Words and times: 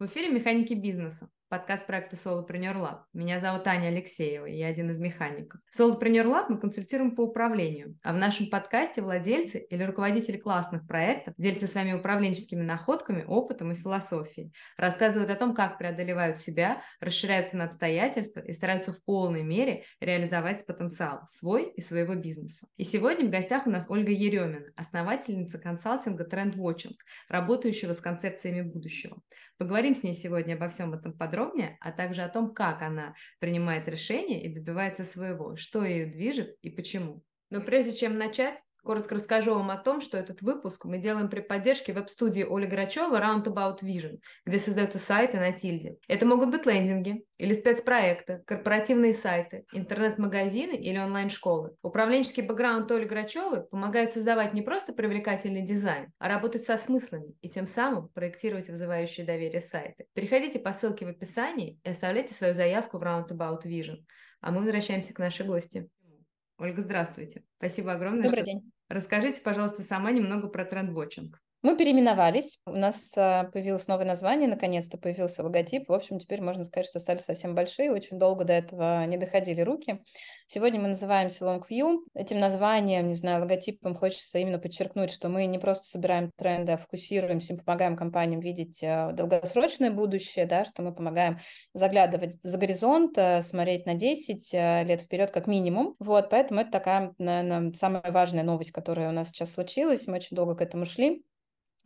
В 0.00 0.06
эфире 0.06 0.30
«Механики 0.30 0.72
бизнеса», 0.72 1.28
подкаст 1.50 1.84
проекта 1.84 2.14
Solopreneur 2.14 2.76
Lab. 2.76 2.98
Меня 3.12 3.40
зовут 3.40 3.66
Аня 3.66 3.88
Алексеева, 3.88 4.46
я 4.46 4.68
один 4.68 4.88
из 4.90 5.00
механиков. 5.00 5.60
Solopreneur 5.76 6.24
Lab 6.24 6.44
мы 6.48 6.58
консультируем 6.58 7.16
по 7.16 7.22
управлению, 7.22 7.96
а 8.04 8.12
в 8.12 8.16
нашем 8.16 8.48
подкасте 8.48 9.02
владельцы 9.02 9.58
или 9.58 9.82
руководители 9.82 10.36
классных 10.36 10.86
проектов 10.86 11.34
делятся 11.38 11.66
своими 11.66 11.94
управленческими 11.94 12.62
находками, 12.62 13.24
опытом 13.26 13.72
и 13.72 13.74
философией, 13.74 14.52
рассказывают 14.76 15.28
о 15.28 15.34
том, 15.34 15.52
как 15.52 15.76
преодолевают 15.76 16.38
себя, 16.38 16.82
расширяются 17.00 17.56
на 17.56 17.64
обстоятельства 17.64 18.38
и 18.38 18.52
стараются 18.52 18.92
в 18.92 19.02
полной 19.02 19.42
мере 19.42 19.82
реализовать 19.98 20.64
потенциал 20.64 21.22
свой 21.26 21.68
и 21.72 21.80
своего 21.82 22.14
бизнеса. 22.14 22.68
И 22.76 22.84
сегодня 22.84 23.26
в 23.26 23.30
гостях 23.30 23.66
у 23.66 23.70
нас 23.70 23.86
Ольга 23.88 24.12
Еремина, 24.12 24.66
основательница 24.76 25.58
консалтинга 25.58 26.28
Trend 26.30 26.54
Watching, 26.54 26.94
работающего 27.28 27.92
с 27.92 28.00
концепциями 28.00 28.62
будущего. 28.62 29.20
Поговорим 29.60 29.94
с 29.94 30.02
ней 30.02 30.14
сегодня 30.14 30.54
обо 30.54 30.70
всем 30.70 30.94
этом 30.94 31.12
подробнее, 31.40 31.78
а 31.80 31.92
также 31.92 32.22
о 32.22 32.28
том, 32.28 32.54
как 32.54 32.82
она 32.82 33.14
принимает 33.38 33.88
решения 33.88 34.44
и 34.44 34.52
добивается 34.52 35.04
своего, 35.04 35.56
что 35.56 35.84
ее 35.84 36.06
движет 36.06 36.56
и 36.62 36.70
почему. 36.70 37.24
Но 37.50 37.60
прежде 37.60 37.92
чем 37.92 38.18
начать, 38.18 38.62
Коротко 38.84 39.14
расскажу 39.14 39.54
вам 39.54 39.70
о 39.70 39.76
том, 39.76 40.00
что 40.00 40.16
этот 40.16 40.42
выпуск 40.42 40.84
мы 40.84 40.98
делаем 40.98 41.28
при 41.28 41.40
поддержке 41.40 41.92
веб-студии 41.92 42.46
Оли 42.48 42.66
Грачева 42.66 43.20
Roundabout 43.20 43.80
Vision, 43.82 44.18
где 44.46 44.58
создаются 44.58 44.98
сайты 44.98 45.38
на 45.38 45.52
тильде. 45.52 45.96
Это 46.08 46.26
могут 46.26 46.50
быть 46.50 46.66
лендинги 46.66 47.24
или 47.38 47.54
спецпроекты, 47.54 48.42
корпоративные 48.46 49.14
сайты, 49.14 49.64
интернет-магазины 49.72 50.74
или 50.74 50.98
онлайн-школы. 50.98 51.76
Управленческий 51.82 52.42
бэкграунд 52.42 52.90
Оли 52.90 53.04
Грачевой 53.04 53.64
помогает 53.64 54.12
создавать 54.12 54.54
не 54.54 54.62
просто 54.62 54.92
привлекательный 54.92 55.62
дизайн, 55.62 56.12
а 56.18 56.28
работать 56.28 56.64
со 56.64 56.76
смыслами 56.78 57.34
и 57.40 57.48
тем 57.48 57.66
самым 57.66 58.08
проектировать 58.08 58.68
вызывающие 58.68 59.26
доверие 59.26 59.60
сайты. 59.60 60.06
Переходите 60.14 60.58
по 60.58 60.72
ссылке 60.72 61.06
в 61.06 61.08
описании 61.08 61.78
и 61.84 61.90
оставляйте 61.90 62.34
свою 62.34 62.54
заявку 62.54 62.98
в 62.98 63.02
Roundabout 63.02 63.64
Vision. 63.64 63.98
А 64.40 64.52
мы 64.52 64.60
возвращаемся 64.60 65.12
к 65.12 65.18
нашей 65.18 65.46
гости. 65.46 65.88
Ольга, 66.60 66.82
здравствуйте. 66.82 67.42
Спасибо 67.56 67.92
огромное. 67.92 68.24
Добрый 68.24 68.40
что... 68.42 68.52
день. 68.52 68.70
Расскажите, 68.90 69.40
пожалуйста, 69.40 69.82
сама 69.82 70.12
немного 70.12 70.46
про 70.48 70.66
трендвотчинг. 70.66 71.40
Мы 71.62 71.76
переименовались, 71.76 72.58
у 72.64 72.70
нас 72.70 73.12
а, 73.18 73.44
появилось 73.44 73.86
новое 73.86 74.06
название, 74.06 74.48
наконец-то 74.48 74.96
появился 74.96 75.42
логотип. 75.42 75.90
В 75.90 75.92
общем, 75.92 76.18
теперь 76.18 76.40
можно 76.40 76.64
сказать, 76.64 76.86
что 76.86 77.00
стали 77.00 77.18
совсем 77.18 77.54
большие, 77.54 77.92
очень 77.92 78.18
долго 78.18 78.44
до 78.44 78.54
этого 78.54 79.04
не 79.04 79.18
доходили 79.18 79.60
руки. 79.60 80.00
Сегодня 80.46 80.80
мы 80.80 80.88
называемся 80.88 81.44
Longview. 81.44 81.98
Этим 82.14 82.40
названием, 82.40 83.08
не 83.08 83.14
знаю, 83.14 83.42
логотипом 83.42 83.94
хочется 83.94 84.38
именно 84.38 84.58
подчеркнуть, 84.58 85.10
что 85.10 85.28
мы 85.28 85.44
не 85.44 85.58
просто 85.58 85.84
собираем 85.84 86.30
тренды, 86.34 86.72
а 86.72 86.76
фокусируемся, 86.78 87.58
помогаем 87.58 87.94
компаниям 87.94 88.40
видеть 88.40 88.82
а, 88.82 89.12
долгосрочное 89.12 89.90
будущее, 89.90 90.46
да, 90.46 90.64
что 90.64 90.80
мы 90.80 90.94
помогаем 90.94 91.40
заглядывать 91.74 92.42
за 92.42 92.56
горизонт, 92.56 93.18
а, 93.18 93.42
смотреть 93.42 93.84
на 93.84 93.92
10 93.92 94.54
лет 94.54 95.02
вперед 95.02 95.30
как 95.30 95.46
минимум. 95.46 95.94
Вот, 95.98 96.30
поэтому 96.30 96.62
это 96.62 96.70
такая, 96.70 97.12
наверное, 97.18 97.74
самая 97.74 98.10
важная 98.10 98.44
новость, 98.44 98.72
которая 98.72 99.10
у 99.10 99.12
нас 99.12 99.28
сейчас 99.28 99.52
случилась. 99.52 100.06
Мы 100.06 100.14
очень 100.14 100.36
долго 100.36 100.54
к 100.54 100.62
этому 100.62 100.86
шли 100.86 101.22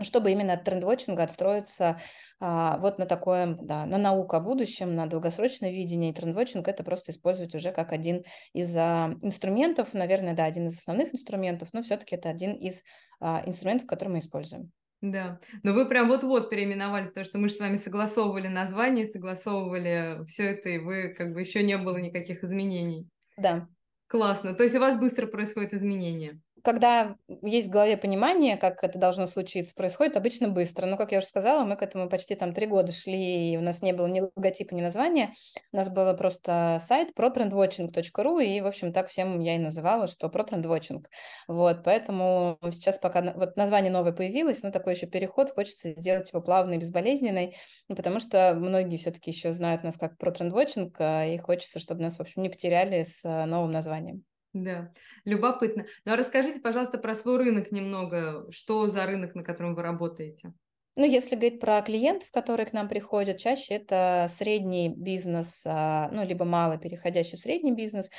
чтобы 0.00 0.32
именно 0.32 0.54
от 0.54 0.64
трендвотчинга 0.64 1.22
отстроиться 1.22 2.00
а, 2.40 2.78
вот 2.78 2.98
на 2.98 3.06
такое, 3.06 3.56
да, 3.60 3.86
на 3.86 3.98
науку 3.98 4.36
о 4.36 4.40
будущем, 4.40 4.94
на 4.94 5.06
долгосрочное 5.06 5.70
видение. 5.70 6.10
И 6.10 6.14
трендвотчинг 6.14 6.66
это 6.66 6.82
просто 6.82 7.12
использовать 7.12 7.54
уже 7.54 7.72
как 7.72 7.92
один 7.92 8.24
из 8.52 8.74
а, 8.76 9.14
инструментов, 9.22 9.94
наверное, 9.94 10.34
да, 10.34 10.44
один 10.44 10.66
из 10.66 10.78
основных 10.78 11.14
инструментов, 11.14 11.68
но 11.72 11.82
все-таки 11.82 12.16
это 12.16 12.28
один 12.28 12.52
из 12.52 12.82
а, 13.20 13.42
инструментов, 13.46 13.86
которые 13.86 14.14
мы 14.14 14.18
используем. 14.18 14.72
Да, 15.00 15.38
но 15.62 15.74
вы 15.74 15.86
прям 15.86 16.08
вот-вот 16.08 16.48
переименовались, 16.48 17.10
потому 17.10 17.26
что 17.26 17.38
мы 17.38 17.48
же 17.48 17.54
с 17.54 17.60
вами 17.60 17.76
согласовывали 17.76 18.48
название, 18.48 19.06
согласовывали 19.06 20.24
все 20.26 20.44
это, 20.52 20.70
и 20.70 20.78
вы 20.78 21.08
как 21.08 21.34
бы 21.34 21.40
еще 21.40 21.62
не 21.62 21.76
было 21.76 21.98
никаких 21.98 22.42
изменений. 22.42 23.06
Да. 23.36 23.68
Классно. 24.06 24.54
То 24.54 24.62
есть 24.62 24.74
у 24.76 24.80
вас 24.80 24.98
быстро 24.98 25.26
происходят 25.26 25.74
изменения? 25.74 26.40
Когда 26.64 27.16
есть 27.42 27.68
в 27.68 27.70
голове 27.70 27.98
понимание, 27.98 28.56
как 28.56 28.82
это 28.82 28.98
должно 28.98 29.26
случиться, 29.26 29.74
происходит 29.74 30.16
обычно 30.16 30.48
быстро. 30.48 30.86
Но, 30.86 30.96
как 30.96 31.12
я 31.12 31.18
уже 31.18 31.26
сказала, 31.26 31.62
мы 31.64 31.76
к 31.76 31.82
этому 31.82 32.08
почти 32.08 32.34
там 32.34 32.54
три 32.54 32.66
года 32.66 32.90
шли, 32.90 33.52
и 33.52 33.56
у 33.58 33.60
нас 33.60 33.82
не 33.82 33.92
было 33.92 34.06
ни 34.06 34.20
логотипа, 34.20 34.74
ни 34.74 34.80
названия. 34.80 35.34
У 35.72 35.76
нас 35.76 35.90
было 35.90 36.14
просто 36.14 36.80
сайт 36.82 37.10
protrendwatching.ru, 37.14 38.42
и, 38.42 38.60
в 38.62 38.66
общем, 38.66 38.94
так 38.94 39.08
всем 39.08 39.38
я 39.40 39.56
и 39.56 39.58
называла, 39.58 40.06
что 40.06 40.28
protrendwatching. 40.28 41.04
Вот, 41.48 41.84
поэтому 41.84 42.58
сейчас 42.72 42.98
пока 42.98 43.20
вот 43.34 43.56
название 43.56 43.92
новое 43.92 44.12
появилось, 44.12 44.62
но 44.62 44.70
такой 44.70 44.94
еще 44.94 45.06
переход, 45.06 45.50
хочется 45.50 45.90
сделать 45.90 46.32
его 46.32 46.40
плавный, 46.40 46.78
безболезненный, 46.78 47.56
потому 47.88 48.20
что 48.20 48.54
многие 48.54 48.96
все-таки 48.96 49.30
еще 49.32 49.52
знают 49.52 49.84
нас 49.84 49.98
как 49.98 50.14
protrendwatching, 50.18 50.92
а, 50.98 51.26
и 51.26 51.36
хочется, 51.36 51.78
чтобы 51.78 52.00
нас, 52.00 52.16
в 52.16 52.22
общем, 52.22 52.40
не 52.40 52.48
потеряли 52.48 53.02
с 53.02 53.20
а, 53.22 53.44
новым 53.44 53.70
названием. 53.70 54.24
Да, 54.54 54.92
любопытно. 55.24 55.84
Ну 56.04 56.12
а 56.12 56.16
расскажите, 56.16 56.60
пожалуйста, 56.60 56.96
про 56.96 57.14
свой 57.16 57.38
рынок 57.38 57.72
немного. 57.72 58.46
Что 58.50 58.86
за 58.86 59.04
рынок, 59.04 59.34
на 59.34 59.42
котором 59.42 59.74
вы 59.74 59.82
работаете? 59.82 60.54
Ну, 60.96 61.04
если 61.04 61.34
говорить 61.34 61.58
про 61.58 61.82
клиентов, 61.82 62.30
которые 62.30 62.66
к 62.66 62.72
нам 62.72 62.88
приходят, 62.88 63.38
чаще 63.38 63.74
это 63.74 64.28
средний 64.30 64.88
бизнес, 64.88 65.64
а, 65.66 66.08
ну, 66.12 66.24
либо 66.24 66.44
мало 66.44 66.78
переходящий 66.78 67.36
в 67.36 67.40
средний 67.40 67.74
бизнес. 67.74 68.10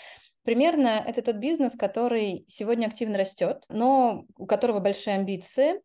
Примерно 0.44 1.02
это 1.08 1.22
тот 1.22 1.38
бизнес, 1.38 1.78
который 1.78 2.44
сегодня 2.50 2.88
активно 2.88 3.18
растет, 3.18 3.64
но 3.70 4.26
у 4.38 4.46
которого 4.46 4.80
большие 4.82 5.16
амбиции, 5.16 5.80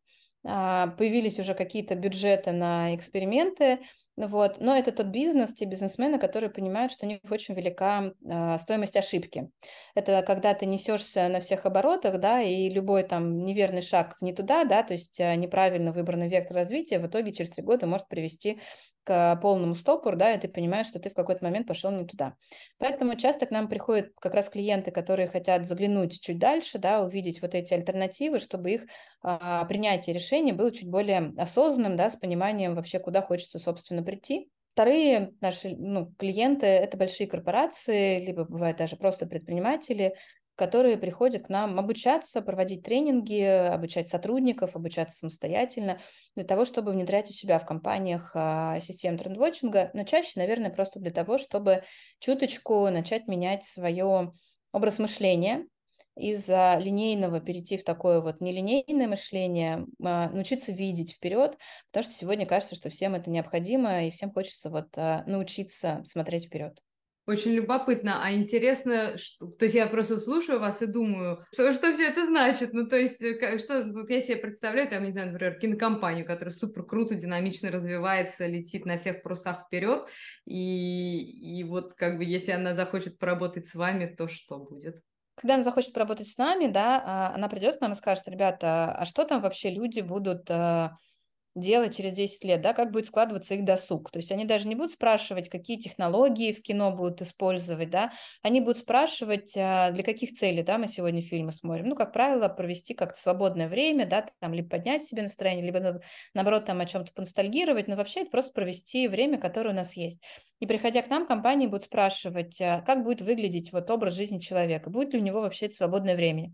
а, 0.44 0.88
появились 0.88 1.38
уже 1.38 1.54
какие-то 1.54 1.94
бюджеты 1.94 2.50
на 2.50 2.92
эксперименты, 2.96 3.78
вот. 4.16 4.60
Но 4.60 4.76
это 4.76 4.92
тот 4.92 5.06
бизнес, 5.06 5.54
те 5.54 5.64
бизнесмены, 5.64 6.18
которые 6.18 6.50
понимают, 6.50 6.92
что 6.92 7.06
у 7.06 7.08
них 7.08 7.20
очень 7.30 7.54
велика 7.54 8.12
э, 8.24 8.58
стоимость 8.58 8.96
ошибки. 8.96 9.50
Это 9.94 10.22
когда 10.26 10.52
ты 10.54 10.66
несешься 10.66 11.28
на 11.28 11.40
всех 11.40 11.64
оборотах, 11.64 12.18
да, 12.20 12.42
и 12.42 12.68
любой 12.68 13.02
там 13.04 13.38
неверный 13.38 13.82
шаг 13.82 14.16
не 14.20 14.32
туда, 14.32 14.64
да, 14.64 14.82
то 14.82 14.92
есть 14.92 15.20
э, 15.20 15.34
неправильно 15.36 15.92
выбранный 15.92 16.28
вектор 16.28 16.56
развития 16.56 16.98
в 16.98 17.06
итоге 17.06 17.32
через 17.32 17.50
три 17.50 17.64
года 17.64 17.86
может 17.86 18.08
привести 18.08 18.60
к 19.04 19.36
полному 19.40 19.74
стопору, 19.74 20.16
да, 20.16 20.34
и 20.34 20.38
ты 20.38 20.48
понимаешь, 20.48 20.86
что 20.86 20.98
ты 20.98 21.08
в 21.08 21.14
какой-то 21.14 21.42
момент 21.44 21.66
пошел 21.66 21.90
не 21.90 22.04
туда. 22.04 22.34
Поэтому 22.78 23.14
часто 23.16 23.46
к 23.46 23.50
нам 23.50 23.68
приходят 23.68 24.12
как 24.20 24.34
раз 24.34 24.50
клиенты, 24.50 24.90
которые 24.90 25.26
хотят 25.26 25.66
заглянуть 25.66 26.20
чуть 26.20 26.38
дальше, 26.38 26.78
да, 26.78 27.02
увидеть 27.02 27.40
вот 27.40 27.54
эти 27.54 27.72
альтернативы, 27.72 28.38
чтобы 28.38 28.72
их 28.72 28.86
э, 29.24 29.38
принятие 29.68 30.14
решения 30.14 30.52
было 30.52 30.70
чуть 30.70 30.90
более 30.90 31.32
осознанным, 31.38 31.96
да, 31.96 32.10
с 32.10 32.16
пониманием 32.16 32.74
вообще, 32.74 32.98
куда 32.98 33.22
хочется, 33.22 33.58
собственно, 33.58 33.99
прийти. 34.02 34.50
Вторые 34.74 35.34
наши 35.40 35.74
ну, 35.76 36.14
клиенты– 36.18 36.66
это 36.66 36.96
большие 36.96 37.26
корпорации, 37.26 38.24
либо 38.24 38.44
бывают 38.44 38.78
даже 38.78 38.96
просто 38.96 39.26
предприниматели, 39.26 40.14
которые 40.60 40.98
приходят 40.98 41.46
к 41.46 41.48
нам 41.48 41.78
обучаться, 41.78 42.42
проводить 42.42 42.82
тренинги, 42.82 43.40
обучать 43.40 44.10
сотрудников, 44.10 44.76
обучаться 44.76 45.16
самостоятельно, 45.16 46.00
для 46.36 46.44
того, 46.44 46.66
чтобы 46.66 46.92
внедрять 46.92 47.30
у 47.30 47.32
себя 47.32 47.58
в 47.58 47.64
компаниях 47.64 48.32
а, 48.34 48.78
систему 48.80 49.16
трендвотчинга, 49.16 49.90
но 49.94 50.04
чаще, 50.04 50.32
наверное, 50.36 50.70
просто 50.70 51.00
для 51.00 51.10
того, 51.10 51.38
чтобы 51.38 51.82
чуточку 52.18 52.90
начать 52.90 53.26
менять 53.26 53.64
свое 53.64 54.32
образ 54.72 54.98
мышления, 54.98 55.66
из 56.16 56.48
линейного 56.48 57.40
перейти 57.40 57.76
в 57.76 57.84
такое 57.84 58.20
вот 58.20 58.40
нелинейное 58.40 59.08
мышление, 59.08 59.86
а, 60.02 60.28
научиться 60.30 60.72
видеть 60.72 61.12
вперед, 61.12 61.56
потому 61.90 62.04
что 62.04 62.12
сегодня 62.12 62.46
кажется, 62.46 62.74
что 62.74 62.88
всем 62.88 63.14
это 63.14 63.30
необходимо, 63.30 64.06
и 64.06 64.10
всем 64.10 64.32
хочется 64.32 64.70
вот 64.70 64.88
а, 64.96 65.24
научиться 65.26 66.02
смотреть 66.04 66.46
вперед. 66.46 66.80
Очень 67.26 67.52
любопытно, 67.52 68.24
а 68.24 68.32
интересно, 68.32 69.16
что, 69.16 69.46
то 69.46 69.66
есть 69.66 69.74
я 69.76 69.86
просто 69.86 70.18
слушаю 70.18 70.58
вас 70.58 70.82
и 70.82 70.86
думаю, 70.86 71.44
что, 71.52 71.72
что 71.74 71.92
все 71.92 72.08
это 72.08 72.26
значит, 72.26 72.72
ну 72.72 72.88
то 72.88 72.98
есть 72.98 73.22
э, 73.22 73.58
что, 73.58 73.84
вот 73.92 74.10
я 74.10 74.20
себе 74.20 74.36
представляю, 74.38 74.88
там, 74.88 75.04
не 75.04 75.12
знаю, 75.12 75.30
например, 75.30 75.58
кинокомпанию, 75.60 76.26
которая 76.26 76.52
супер 76.52 76.82
круто, 76.82 77.14
динамично 77.14 77.70
развивается, 77.70 78.46
летит 78.46 78.84
на 78.84 78.98
всех 78.98 79.22
парусах 79.22 79.66
вперед, 79.66 80.08
и, 80.44 81.60
и 81.60 81.62
вот 81.62 81.94
как 81.94 82.16
бы 82.16 82.24
если 82.24 82.50
она 82.50 82.74
захочет 82.74 83.18
поработать 83.18 83.66
с 83.66 83.76
вами, 83.76 84.12
то 84.12 84.26
что 84.26 84.58
будет? 84.58 85.00
Когда 85.40 85.54
она 85.54 85.62
захочет 85.62 85.94
поработать 85.94 86.28
с 86.28 86.36
нами, 86.36 86.66
да, 86.66 87.02
а, 87.02 87.34
она 87.34 87.48
придет 87.48 87.78
к 87.78 87.80
нам 87.80 87.92
и 87.92 87.94
скажет, 87.94 88.28
ребята, 88.28 88.92
а 88.92 89.06
что 89.06 89.24
там 89.24 89.40
вообще 89.40 89.70
люди 89.70 90.00
будут 90.00 90.50
э, 90.50 90.90
делать 91.54 91.96
через 91.96 92.12
10 92.12 92.44
лет, 92.44 92.60
да, 92.60 92.72
как 92.72 92.92
будет 92.92 93.06
складываться 93.06 93.54
их 93.54 93.64
досуг. 93.64 94.10
То 94.10 94.18
есть 94.18 94.30
они 94.32 94.44
даже 94.44 94.68
не 94.68 94.74
будут 94.74 94.92
спрашивать, 94.92 95.48
какие 95.48 95.78
технологии 95.78 96.52
в 96.52 96.62
кино 96.62 96.92
будут 96.92 97.22
использовать, 97.22 97.90
да, 97.90 98.12
они 98.42 98.60
будут 98.60 98.78
спрашивать, 98.78 99.54
а, 99.56 99.90
для 99.90 100.02
каких 100.02 100.32
целей, 100.32 100.62
да, 100.62 100.78
мы 100.78 100.86
сегодня 100.88 101.20
фильмы 101.20 101.52
смотрим. 101.52 101.86
Ну, 101.86 101.96
как 101.96 102.12
правило, 102.12 102.48
провести 102.48 102.94
как-то 102.94 103.20
свободное 103.20 103.68
время, 103.68 104.06
да, 104.06 104.26
там, 104.38 104.54
либо 104.54 104.68
поднять 104.68 105.02
себе 105.02 105.22
настроение, 105.22 105.64
либо, 105.64 106.00
наоборот, 106.34 106.64
там, 106.64 106.80
о 106.80 106.86
чем-то 106.86 107.12
поностальгировать, 107.12 107.88
но 107.88 107.96
вообще 107.96 108.20
это 108.20 108.30
просто 108.30 108.52
провести 108.52 109.08
время, 109.08 109.38
которое 109.38 109.70
у 109.70 109.74
нас 109.74 109.96
есть. 109.96 110.22
И 110.60 110.66
приходя 110.66 111.02
к 111.02 111.08
нам, 111.08 111.26
компании 111.26 111.66
будут 111.66 111.84
спрашивать, 111.84 112.60
а, 112.60 112.80
как 112.82 113.02
будет 113.02 113.20
выглядеть 113.22 113.72
вот 113.72 113.90
образ 113.90 114.14
жизни 114.14 114.38
человека, 114.38 114.90
будет 114.90 115.12
ли 115.12 115.20
у 115.20 115.22
него 115.22 115.40
вообще 115.40 115.66
это 115.66 115.74
свободное 115.74 116.16
время. 116.16 116.52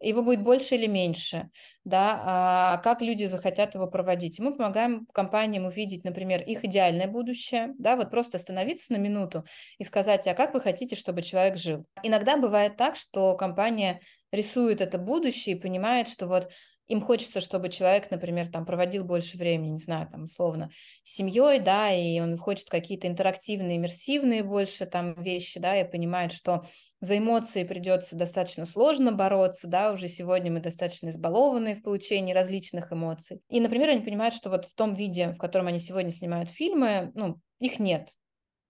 Его 0.00 0.22
будет 0.22 0.42
больше 0.42 0.74
или 0.74 0.86
меньше, 0.86 1.48
да, 1.84 2.22
а 2.24 2.76
как 2.78 3.00
люди 3.00 3.24
захотят 3.24 3.74
его 3.74 3.86
проводить. 3.86 4.38
Мы 4.38 4.56
помогаем 4.56 5.06
компаниям 5.12 5.64
увидеть, 5.64 6.04
например, 6.04 6.42
их 6.42 6.64
идеальное 6.64 7.06
будущее, 7.06 7.74
да, 7.78 7.96
вот 7.96 8.10
просто 8.10 8.36
остановиться 8.36 8.92
на 8.92 8.98
минуту 8.98 9.44
и 9.78 9.84
сказать, 9.84 10.26
а 10.28 10.34
как 10.34 10.54
вы 10.54 10.60
хотите, 10.60 10.96
чтобы 10.96 11.22
человек 11.22 11.56
жил. 11.56 11.86
Иногда 12.02 12.36
бывает 12.36 12.76
так, 12.76 12.96
что 12.96 13.34
компания 13.36 14.00
рисует 14.32 14.80
это 14.80 14.98
будущее 14.98 15.56
и 15.56 15.60
понимает, 15.60 16.08
что 16.08 16.26
вот 16.26 16.50
им 16.88 17.00
хочется, 17.00 17.40
чтобы 17.40 17.68
человек, 17.68 18.10
например, 18.10 18.48
там 18.48 18.64
проводил 18.64 19.04
больше 19.04 19.36
времени, 19.36 19.72
не 19.72 19.78
знаю, 19.78 20.08
там 20.08 20.24
условно, 20.24 20.70
с 21.02 21.14
семьей, 21.14 21.58
да, 21.60 21.92
и 21.92 22.20
он 22.20 22.38
хочет 22.38 22.68
какие-то 22.68 23.08
интерактивные, 23.08 23.76
иммерсивные 23.76 24.42
больше 24.42 24.86
там 24.86 25.14
вещи, 25.14 25.58
да, 25.60 25.80
и 25.80 25.90
понимает, 25.90 26.32
что 26.32 26.64
за 27.00 27.18
эмоции 27.18 27.64
придется 27.64 28.16
достаточно 28.16 28.66
сложно 28.66 29.12
бороться, 29.12 29.68
да, 29.68 29.92
уже 29.92 30.08
сегодня 30.08 30.50
мы 30.50 30.60
достаточно 30.60 31.08
избалованы 31.08 31.74
в 31.74 31.82
получении 31.82 32.32
различных 32.32 32.92
эмоций. 32.92 33.40
И, 33.48 33.60
например, 33.60 33.90
они 33.90 34.00
понимают, 34.00 34.34
что 34.34 34.50
вот 34.50 34.64
в 34.64 34.74
том 34.74 34.92
виде, 34.92 35.32
в 35.32 35.38
котором 35.38 35.66
они 35.66 35.80
сегодня 35.80 36.12
снимают 36.12 36.50
фильмы, 36.50 37.10
ну, 37.14 37.40
их 37.58 37.78
нет, 37.78 38.10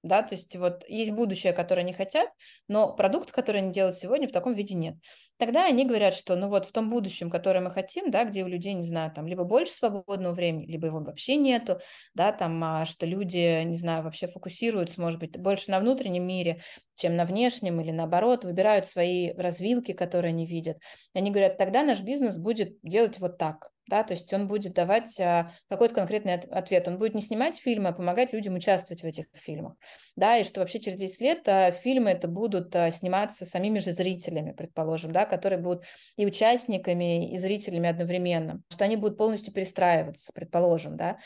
да, 0.07 0.23
то 0.23 0.35
есть 0.35 0.55
вот 0.57 0.85
есть 0.89 1.13
будущее, 1.13 1.53
которое 1.53 1.83
они 1.83 1.93
хотят, 1.93 2.29
но 2.69 2.95
продукт, 2.95 3.33
который 3.33 3.61
они 3.61 3.73
делают 3.73 3.97
сегодня, 3.97 4.29
в 4.29 4.33
таком 4.33 4.55
виде 4.55 4.75
нет. 4.75 4.97
Тогда 5.37 5.67
они 5.67 5.85
говорят, 5.85 6.15
что 6.15 6.37
ну 6.37 6.49
вот 6.49 6.67
в 6.67 6.73
том 6.73 6.91
будущем, 6.91 7.31
которое 7.31 7.61
мы 7.61 7.71
хотим, 7.71 8.11
да, 8.11 8.25
где 8.25 8.45
у 8.45 8.47
людей, 8.49 8.75
не 8.75 8.87
знаю, 8.87 9.13
там 9.13 9.27
либо 9.27 9.45
больше 9.45 9.73
свободного 9.73 10.33
времени, 10.33 10.67
либо 10.67 10.87
его 10.87 11.01
вообще 11.01 11.37
нету, 11.37 11.81
да, 12.15 12.33
там, 12.33 12.63
а, 12.65 12.85
что 12.85 13.07
люди, 13.07 13.63
не 13.65 13.77
знаю, 13.77 14.03
вообще 14.03 14.27
фокусируются, 14.27 15.01
может 15.01 15.21
быть, 15.21 15.39
больше 15.39 15.71
на 15.71 15.81
внутреннем 15.81 16.27
мире, 16.27 16.63
чем 16.97 17.17
на 17.17 17.25
внешнем, 17.25 17.81
или 17.81 17.91
наоборот, 17.91 18.45
выбирают 18.45 18.87
свои 18.87 19.33
развилки, 19.33 19.93
которые 19.93 20.31
они 20.31 20.47
видят. 20.47 20.79
Они 21.15 21.31
говорят, 21.31 21.59
тогда 21.59 21.83
наш 21.83 22.01
бизнес 22.01 22.39
будет 22.39 22.79
делать 22.83 23.19
вот 23.19 23.39
так, 23.39 23.71
да, 23.89 24.03
то 24.03 24.15
есть 24.15 24.33
он 24.33 24.49
будет 24.49 24.75
давать 24.75 25.19
а, 25.21 25.53
какой-то 25.69 25.95
конкретный 25.95 26.35
ответ. 26.35 26.89
Он 26.89 26.99
будет 26.99 27.15
не 27.15 27.21
снимать 27.21 27.57
фильмы, 27.57 27.91
а 27.91 27.93
помогать 27.93 28.33
людям 28.33 28.55
участвовать 28.55 29.03
в 29.03 29.05
этих 29.05 29.27
фильмах, 29.33 29.75
да, 30.17 30.39
и 30.39 30.45
что 30.45 30.61
вообще 30.61 30.81
через 30.81 30.99
10 30.99 31.21
лет 31.21 31.49
а, 31.49 31.71
фильмы 31.71 32.11
это 32.11 32.27
будут 32.27 32.75
а, 32.75 32.91
сниматься 32.91 33.47
самими 33.47 33.79
же 33.79 33.93
зрителями, 33.93 34.53
предположим, 34.53 35.13
да, 35.13 35.25
которые 35.25 35.61
будут 35.61 35.85
и 36.17 36.27
участниками, 36.27 37.33
и 37.33 37.37
зрителями 37.39 37.89
одновременно, 37.89 38.61
что 38.73 38.85
они 38.85 38.97
будут 38.97 39.19
полностью 39.19 39.53
перестраиваться, 39.53 40.33
предположим, 40.35 40.97
да, 40.97 41.19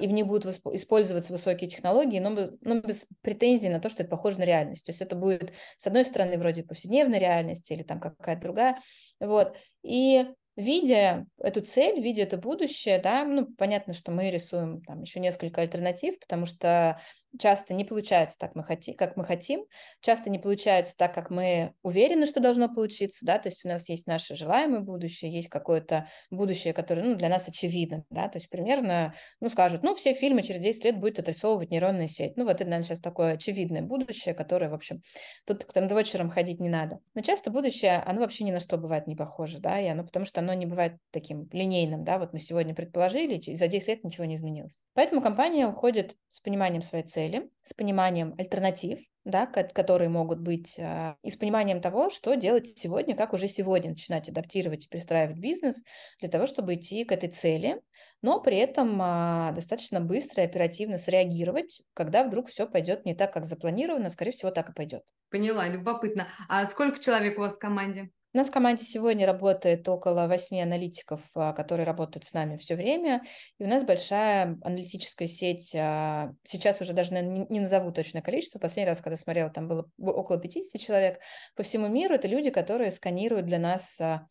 и 0.00 0.06
в 0.06 0.10
них 0.10 0.26
будут 0.26 0.60
использоваться 0.72 1.32
высокие 1.32 1.70
технологии, 1.70 2.18
но, 2.18 2.30
но 2.60 2.80
без 2.80 3.06
претензий 3.22 3.68
на 3.68 3.80
то, 3.80 3.88
что 3.88 4.02
это 4.02 4.10
похоже 4.10 4.38
на 4.38 4.44
реальность. 4.44 4.84
То 4.84 4.90
есть 4.90 5.00
это 5.00 5.16
будет, 5.16 5.52
с 5.78 5.86
одной 5.86 6.04
стороны, 6.04 6.38
вроде 6.38 6.62
повседневной 6.62 7.18
реальности 7.18 7.72
или 7.72 7.82
там 7.82 8.00
какая-то 8.00 8.42
другая, 8.42 8.78
вот, 9.20 9.56
и 9.82 10.26
видя 10.56 11.26
эту 11.38 11.60
цель, 11.62 12.00
видя 12.00 12.22
это 12.22 12.36
будущее, 12.38 12.98
да, 12.98 13.24
ну, 13.24 13.46
понятно, 13.56 13.92
что 13.94 14.12
мы 14.12 14.30
рисуем 14.30 14.82
там 14.82 15.02
еще 15.02 15.20
несколько 15.20 15.60
альтернатив, 15.62 16.18
потому 16.20 16.46
что 16.46 17.00
часто 17.38 17.74
не 17.74 17.84
получается 17.84 18.36
так, 18.38 18.54
мы 18.54 18.64
хотим, 18.64 18.96
как 18.96 19.16
мы 19.16 19.24
хотим, 19.24 19.64
часто 20.00 20.30
не 20.30 20.38
получается 20.38 20.94
так, 20.96 21.14
как 21.14 21.30
мы 21.30 21.74
уверены, 21.82 22.26
что 22.26 22.40
должно 22.40 22.68
получиться, 22.68 23.24
да, 23.24 23.38
то 23.38 23.48
есть 23.48 23.64
у 23.64 23.68
нас 23.68 23.88
есть 23.88 24.06
наше 24.06 24.34
желаемое 24.34 24.80
будущее, 24.80 25.30
есть 25.30 25.48
какое-то 25.48 26.08
будущее, 26.30 26.72
которое, 26.72 27.02
ну, 27.02 27.14
для 27.14 27.28
нас 27.28 27.48
очевидно, 27.48 28.04
да, 28.10 28.28
то 28.28 28.38
есть 28.38 28.48
примерно, 28.48 29.14
ну, 29.40 29.48
скажут, 29.48 29.82
ну, 29.82 29.94
все 29.94 30.14
фильмы 30.14 30.42
через 30.42 30.60
10 30.60 30.84
лет 30.84 31.00
будет 31.00 31.18
отрисовывать 31.18 31.70
нейронная 31.70 32.08
сеть, 32.08 32.36
ну, 32.36 32.44
вот 32.44 32.56
это, 32.56 32.64
наверное, 32.64 32.84
сейчас 32.84 33.00
такое 33.00 33.34
очевидное 33.34 33.82
будущее, 33.82 34.34
которое, 34.34 34.68
в 34.68 34.74
общем, 34.74 35.02
тут 35.46 35.64
к 35.64 35.72
тандвочерам 35.72 36.30
ходить 36.30 36.60
не 36.60 36.68
надо. 36.68 36.98
Но 37.14 37.22
часто 37.22 37.50
будущее, 37.50 38.02
оно 38.06 38.20
вообще 38.20 38.44
ни 38.44 38.52
на 38.52 38.60
что 38.60 38.76
бывает 38.76 39.06
не 39.06 39.16
похоже, 39.16 39.58
да, 39.58 39.80
и 39.80 39.86
оно, 39.86 40.04
потому 40.04 40.26
что 40.26 40.40
оно 40.40 40.54
не 40.54 40.66
бывает 40.66 40.96
таким 41.10 41.48
линейным, 41.52 42.04
да, 42.04 42.18
вот 42.18 42.32
мы 42.32 42.40
сегодня 42.40 42.74
предположили, 42.74 43.36
и 43.36 43.54
за 43.56 43.68
10 43.68 43.88
лет 43.88 44.04
ничего 44.04 44.24
не 44.24 44.36
изменилось. 44.36 44.82
Поэтому 44.94 45.20
компания 45.22 45.66
уходит 45.66 46.16
с 46.28 46.40
пониманием 46.40 46.82
своей 46.82 47.04
цели, 47.04 47.23
с 47.62 47.74
пониманием 47.74 48.34
альтернатив, 48.38 49.00
да, 49.24 49.46
которые 49.46 50.08
могут 50.08 50.40
быть, 50.40 50.76
а, 50.78 51.16
и 51.22 51.30
с 51.30 51.36
пониманием 51.36 51.80
того, 51.80 52.10
что 52.10 52.34
делать 52.34 52.76
сегодня, 52.76 53.16
как 53.16 53.32
уже 53.32 53.48
сегодня 53.48 53.90
начинать 53.90 54.28
адаптировать 54.28 54.84
и 54.84 54.88
перестраивать 54.88 55.38
бизнес 55.38 55.82
для 56.20 56.28
того, 56.28 56.46
чтобы 56.46 56.74
идти 56.74 57.04
к 57.04 57.12
этой 57.12 57.30
цели, 57.30 57.80
но 58.22 58.40
при 58.40 58.58
этом 58.58 58.98
а, 59.00 59.52
достаточно 59.52 60.00
быстро 60.00 60.42
и 60.42 60.46
оперативно 60.46 60.98
среагировать, 60.98 61.82
когда 61.94 62.24
вдруг 62.24 62.48
все 62.48 62.66
пойдет 62.66 63.04
не 63.04 63.14
так, 63.14 63.32
как 63.32 63.44
запланировано, 63.44 64.10
скорее 64.10 64.32
всего, 64.32 64.50
так 64.50 64.70
и 64.70 64.72
пойдет. 64.72 65.02
Поняла, 65.30 65.68
любопытно. 65.68 66.28
А 66.48 66.66
сколько 66.66 66.98
человек 67.00 67.38
у 67.38 67.40
вас 67.40 67.56
в 67.56 67.58
команде? 67.58 68.10
У 68.34 68.36
нас 68.36 68.48
в 68.48 68.50
команде 68.50 68.82
сегодня 68.82 69.26
работает 69.26 69.88
около 69.88 70.26
восьми 70.26 70.60
аналитиков, 70.60 71.20
а, 71.36 71.52
которые 71.52 71.86
работают 71.86 72.26
с 72.26 72.32
нами 72.32 72.56
все 72.56 72.74
время, 72.74 73.22
и 73.60 73.64
у 73.64 73.68
нас 73.68 73.84
большая 73.84 74.58
аналитическая 74.62 75.28
сеть, 75.28 75.72
а, 75.76 76.32
сейчас 76.42 76.80
уже 76.80 76.94
даже 76.94 77.14
не 77.14 77.60
назову 77.60 77.92
точное 77.92 78.22
количество, 78.22 78.58
последний 78.58 78.90
раз, 78.90 79.00
когда 79.00 79.16
смотрела, 79.16 79.50
там 79.50 79.68
было 79.68 79.88
около 79.98 80.40
50 80.40 80.80
человек. 80.80 81.20
По 81.54 81.62
всему 81.62 81.86
миру, 81.86 82.16
это 82.16 82.26
люди, 82.26 82.50
которые 82.50 82.90
сканируют 82.90 83.46
для 83.46 83.60
нас 83.60 84.00
а, 84.00 84.26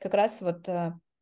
как 0.00 0.14
раз 0.14 0.42
вот 0.42 0.68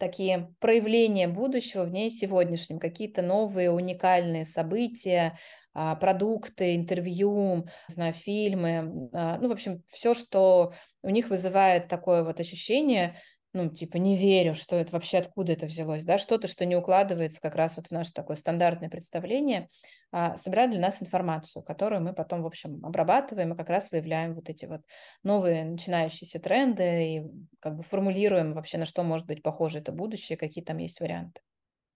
такие 0.04 0.54
проявления 0.60 1.28
будущего 1.28 1.84
в 1.84 1.90
ней 1.90 2.10
сегодняшнем, 2.10 2.78
какие-то 2.78 3.22
новые 3.22 3.70
уникальные 3.70 4.44
события, 4.44 5.38
продукты, 5.72 6.76
интервью, 6.76 7.66
знаю, 7.88 8.12
фильмы, 8.12 9.08
ну, 9.12 9.48
в 9.48 9.52
общем, 9.52 9.82
все, 9.90 10.14
что 10.14 10.74
у 11.02 11.08
них 11.08 11.30
вызывает 11.30 11.88
такое 11.88 12.22
вот 12.22 12.38
ощущение, 12.38 13.16
ну, 13.54 13.70
типа, 13.70 13.96
не 13.96 14.16
верю, 14.18 14.54
что 14.54 14.76
это 14.76 14.92
вообще 14.92 15.18
откуда 15.18 15.52
это 15.52 15.66
взялось, 15.66 16.04
да, 16.04 16.18
что-то, 16.18 16.48
что 16.48 16.66
не 16.66 16.76
укладывается 16.76 17.40
как 17.40 17.54
раз 17.54 17.76
вот 17.76 17.86
в 17.86 17.90
наше 17.92 18.12
такое 18.12 18.36
стандартное 18.36 18.90
представление, 18.90 19.68
а, 20.12 20.36
собирает 20.36 20.72
для 20.72 20.80
нас 20.80 21.00
информацию, 21.02 21.62
которую 21.62 22.02
мы 22.02 22.12
потом, 22.14 22.42
в 22.42 22.46
общем, 22.46 22.84
обрабатываем 22.84 23.52
и 23.54 23.56
как 23.56 23.68
раз 23.70 23.90
выявляем 23.92 24.34
вот 24.34 24.50
эти 24.50 24.66
вот 24.66 24.82
новые 25.22 25.64
начинающиеся 25.64 26.40
тренды 26.40 27.16
и 27.16 27.22
как 27.60 27.76
бы 27.76 27.82
формулируем 27.82 28.52
вообще, 28.52 28.78
на 28.78 28.84
что 28.84 29.02
может 29.02 29.26
быть 29.26 29.42
похоже 29.42 29.78
это 29.78 29.92
будущее, 29.92 30.36
какие 30.36 30.64
там 30.64 30.78
есть 30.78 31.00
варианты. 31.00 31.40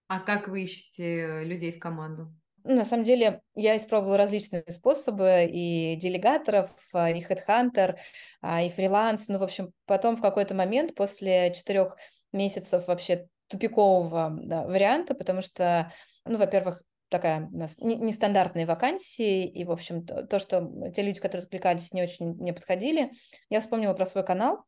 А 0.07 0.19
как 0.19 0.47
вы 0.49 0.63
ищете 0.63 1.43
людей 1.45 1.71
в 1.71 1.79
команду? 1.79 2.33
На 2.71 2.85
самом 2.85 3.03
деле, 3.03 3.41
я 3.55 3.75
испробовала 3.75 4.15
различные 4.15 4.63
способы, 4.67 5.49
и 5.51 5.95
делегаторов, 5.95 6.69
а, 6.93 7.09
и 7.09 7.19
хедхантер, 7.19 7.99
и 8.43 8.69
фриланс. 8.69 9.27
Ну, 9.27 9.39
в 9.39 9.43
общем, 9.43 9.73
потом 9.87 10.15
в 10.15 10.21
какой-то 10.21 10.53
момент, 10.53 10.93
после 10.93 11.51
четырех 11.51 11.97
месяцев 12.31 12.87
вообще 12.87 13.27
тупикового 13.47 14.37
да, 14.43 14.67
варианта, 14.67 15.15
потому 15.15 15.41
что, 15.41 15.91
ну, 16.25 16.37
во-первых, 16.37 16.83
такая 17.09 17.49
у 17.51 17.57
нас 17.57 17.75
нестандартные 17.79 18.67
вакансии, 18.67 19.47
и, 19.47 19.65
в 19.65 19.71
общем, 19.71 20.05
то, 20.05 20.27
то, 20.27 20.37
что 20.37 20.69
те 20.93 21.01
люди, 21.01 21.19
которые 21.19 21.45
откликались, 21.45 21.91
не 21.91 22.03
очень 22.03 22.37
не 22.37 22.53
подходили. 22.53 23.09
Я 23.49 23.61
вспомнила 23.61 23.95
про 23.95 24.05
свой 24.05 24.23
канал, 24.23 24.63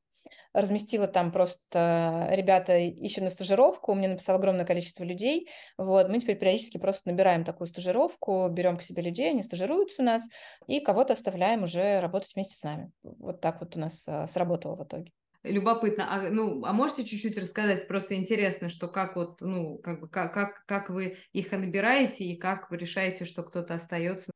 разместила 0.53 1.07
там 1.07 1.31
просто 1.31 2.27
ребята 2.31 2.77
ищем 2.77 3.23
на 3.23 3.29
стажировку, 3.29 3.93
мне 3.93 4.07
написало 4.07 4.39
огромное 4.39 4.65
количество 4.65 5.03
людей, 5.03 5.49
вот, 5.77 6.09
мы 6.09 6.19
теперь 6.19 6.37
периодически 6.37 6.77
просто 6.77 7.09
набираем 7.09 7.43
такую 7.43 7.67
стажировку, 7.67 8.47
берем 8.49 8.77
к 8.77 8.81
себе 8.81 9.03
людей, 9.03 9.31
они 9.31 9.43
стажируются 9.43 10.01
у 10.01 10.05
нас, 10.05 10.27
и 10.67 10.79
кого-то 10.79 11.13
оставляем 11.13 11.63
уже 11.63 11.99
работать 11.99 12.33
вместе 12.35 12.55
с 12.55 12.63
нами. 12.63 12.91
Вот 13.03 13.41
так 13.41 13.61
вот 13.61 13.75
у 13.75 13.79
нас 13.79 14.05
а, 14.07 14.27
сработало 14.27 14.75
в 14.75 14.83
итоге. 14.83 15.11
Любопытно. 15.43 16.05
А, 16.07 16.29
ну, 16.29 16.63
а 16.65 16.73
можете 16.73 17.03
чуть-чуть 17.03 17.37
рассказать? 17.37 17.87
Просто 17.87 18.15
интересно, 18.15 18.69
что 18.69 18.87
как 18.87 19.15
вот, 19.15 19.41
ну, 19.41 19.79
как 19.79 20.09
как, 20.11 20.33
как, 20.33 20.65
как 20.65 20.89
вы 20.89 21.17
их 21.33 21.51
набираете 21.51 22.25
и 22.25 22.35
как 22.35 22.69
вы 22.69 22.77
решаете, 22.77 23.25
что 23.25 23.41
кто-то 23.41 23.73
остается 23.73 24.31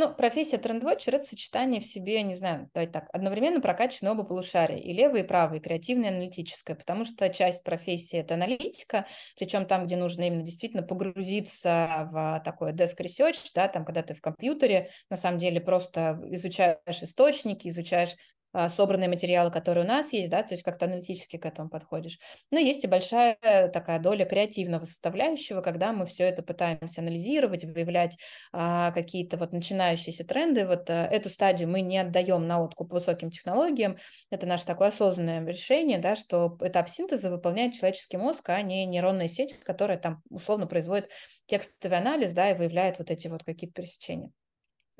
ну, 0.00 0.14
профессия 0.14 0.56
трендвотчер– 0.56 1.14
это 1.16 1.26
сочетание 1.26 1.78
в 1.78 1.86
себе, 1.86 2.22
не 2.22 2.34
знаю, 2.34 2.70
давайте 2.72 2.92
так, 2.92 3.08
одновременно 3.12 3.60
прокачаны 3.60 4.10
оба 4.10 4.24
полушария, 4.24 4.78
и 4.78 4.94
левое, 4.94 5.22
и 5.22 5.26
правое, 5.26 5.58
и 5.58 5.60
креативное, 5.60 6.10
и 6.10 6.14
аналитическое, 6.14 6.74
потому 6.74 7.04
что 7.04 7.28
часть 7.28 7.62
профессии– 7.62 8.18
это 8.20 8.34
аналитика, 8.34 9.06
причем 9.36 9.66
там, 9.66 9.84
где 9.84 9.96
нужно 9.96 10.26
именно 10.26 10.42
действительно 10.42 10.82
погрузиться 10.82 12.08
в 12.10 12.40
такой 12.46 12.72
desk 12.72 12.96
research, 12.98 13.50
да, 13.54 13.68
там, 13.68 13.84
когда 13.84 14.02
ты 14.02 14.14
в 14.14 14.22
компьютере, 14.22 14.88
на 15.10 15.18
самом 15.18 15.38
деле 15.38 15.60
просто 15.60 16.18
изучаешь 16.30 17.02
источники, 17.02 17.68
изучаешь 17.68 18.14
а, 18.14 18.39
собранные 18.68 19.08
материалы, 19.08 19.50
которые 19.50 19.84
у 19.84 19.88
нас 19.88 20.12
есть, 20.12 20.30
да, 20.30 20.42
то 20.42 20.54
есть 20.54 20.62
как-то 20.62 20.86
аналитически 20.86 21.36
к 21.36 21.46
этому 21.46 21.68
подходишь. 21.68 22.18
Но 22.50 22.58
есть 22.58 22.84
и 22.84 22.88
большая 22.88 23.36
такая 23.72 23.98
доля 24.00 24.24
креативного 24.24 24.84
составляющего, 24.84 25.60
когда 25.60 25.92
мы 25.92 26.06
все 26.06 26.24
это 26.24 26.42
пытаемся 26.42 27.00
анализировать, 27.00 27.64
выявлять 27.64 28.18
а, 28.52 28.92
какие-то 28.92 29.36
вот 29.36 29.52
начинающиеся 29.52 30.24
тренды. 30.24 30.66
Вот 30.66 30.90
а, 30.90 31.06
эту 31.06 31.30
стадию 31.30 31.68
мы 31.68 31.80
не 31.80 31.98
отдаем 31.98 32.46
на 32.46 32.62
откуп 32.62 32.92
высоким 32.92 33.30
технологиям. 33.30 33.98
Это 34.30 34.46
наше 34.46 34.66
такое 34.66 34.88
осознанное 34.88 35.44
решение, 35.46 35.98
да, 35.98 36.16
что 36.16 36.58
этап 36.60 36.88
синтеза 36.88 37.30
выполняет 37.30 37.74
человеческий 37.74 38.16
мозг, 38.16 38.48
а 38.48 38.60
не 38.62 38.86
нейронная 38.86 39.28
сеть, 39.28 39.58
которая 39.60 39.98
там 39.98 40.22
условно 40.30 40.66
производит 40.66 41.10
текстовый 41.46 41.98
анализ, 41.98 42.32
да, 42.32 42.50
и 42.50 42.54
выявляет 42.54 42.98
вот 42.98 43.10
эти 43.10 43.28
вот 43.28 43.44
какие-то 43.44 43.74
пересечения. 43.74 44.30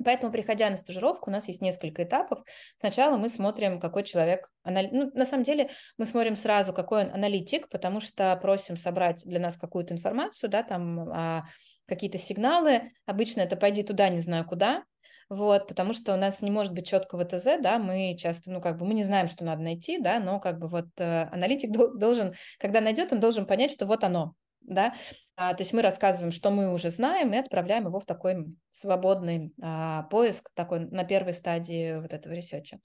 Поэтому, 0.03 0.31
приходя 0.31 0.69
на 0.69 0.77
стажировку, 0.77 1.29
у 1.29 1.33
нас 1.33 1.47
есть 1.47 1.61
несколько 1.61 2.03
этапов. 2.03 2.43
Сначала 2.77 3.17
мы 3.17 3.29
смотрим, 3.29 3.79
какой 3.79 4.03
человек... 4.03 4.49
Ну, 4.63 5.11
на 5.13 5.25
самом 5.25 5.43
деле 5.43 5.69
мы 5.97 6.05
смотрим 6.05 6.35
сразу, 6.35 6.73
какой 6.73 7.05
он 7.05 7.13
аналитик, 7.13 7.69
потому 7.69 8.01
что 8.01 8.37
просим 8.41 8.77
собрать 8.77 9.23
для 9.25 9.39
нас 9.39 9.57
какую-то 9.57 9.93
информацию, 9.93 10.49
да, 10.49 10.63
там 10.63 11.09
а, 11.09 11.43
какие-то 11.87 12.17
сигналы. 12.17 12.91
Обычно 13.05 13.41
это 13.41 13.55
«пойди 13.55 13.83
туда, 13.83 14.09
не 14.09 14.19
знаю 14.19 14.45
куда», 14.45 14.83
вот, 15.31 15.69
потому 15.69 15.93
что 15.93 16.13
у 16.13 16.17
нас 16.17 16.41
не 16.41 16.51
может 16.51 16.73
быть 16.73 16.87
четкого 16.87 17.23
ТЗ, 17.23 17.61
да, 17.61 17.79
мы 17.79 18.17
часто, 18.19 18.51
ну, 18.51 18.59
как 18.59 18.77
бы, 18.77 18.85
мы 18.85 18.93
не 18.93 19.05
знаем, 19.05 19.29
что 19.29 19.45
надо 19.45 19.61
найти, 19.61 19.97
да, 19.97 20.19
но 20.19 20.41
как 20.41 20.59
бы 20.59 20.67
вот 20.67 20.87
э, 20.97 21.29
аналитик 21.31 21.71
должен, 21.71 22.33
когда 22.59 22.81
найдет, 22.81 23.13
он 23.13 23.21
должен 23.21 23.45
понять, 23.45 23.71
что 23.71 23.85
вот 23.85 24.03
оно, 24.03 24.33
да, 24.61 24.93
а, 25.35 25.53
то 25.53 25.63
есть 25.63 25.73
мы 25.73 25.81
рассказываем, 25.81 26.31
что 26.31 26.51
мы 26.51 26.73
уже 26.73 26.89
знаем, 26.89 27.33
и 27.33 27.37
отправляем 27.37 27.85
его 27.87 27.99
в 27.99 28.05
такой 28.05 28.55
свободный 28.69 29.53
а, 29.61 30.03
поиск, 30.03 30.49
такой 30.53 30.81
на 30.81 31.03
первой 31.03 31.33
стадии 31.33 31.99
вот 31.99 32.13
этого 32.13 32.33
research 32.33 32.70
а. 32.70 32.79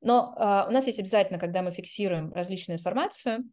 Но 0.00 0.34
а, 0.36 0.66
у 0.68 0.72
нас 0.72 0.86
есть 0.86 1.00
обязательно, 1.00 1.38
когда 1.38 1.62
мы 1.62 1.72
фиксируем 1.72 2.32
различную 2.32 2.78
информацию, 2.78 3.44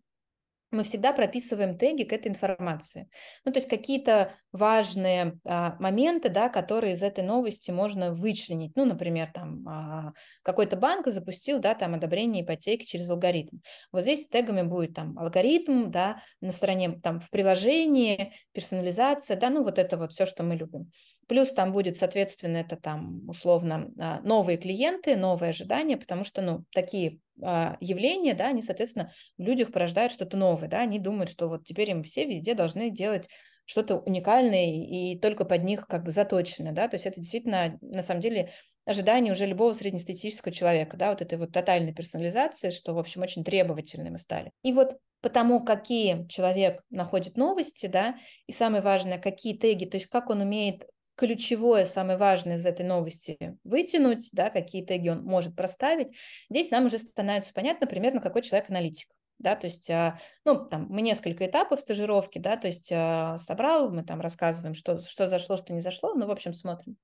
мы 0.74 0.84
всегда 0.84 1.14
прописываем 1.14 1.78
теги 1.78 2.04
к 2.04 2.14
этой 2.14 2.28
информации. 2.28 3.10
Ну, 3.46 3.52
то 3.52 3.58
есть 3.58 3.70
какие-то 3.70 4.34
важные 4.52 5.40
а, 5.46 5.76
моменты, 5.80 6.30
да, 6.30 6.50
которые 6.50 6.94
из 6.94 7.04
этой 7.04 7.24
новости 7.24 7.72
можно 7.72 8.14
вычленить. 8.14 8.76
Ну, 8.76 8.86
например, 8.86 9.32
там 9.34 9.68
а, 9.68 10.14
какой-то 10.44 10.76
банк 10.76 11.08
запустил, 11.08 11.60
да, 11.60 11.74
там 11.74 11.94
одобрение 11.94 12.44
ипотеки 12.44 12.86
через 12.86 13.10
алгоритм. 13.10 13.58
Вот 13.92 14.02
здесь 14.02 14.28
тегами 14.28 14.64
будет 14.64 14.94
там 14.94 15.18
алгоритм, 15.18 15.92
да, 15.92 16.22
на 16.42 16.52
стороне 16.52 17.00
там 17.02 17.20
в 17.20 17.30
приложении, 17.30 18.34
персонализация, 18.52 19.38
да, 19.38 19.50
ну, 19.50 19.64
вот 19.64 19.80
это 19.80 19.98
вот 19.98 20.12
все, 20.12 20.26
что 20.26 20.44
мы 20.44 20.56
любим. 20.56 20.92
Плюс 21.28 21.52
там 21.52 21.72
будет, 21.72 21.98
соответственно, 21.98 22.58
это 22.58 22.76
там 22.76 23.28
условно 23.30 23.92
а, 24.00 24.22
новые 24.22 24.58
клиенты, 24.58 25.16
новые 25.16 25.52
ожидания, 25.52 25.98
потому 25.98 26.24
что, 26.24 26.42
ну, 26.42 26.64
такие 26.72 27.20
а, 27.42 27.78
явления, 27.80 28.34
да, 28.34 28.48
они, 28.48 28.62
соответственно, 28.62 29.12
в 29.38 29.42
людях 29.42 29.72
порождают 29.72 30.12
что-то 30.12 30.38
новое, 30.38 30.68
да, 30.68 30.80
они 30.80 31.00
думают, 31.00 31.30
что 31.30 31.48
вот 31.48 31.66
теперь 31.66 31.92
им 31.92 32.04
все 32.04 32.26
везде 32.26 32.54
должны 32.54 32.90
делать 32.90 33.30
что-то 33.66 33.98
уникальное 33.98 34.74
и 34.74 35.18
только 35.18 35.46
под 35.46 35.64
них 35.64 35.88
как 35.88 36.04
бы 36.04 36.12
заточено, 36.12 36.74
да, 36.74 36.88
то 36.88 36.96
есть 36.96 37.06
это 37.06 37.20
действительно, 37.20 37.78
на 37.82 38.02
самом 38.02 38.22
деле, 38.22 38.52
ожидание 38.86 39.32
уже 39.32 39.46
любого 39.46 39.74
среднестатистического 39.74 40.52
человека, 40.52 40.98
да, 40.98 41.12
вот 41.12 41.22
этой 41.22 41.38
вот 41.38 41.52
тотальной 41.52 41.94
персонализации, 41.94 42.70
что, 42.70 42.94
в 42.94 43.00
общем, 43.00 43.22
очень 43.22 43.44
требовательны 43.44 44.12
мы 44.12 44.20
стали. 44.20 44.52
И 44.64 44.74
вот 44.74 44.98
потому, 45.22 45.64
какие 45.64 46.28
человек 46.28 46.84
находит 46.90 47.38
новости, 47.38 47.86
да, 47.86 48.16
и 48.46 48.52
самое 48.52 48.84
важное, 48.84 49.18
какие 49.18 49.58
теги, 49.58 49.86
то 49.86 49.96
есть 49.96 50.08
как 50.08 50.30
он 50.30 50.42
умеет 50.42 50.86
ключевое, 51.16 51.86
самое 51.86 52.18
важное 52.18 52.56
из 52.56 52.66
этой 52.66 52.86
новости 52.86 53.58
вытянуть, 53.64 54.30
да, 54.32 54.50
какие 54.50 54.84
теги 54.84 55.10
он 55.10 55.24
может 55.24 55.56
проставить, 55.56 56.16
здесь 56.50 56.72
нам 56.72 56.86
уже 56.86 57.00
становится 57.00 57.54
понятно 57.54 57.88
примерно, 57.88 58.22
какой 58.22 58.42
человек 58.42 58.70
аналитик. 58.70 59.10
Да, 59.40 59.56
то 59.56 59.68
есть, 59.68 59.90
а, 59.90 60.20
ну, 60.46 60.66
там, 60.66 60.88
мы 60.90 61.02
несколько 61.02 61.46
этапов 61.46 61.80
стажировки, 61.80 62.38
да, 62.38 62.56
то 62.56 62.68
есть 62.68 62.92
а, 62.94 63.38
собрал, 63.40 63.92
мы 63.92 64.04
там 64.04 64.22
рассказываем, 64.22 64.74
что, 64.74 65.02
что 65.02 65.28
зашло, 65.28 65.58
что 65.58 65.74
не 65.74 65.82
зашло, 65.82 66.14
ну, 66.14 66.28
в 66.28 66.32
общем, 66.32 66.54
смотрим. 66.54 66.98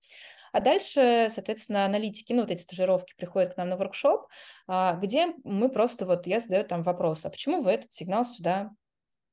А 0.51 0.61
дальше, 0.61 1.29
соответственно, 1.33 1.85
аналитики, 1.85 2.33
ну, 2.33 2.41
вот 2.41 2.51
эти 2.51 2.61
стажировки 2.61 3.13
приходят 3.17 3.53
к 3.53 3.57
нам 3.57 3.69
на 3.69 3.77
воркшоп, 3.77 4.27
а, 4.67 4.93
где 4.93 5.33
мы 5.43 5.69
просто 5.69 6.05
вот, 6.05 6.27
я 6.27 6.39
задаю 6.39 6.63
там 6.63 6.83
вопрос, 6.83 7.25
а 7.25 7.29
почему 7.29 7.61
вы 7.61 7.71
этот 7.71 7.91
сигнал 7.91 8.25
сюда 8.25 8.71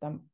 там, 0.00 0.28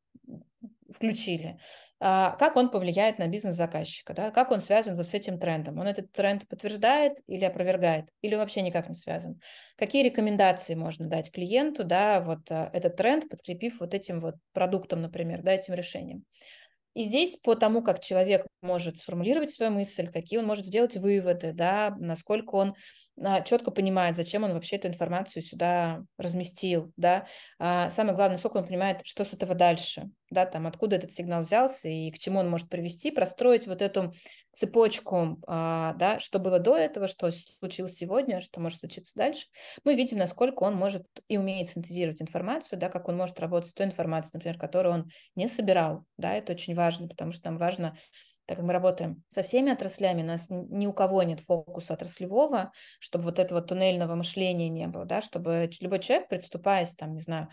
включили? 0.91 1.59
А, 2.05 2.33
как 2.33 2.57
он 2.57 2.69
повлияет 2.69 3.21
на 3.21 3.29
бизнес 3.29 3.55
заказчика, 3.55 4.13
да, 4.13 4.33
как 4.33 4.51
он 4.51 4.61
связан 4.61 4.97
вот 4.97 5.07
с 5.07 5.15
этим 5.15 5.39
трендом. 5.39 5.79
Он 5.79 5.87
этот 5.87 6.11
тренд 6.11 6.49
подтверждает 6.49 7.21
или 7.29 7.45
опровергает, 7.45 8.09
или 8.23 8.35
вообще 8.35 8.63
никак 8.63 8.89
не 8.89 8.97
связан. 8.97 9.41
Какие 9.77 10.03
рекомендации 10.03 10.75
можно 10.75 11.07
дать 11.07 11.31
клиенту, 11.31 11.85
да, 11.85 12.21
вот 12.21 12.51
а, 12.51 12.71
этот 12.73 12.97
тренд, 12.97 13.29
подкрепив 13.29 13.79
вот 13.79 13.95
этим 13.95 14.19
вот 14.19 14.35
продуктом, 14.53 15.01
например, 15.01 15.43
да, 15.43 15.53
этим 15.53 15.75
решением. 15.75 16.25
И 16.95 17.05
здесь 17.05 17.37
по 17.37 17.55
тому, 17.55 17.83
как 17.83 18.01
человек 18.01 18.49
может 18.63 18.99
сформулировать 18.99 19.53
свою 19.53 19.71
мысль, 19.71 20.09
какие 20.09 20.41
он 20.41 20.45
может 20.45 20.67
сделать 20.67 20.97
выводы, 20.97 21.53
да, 21.53 21.95
насколько 22.01 22.57
он 22.57 22.75
а, 23.23 23.43
четко 23.43 23.71
понимает, 23.71 24.17
зачем 24.17 24.43
он 24.43 24.55
вообще 24.55 24.75
эту 24.75 24.89
информацию 24.89 25.45
сюда 25.45 26.03
разместил, 26.19 26.93
да, 26.97 27.29
самое 27.61 28.17
главное, 28.17 28.33
насколько 28.33 28.57
он 28.57 28.67
понимает, 28.67 29.03
что 29.05 29.23
с 29.23 29.33
этого 29.35 29.55
дальше, 29.55 30.11
да, 30.33 30.47
там, 30.47 30.67
откуда 30.67 30.97
этот 30.97 31.13
сигнал 31.13 31.43
взялся 31.43 31.89
и 31.89 32.11
к 32.11 32.19
чему 32.19 32.41
он 32.41 32.51
может 32.51 32.69
привести, 32.69 33.11
простроить 33.11 33.67
вот 33.67 33.83
эту 33.83 34.13
цепочку, 34.53 35.39
а, 35.47 35.95
да, 35.95 36.19
что 36.19 36.39
было 36.39 36.59
до 36.59 36.77
этого, 36.77 37.07
что 37.07 37.31
случилось 37.61 37.95
сегодня, 37.95 38.41
что 38.41 38.61
может 38.61 38.81
случиться 38.81 39.15
дальше, 39.17 39.47
мы 39.85 39.95
видим, 39.95 40.19
насколько 40.19 40.63
он 40.65 40.75
может 40.75 41.07
и 41.29 41.39
умеет 41.39 41.69
синтезировать 41.69 42.23
информацию, 42.23 42.79
да, 42.79 42.89
как 42.89 43.09
он 43.09 43.17
может 43.17 43.39
работать 43.41 43.71
с 43.71 43.75
той 43.75 43.87
информацией, 43.87 44.33
например, 44.35 44.59
которую 44.59 44.95
он 44.95 45.11
не 45.37 45.49
собирал, 45.49 46.05
да, 46.17 46.35
это 46.35 46.53
очень 46.53 46.75
важно, 46.75 47.09
потому 47.09 47.33
что 47.33 47.47
нам 47.47 47.59
важно 47.59 47.97
так 48.47 48.57
как 48.57 48.67
мы 48.67 48.73
работаем 48.73 49.23
со 49.29 49.43
всеми 49.45 49.73
отраслями, 49.73 50.23
у 50.23 50.27
нас 50.27 50.47
ни 50.51 50.87
у 50.87 50.93
кого 50.93 51.23
нет 51.23 51.41
фокуса 51.41 51.95
отраслевого, 51.95 52.73
чтобы 52.99 53.25
вот 53.25 53.39
этого 53.39 53.63
туннельного 53.63 54.17
мышления 54.17 54.69
не 54.69 54.89
было, 54.89 55.05
да, 55.05 55.23
чтобы 55.23 55.71
любой 55.81 56.01
человек, 56.01 56.29
приступаясь, 56.29 56.95
там, 56.95 57.15
не 57.15 57.21
знаю, 57.21 57.49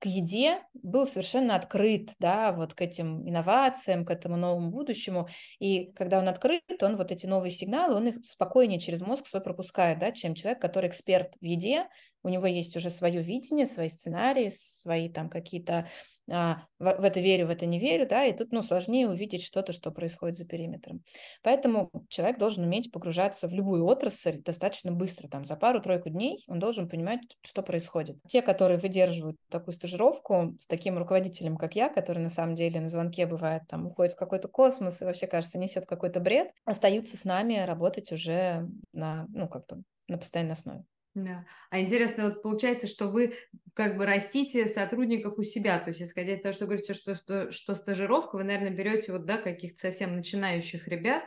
к 0.00 0.06
еде 0.06 0.60
был 0.72 1.06
совершенно 1.06 1.54
открыт, 1.54 2.12
да, 2.18 2.52
вот 2.52 2.74
к 2.74 2.80
этим 2.80 3.28
инновациям, 3.28 4.06
к 4.06 4.10
этому 4.10 4.36
новому 4.36 4.70
будущему. 4.70 5.28
И 5.58 5.92
когда 5.92 6.18
он 6.18 6.28
открыт, 6.28 6.62
он 6.82 6.96
вот 6.96 7.12
эти 7.12 7.26
новые 7.26 7.50
сигналы, 7.50 7.94
он 7.94 8.08
их 8.08 8.16
спокойнее 8.24 8.80
через 8.80 9.02
мозг 9.02 9.26
свой 9.26 9.42
пропускает, 9.42 9.98
да, 9.98 10.10
чем 10.10 10.34
человек, 10.34 10.60
который 10.60 10.88
эксперт 10.88 11.34
в 11.40 11.44
еде, 11.44 11.86
у 12.22 12.28
него 12.30 12.46
есть 12.46 12.76
уже 12.76 12.90
свое 12.90 13.22
видение, 13.22 13.66
свои 13.66 13.88
сценарии, 13.88 14.50
свои 14.54 15.08
там 15.10 15.28
какие-то 15.28 15.88
в, 16.30 16.66
в 16.78 17.04
это 17.04 17.20
верю, 17.20 17.48
в 17.48 17.50
это 17.50 17.66
не 17.66 17.78
верю, 17.78 18.06
да, 18.08 18.24
и 18.24 18.32
тут, 18.32 18.52
ну, 18.52 18.62
сложнее 18.62 19.08
увидеть 19.08 19.42
что-то, 19.42 19.72
что 19.72 19.90
происходит 19.90 20.38
за 20.38 20.46
периметром. 20.46 21.02
Поэтому 21.42 21.90
человек 22.08 22.38
должен 22.38 22.64
уметь 22.64 22.92
погружаться 22.92 23.48
в 23.48 23.52
любую 23.52 23.84
отрасль 23.84 24.40
достаточно 24.42 24.92
быстро, 24.92 25.28
там, 25.28 25.44
за 25.44 25.56
пару-тройку 25.56 26.08
дней 26.08 26.38
он 26.46 26.58
должен 26.58 26.88
понимать, 26.88 27.20
что 27.42 27.62
происходит. 27.62 28.16
Те, 28.28 28.42
которые 28.42 28.78
выдерживают 28.78 29.36
такую 29.50 29.74
стажировку 29.74 30.56
с 30.60 30.66
таким 30.66 30.96
руководителем, 30.96 31.56
как 31.56 31.74
я, 31.74 31.88
который 31.88 32.22
на 32.22 32.30
самом 32.30 32.54
деле 32.54 32.80
на 32.80 32.88
звонке 32.88 33.26
бывает, 33.26 33.62
там, 33.68 33.86
уходит 33.86 34.14
в 34.14 34.16
какой-то 34.16 34.48
космос 34.48 35.02
и 35.02 35.04
вообще, 35.04 35.26
кажется, 35.26 35.58
несет 35.58 35.86
какой-то 35.86 36.20
бред, 36.20 36.52
остаются 36.64 37.16
с 37.16 37.24
нами 37.24 37.58
работать 37.58 38.12
уже 38.12 38.68
на, 38.92 39.26
ну, 39.30 39.48
как 39.48 39.66
бы, 39.66 39.82
на 40.08 40.18
постоянной 40.18 40.52
основе. 40.52 40.84
Да. 41.14 41.44
А 41.70 41.80
интересно, 41.80 42.24
вот 42.24 42.42
получается, 42.42 42.86
что 42.86 43.08
вы 43.08 43.34
как 43.74 43.96
бы 43.96 44.06
растите 44.06 44.68
сотрудников 44.68 45.38
у 45.38 45.42
себя, 45.42 45.80
то 45.80 45.90
есть 45.90 46.02
исходя 46.02 46.34
из 46.34 46.40
того, 46.40 46.52
что 46.52 46.66
говорите, 46.66 46.94
что, 46.94 47.14
что, 47.14 47.50
что 47.50 47.74
стажировка, 47.74 48.36
вы, 48.36 48.44
наверное, 48.44 48.70
берете 48.70 49.12
вот, 49.12 49.26
да, 49.26 49.38
каких-то 49.38 49.80
совсем 49.80 50.14
начинающих 50.14 50.86
ребят 50.86 51.24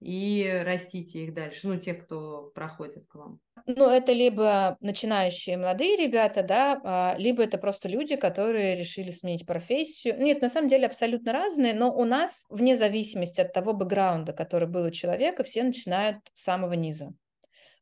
и 0.00 0.62
растите 0.64 1.24
их 1.24 1.34
дальше, 1.34 1.68
ну, 1.68 1.78
те, 1.78 1.94
кто 1.94 2.50
проходит 2.54 3.06
к 3.06 3.14
вам. 3.14 3.40
Ну, 3.66 3.88
это 3.88 4.12
либо 4.12 4.76
начинающие 4.80 5.56
молодые 5.56 5.96
ребята, 5.96 6.42
да, 6.42 6.80
а, 6.84 7.14
либо 7.16 7.42
это 7.42 7.56
просто 7.56 7.88
люди, 7.88 8.16
которые 8.16 8.74
решили 8.74 9.10
сменить 9.10 9.46
профессию. 9.46 10.18
Нет, 10.18 10.42
на 10.42 10.50
самом 10.50 10.68
деле 10.68 10.86
абсолютно 10.86 11.32
разные, 11.32 11.72
но 11.72 11.94
у 11.94 12.04
нас, 12.04 12.44
вне 12.50 12.76
зависимости 12.76 13.40
от 13.40 13.52
того 13.52 13.72
бэкграунда, 13.72 14.32
который 14.32 14.68
был 14.68 14.84
у 14.84 14.90
человека, 14.90 15.44
все 15.44 15.62
начинают 15.62 16.18
с 16.34 16.42
самого 16.42 16.74
низа. 16.74 17.14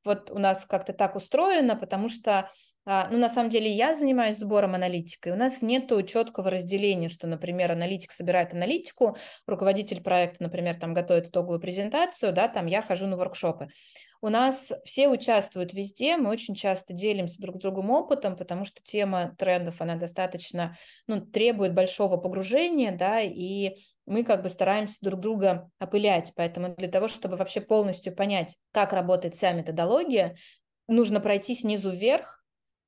Вот 0.05 0.31
у 0.31 0.39
нас 0.39 0.67
как-то 0.67 0.93
так 0.93 1.17
устроено, 1.17 1.77
потому 1.77 2.09
что, 2.09 2.51
а, 2.85 3.09
ну, 3.11 3.19
на 3.19 3.29
самом 3.29 3.51
деле, 3.51 3.71
я 3.71 3.95
занимаюсь 3.95 4.39
сбором 4.39 4.75
аналитики. 4.75 5.29
У 5.29 5.37
нас 5.37 5.63
нет 5.63 5.91
четкого 6.09 6.51
разделения, 6.51 7.09
что, 7.09 7.27
например, 7.27 7.73
аналитик 7.73 8.13
собирает 8.13 8.53
аналитику, 8.53 9.17
руководитель 9.47 10.03
проекта, 10.03 10.43
например, 10.43 10.79
там 10.79 10.95
готовит 10.95 11.29
итоговую 11.29 11.61
презентацию, 11.61 12.33
да, 12.33 12.49
там 12.49 12.67
я 12.67 12.83
хожу 12.83 13.07
на 13.07 13.17
воркшопы. 13.17 13.69
У 14.25 14.29
нас 14.29 14.73
все 14.85 15.09
участвуют 15.09 15.75
везде, 15.75 16.17
мы 16.17 16.31
очень 16.31 16.55
часто 16.55 16.95
делимся 16.95 17.41
друг 17.41 17.57
с 17.57 17.59
другом 17.59 17.91
опытом, 17.91 18.37
потому 18.37 18.65
что 18.65 18.81
тема 18.81 19.35
трендов, 19.37 19.81
она 19.81 19.97
достаточно, 19.97 20.77
ну, 21.09 21.21
требует 21.21 21.75
большого 21.75 22.17
погружения, 22.19 22.97
да, 22.97 23.21
и 23.21 23.75
мы 24.07 24.23
как 24.23 24.45
бы 24.45 24.49
стараемся 24.49 24.99
друг 25.01 25.19
друга 25.19 25.69
опылять, 25.81 26.33
поэтому 26.37 26.73
для 26.77 26.87
того, 26.87 27.09
чтобы 27.09 27.37
вообще 27.37 27.61
полностью 27.61 28.15
понять, 28.15 28.57
как 28.71 28.93
работает 28.93 29.35
вся 29.35 29.51
методология, 29.53 30.37
нужно 30.87 31.19
пройти 31.19 31.57
снизу 31.57 31.91
вверх, 31.91 32.42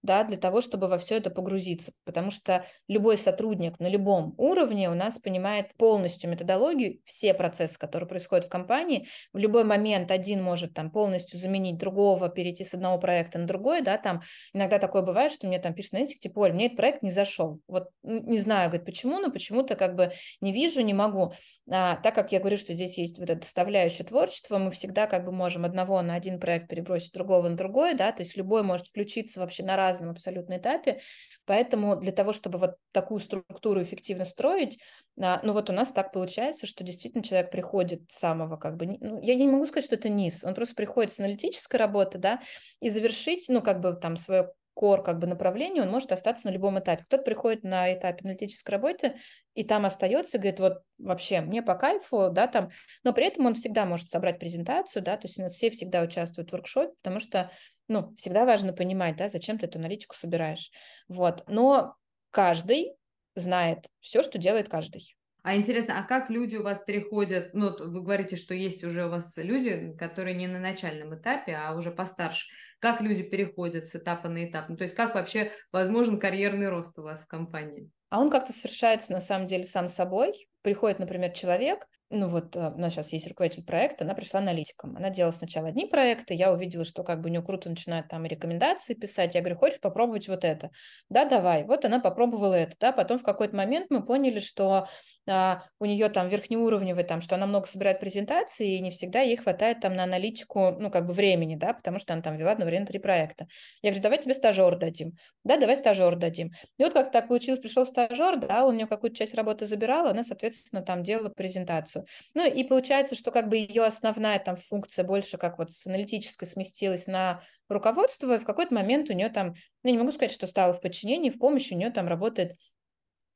да, 0.04 0.22
для 0.22 0.36
того, 0.36 0.60
чтобы 0.60 0.86
во 0.86 0.98
все 0.98 1.16
это 1.16 1.30
погрузиться, 1.30 1.92
потому 2.04 2.30
что 2.30 2.66
любой 2.88 3.16
сотрудник 3.16 3.80
на 3.80 3.88
любом 3.88 4.34
уровне 4.36 4.90
у 4.90 4.94
нас 4.94 5.18
понимает 5.18 5.74
полностью 5.76 6.30
методологию, 6.30 7.00
все 7.04 7.32
процессы, 7.32 7.78
которые 7.78 8.06
происходят 8.06 8.44
в 8.44 8.50
компании, 8.50 9.08
в 9.32 9.38
любой 9.38 9.64
момент 9.64 10.10
один 10.10 10.42
может 10.42 10.74
там 10.74 10.90
полностью 10.90 11.40
заменить 11.40 11.78
другого, 11.78 12.28
перейти 12.28 12.66
с 12.66 12.74
одного 12.74 12.98
проекта 12.98 13.38
на 13.38 13.46
другой, 13.46 13.80
да, 13.80 13.96
там 13.96 14.20
иногда 14.52 14.78
такое 14.78 15.00
бывает, 15.00 15.32
что 15.32 15.46
мне 15.46 15.58
там 15.58 15.72
пишут, 15.72 15.90
знаете, 15.90 16.16
типа, 16.16 16.40
Оль, 16.40 16.52
мне 16.52 16.66
этот 16.66 16.76
проект 16.76 17.02
не 17.02 17.10
зашел, 17.10 17.60
вот 17.66 17.88
не 18.02 18.38
знаю, 18.38 18.68
говорит, 18.68 18.84
почему, 18.84 19.18
но 19.20 19.32
почему-то 19.32 19.74
как 19.74 19.96
бы 19.96 20.12
не 20.42 20.52
вижу, 20.52 20.82
не 20.82 20.92
могу, 20.92 21.32
а, 21.70 21.96
так 21.96 22.14
как 22.14 22.30
я 22.32 22.40
говорю, 22.40 22.58
что 22.58 22.74
здесь 22.74 22.98
есть 22.98 23.18
вот 23.18 23.30
это 23.30 23.42
составляющее 23.42 24.06
творчества, 24.06 24.58
мы 24.58 24.70
всегда 24.70 25.06
как 25.06 25.24
бы 25.24 25.32
можем 25.32 25.64
одного 25.64 26.02
на 26.02 26.14
один 26.14 26.38
проект 26.38 26.68
перебросить, 26.68 27.14
другого 27.14 27.48
на 27.48 27.56
другой, 27.56 27.94
да, 27.94 28.12
то 28.12 28.22
есть 28.22 28.36
любой 28.36 28.62
может 28.62 28.88
включиться 28.88 29.40
вообще 29.40 29.62
на 29.62 29.76
раз 29.76 29.93
разном 29.94 30.10
абсолютно 30.10 30.58
этапе. 30.58 31.00
Поэтому 31.46 31.96
для 31.96 32.12
того, 32.12 32.32
чтобы 32.32 32.58
вот 32.58 32.76
такую 32.92 33.20
структуру 33.20 33.82
эффективно 33.82 34.24
строить, 34.24 34.78
а, 35.20 35.40
ну 35.42 35.52
вот 35.52 35.70
у 35.70 35.72
нас 35.72 35.92
так 35.92 36.12
получается, 36.12 36.66
что 36.66 36.84
действительно 36.84 37.22
человек 37.22 37.50
приходит 37.50 38.02
с 38.10 38.18
самого 38.18 38.56
как 38.56 38.76
бы, 38.76 38.98
ну, 39.00 39.20
я 39.22 39.34
не 39.34 39.46
могу 39.46 39.66
сказать, 39.66 39.84
что 39.84 39.96
это 39.96 40.08
низ, 40.08 40.42
он 40.44 40.54
просто 40.54 40.74
приходит 40.74 41.12
с 41.12 41.20
аналитической 41.20 41.76
работы, 41.76 42.18
да, 42.18 42.40
и 42.80 42.90
завершить, 42.90 43.46
ну 43.48 43.62
как 43.62 43.80
бы 43.80 43.94
там 43.94 44.16
свое 44.16 44.52
кор 44.74 45.02
как 45.02 45.20
бы 45.20 45.26
направления, 45.26 45.82
он 45.82 45.90
может 45.90 46.12
остаться 46.12 46.46
на 46.46 46.50
любом 46.50 46.78
этапе. 46.78 47.04
Кто-то 47.04 47.22
приходит 47.22 47.62
на 47.62 47.92
этапе 47.94 48.24
аналитической 48.24 48.70
работы 48.70 49.14
и 49.54 49.62
там 49.62 49.86
остается 49.86 50.36
и 50.36 50.40
говорит, 50.40 50.60
вот 50.60 50.82
вообще 50.98 51.40
мне 51.40 51.62
по 51.62 51.76
кайфу, 51.76 52.30
да, 52.30 52.48
там, 52.48 52.70
но 53.04 53.12
при 53.12 53.24
этом 53.24 53.46
он 53.46 53.54
всегда 53.54 53.86
может 53.86 54.10
собрать 54.10 54.40
презентацию, 54.40 55.02
да, 55.02 55.16
то 55.16 55.26
есть 55.26 55.38
у 55.38 55.42
нас 55.42 55.54
все 55.54 55.70
всегда 55.70 56.02
участвуют 56.02 56.50
в 56.50 56.52
воркшопе, 56.52 56.92
потому 57.02 57.20
что, 57.20 57.52
ну, 57.88 58.14
всегда 58.16 58.44
важно 58.44 58.72
понимать, 58.72 59.16
да, 59.16 59.28
зачем 59.28 59.58
ты 59.58 59.66
эту 59.66 59.78
аналитику 59.78 60.14
собираешь. 60.14 60.70
Вот, 61.08 61.44
но 61.46 61.96
каждый 62.30 62.94
знает 63.34 63.88
все, 64.00 64.22
что 64.22 64.38
делает 64.38 64.68
каждый. 64.68 65.16
А 65.42 65.56
интересно, 65.56 65.98
а 65.98 66.04
как 66.04 66.30
люди 66.30 66.56
у 66.56 66.62
вас 66.62 66.80
переходят, 66.80 67.50
ну, 67.52 67.70
вы 67.78 68.02
говорите, 68.02 68.36
что 68.36 68.54
есть 68.54 68.82
уже 68.82 69.04
у 69.04 69.10
вас 69.10 69.36
люди, 69.36 69.94
которые 69.98 70.34
не 70.34 70.46
на 70.46 70.58
начальном 70.58 71.14
этапе, 71.14 71.54
а 71.54 71.74
уже 71.76 71.90
постарше. 71.90 72.46
Как 72.78 73.02
люди 73.02 73.22
переходят 73.22 73.86
с 73.86 73.94
этапа 73.94 74.30
на 74.30 74.48
этап? 74.48 74.70
Ну, 74.70 74.76
то 74.78 74.84
есть 74.84 74.94
как 74.94 75.14
вообще 75.14 75.52
возможен 75.70 76.18
карьерный 76.18 76.70
рост 76.70 76.98
у 76.98 77.02
вас 77.02 77.24
в 77.24 77.26
компании? 77.26 77.90
А 78.08 78.20
он 78.20 78.30
как-то 78.30 78.54
совершается 78.54 79.12
на 79.12 79.20
самом 79.20 79.46
деле 79.46 79.64
сам 79.64 79.88
собой. 79.88 80.48
Приходит, 80.64 80.98
например, 80.98 81.30
человек, 81.32 81.86
ну 82.08 82.26
вот 82.26 82.56
э, 82.56 82.72
у 82.74 82.78
нас 82.78 82.94
сейчас 82.94 83.12
есть 83.12 83.26
руководитель 83.26 83.64
проекта, 83.64 84.04
она 84.04 84.14
пришла 84.14 84.40
аналитиком. 84.40 84.96
Она 84.96 85.10
делала 85.10 85.32
сначала 85.32 85.68
одни 85.68 85.84
проекты, 85.84 86.32
я 86.32 86.52
увидела, 86.52 86.84
что 86.84 87.02
как 87.02 87.20
бы 87.20 87.28
у 87.28 87.32
нее 87.32 87.42
круто 87.42 87.68
начинает 87.68 88.08
там 88.08 88.24
рекомендации 88.24 88.94
писать. 88.94 89.34
Я 89.34 89.40
говорю, 89.40 89.58
хочешь 89.58 89.80
попробовать 89.80 90.26
вот 90.28 90.44
это? 90.44 90.70
Да, 91.10 91.26
давай. 91.26 91.64
Вот 91.64 91.84
она 91.84 92.00
попробовала 92.00 92.54
это, 92.54 92.76
да. 92.80 92.92
Потом 92.92 93.18
в 93.18 93.22
какой-то 93.24 93.54
момент 93.56 93.88
мы 93.90 94.04
поняли, 94.04 94.40
что 94.40 94.88
а, 95.28 95.64
у 95.78 95.84
нее 95.84 96.08
там 96.08 96.28
верхнеуровневый, 96.28 97.04
там, 97.04 97.20
что 97.20 97.34
она 97.34 97.46
много 97.46 97.66
собирает 97.66 98.00
презентации, 98.00 98.76
и 98.76 98.80
не 98.80 98.90
всегда 98.90 99.20
ей 99.20 99.36
хватает 99.36 99.80
там 99.80 99.94
на 99.96 100.04
аналитику, 100.04 100.72
ну, 100.78 100.90
как 100.90 101.06
бы 101.06 101.12
времени, 101.12 101.56
да, 101.56 101.74
потому 101.74 101.98
что 101.98 102.14
она 102.14 102.22
там 102.22 102.36
вела 102.36 102.52
одновременно 102.52 102.86
три 102.86 103.00
проекта. 103.00 103.46
Я 103.82 103.90
говорю, 103.90 104.02
давай 104.02 104.22
тебе 104.22 104.34
стажер 104.34 104.78
дадим. 104.78 105.12
Да, 105.42 105.58
давай 105.58 105.76
стажер 105.76 106.16
дадим. 106.16 106.52
И 106.78 106.84
вот 106.84 106.92
как 106.92 107.12
так 107.12 107.28
получилось, 107.28 107.60
пришел 107.60 107.84
стажер, 107.84 108.36
да, 108.38 108.64
он 108.64 108.74
у 108.74 108.76
нее 108.76 108.86
какую-то 108.86 109.16
часть 109.16 109.34
работы 109.34 109.66
забирал, 109.66 110.06
она, 110.06 110.22
соответственно, 110.22 110.53
там 110.82 111.02
делала 111.02 111.28
презентацию. 111.28 112.06
Ну 112.34 112.46
и 112.46 112.64
получается, 112.64 113.14
что 113.14 113.30
как 113.30 113.48
бы 113.48 113.56
ее 113.56 113.84
основная 113.84 114.38
там 114.38 114.56
функция 114.56 115.04
больше 115.04 115.38
как 115.38 115.58
вот 115.58 115.72
с 115.72 115.86
аналитической 115.86 116.46
сместилась 116.46 117.06
на 117.06 117.42
руководство, 117.68 118.34
и 118.34 118.38
в 118.38 118.44
какой-то 118.44 118.74
момент 118.74 119.10
у 119.10 119.12
нее 119.12 119.28
там, 119.28 119.54
ну, 119.82 119.90
не 119.90 119.98
могу 119.98 120.12
сказать, 120.12 120.32
что 120.32 120.46
стало 120.46 120.72
в 120.72 120.80
подчинении, 120.80 121.30
в 121.30 121.38
помощи 121.38 121.72
у 121.72 121.76
нее 121.76 121.90
там 121.90 122.06
работает 122.06 122.56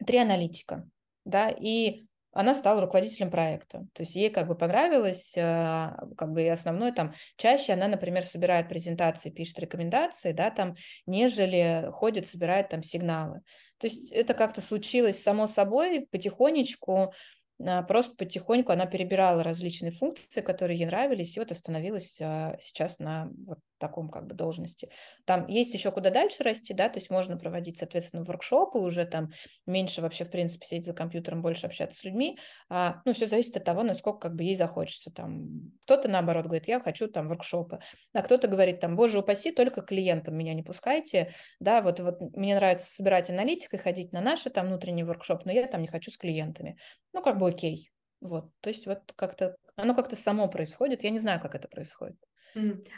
три 0.04 0.18
аналитика, 0.18 0.88
да, 1.24 1.50
и 1.50 2.04
она 2.32 2.54
стала 2.54 2.80
руководителем 2.80 3.30
проекта. 3.30 3.86
То 3.94 4.02
есть 4.02 4.14
ей 4.14 4.30
как 4.30 4.46
бы 4.46 4.54
понравилось, 4.54 5.34
а, 5.36 5.96
как 6.16 6.30
бы 6.32 6.42
и 6.42 6.48
основное 6.48 6.92
там, 6.92 7.14
чаще 7.36 7.72
она, 7.72 7.88
например, 7.88 8.22
собирает 8.22 8.68
презентации, 8.68 9.30
пишет 9.30 9.58
рекомендации, 9.58 10.32
да, 10.32 10.50
там, 10.50 10.76
нежели 11.06 11.88
ходит, 11.90 12.28
собирает 12.28 12.68
там 12.68 12.82
сигналы. 12.82 13.40
То 13.78 13.86
есть 13.86 14.10
это 14.10 14.34
как-то 14.34 14.60
случилось 14.60 15.22
само 15.22 15.46
собой, 15.46 16.06
потихонечку, 16.10 17.12
а, 17.60 17.82
просто 17.82 18.16
потихоньку 18.16 18.72
она 18.72 18.86
перебирала 18.86 19.42
различные 19.42 19.92
функции, 19.92 20.40
которые 20.40 20.78
ей 20.78 20.86
нравились, 20.86 21.36
и 21.36 21.40
вот 21.40 21.52
остановилась 21.52 22.18
а, 22.20 22.56
сейчас 22.60 22.98
на 22.98 23.30
вот 23.46 23.58
таком 23.78 24.10
как 24.10 24.26
бы 24.26 24.34
должности. 24.34 24.90
Там 25.24 25.46
есть 25.46 25.72
еще 25.74 25.90
куда 25.90 26.10
дальше 26.10 26.42
расти, 26.42 26.74
да, 26.74 26.88
то 26.88 26.98
есть 26.98 27.10
можно 27.10 27.36
проводить, 27.36 27.78
соответственно, 27.78 28.24
воркшопы, 28.24 28.78
уже 28.78 29.04
там 29.04 29.30
меньше 29.66 30.02
вообще, 30.02 30.24
в 30.24 30.30
принципе, 30.30 30.66
сидеть 30.66 30.86
за 30.86 30.92
компьютером, 30.92 31.42
больше 31.42 31.66
общаться 31.66 31.98
с 31.98 32.04
людьми. 32.04 32.38
А, 32.68 33.00
ну, 33.04 33.12
все 33.12 33.26
зависит 33.26 33.56
от 33.56 33.64
того, 33.64 33.82
насколько 33.82 34.28
как 34.28 34.34
бы 34.34 34.44
ей 34.44 34.56
захочется. 34.56 35.10
Там 35.10 35.72
кто-то, 35.84 36.08
наоборот, 36.08 36.46
говорит, 36.46 36.68
я 36.68 36.80
хочу 36.80 37.08
там 37.08 37.28
воркшопы, 37.28 37.80
а 38.12 38.22
кто-то 38.22 38.48
говорит, 38.48 38.80
там, 38.80 38.96
боже 38.96 39.18
упаси, 39.20 39.52
только 39.52 39.82
клиентам 39.82 40.36
меня 40.36 40.54
не 40.54 40.62
пускайте, 40.62 41.32
да, 41.60 41.82
вот, 41.82 42.00
вот 42.00 42.20
мне 42.36 42.54
нравится 42.54 42.86
собирать 42.86 43.30
аналитик 43.30 43.74
и 43.74 43.78
ходить 43.78 44.12
на 44.12 44.20
наши 44.20 44.50
там 44.50 44.66
внутренний 44.66 45.04
воркшоп, 45.04 45.44
но 45.44 45.52
я 45.52 45.66
там 45.66 45.80
не 45.80 45.86
хочу 45.86 46.10
с 46.10 46.16
клиентами. 46.18 46.78
Ну, 47.12 47.22
как 47.22 47.38
бы 47.38 47.48
окей. 47.48 47.90
Вот, 48.20 48.50
то 48.60 48.70
есть 48.70 48.86
вот 48.86 49.12
как-то, 49.14 49.56
оно 49.76 49.94
как-то 49.94 50.16
само 50.16 50.48
происходит, 50.48 51.04
я 51.04 51.10
не 51.10 51.20
знаю, 51.20 51.40
как 51.40 51.54
это 51.54 51.68
происходит. 51.68 52.18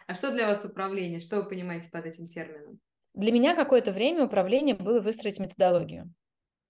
А 0.07 0.15
что 0.15 0.33
для 0.33 0.47
вас 0.47 0.65
управление? 0.65 1.21
Что 1.21 1.43
вы 1.43 1.49
понимаете 1.49 1.91
под 1.91 2.07
этим 2.07 2.29
термином? 2.29 2.81
Для 3.15 3.33
меня 3.33 3.55
какое-то 3.55 3.93
время 3.93 4.25
управление 4.25 4.75
было 4.75 5.01
выстроить 5.01 5.39
методологию. 5.39 6.13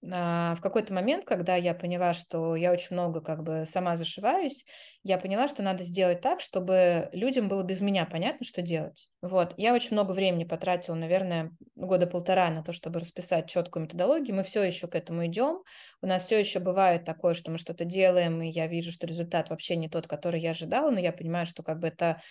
А, 0.09 0.55
в 0.55 0.61
какой-то 0.61 0.93
момент, 0.93 1.25
когда 1.25 1.55
я 1.55 1.75
поняла, 1.75 2.13
что 2.13 2.55
я 2.55 2.71
очень 2.71 2.95
много 2.95 3.21
как 3.21 3.43
бы 3.43 3.65
сама 3.69 3.97
зашиваюсь, 3.97 4.65
я 5.03 5.19
поняла, 5.19 5.47
что 5.47 5.61
надо 5.61 5.83
сделать 5.83 6.21
так, 6.21 6.39
чтобы 6.39 7.09
людям 7.11 7.47
было 7.47 7.61
без 7.61 7.81
меня 7.81 8.05
понятно, 8.05 8.43
что 8.43 8.63
делать. 8.63 9.11
Вот. 9.21 9.53
Я 9.57 9.75
очень 9.75 9.91
много 9.91 10.13
времени 10.13 10.43
потратила, 10.43 10.95
наверное, 10.95 11.51
года 11.75 12.07
полтора 12.07 12.49
на 12.49 12.63
то, 12.63 12.71
чтобы 12.71 12.99
расписать 12.99 13.47
четкую 13.47 13.83
методологию. 13.83 14.35
Мы 14.35 14.41
все 14.41 14.63
еще 14.63 14.87
к 14.87 14.95
этому 14.95 15.27
идем. 15.27 15.61
У 16.01 16.07
нас 16.07 16.25
все 16.25 16.39
еще 16.39 16.59
бывает 16.59 17.05
такое, 17.05 17.35
что 17.35 17.51
мы 17.51 17.59
что-то 17.59 17.85
делаем, 17.85 18.41
и 18.41 18.49
я 18.49 18.65
вижу, 18.65 18.91
что 18.91 19.05
результат 19.05 19.51
вообще 19.51 19.75
не 19.75 19.87
тот, 19.87 20.07
который 20.07 20.41
я 20.41 20.51
ожидала, 20.51 20.89
но 20.89 20.99
я 20.99 21.11
понимаю, 21.11 21.45
что 21.45 21.61
как 21.61 21.77
бы 21.77 21.89
это 21.89 22.21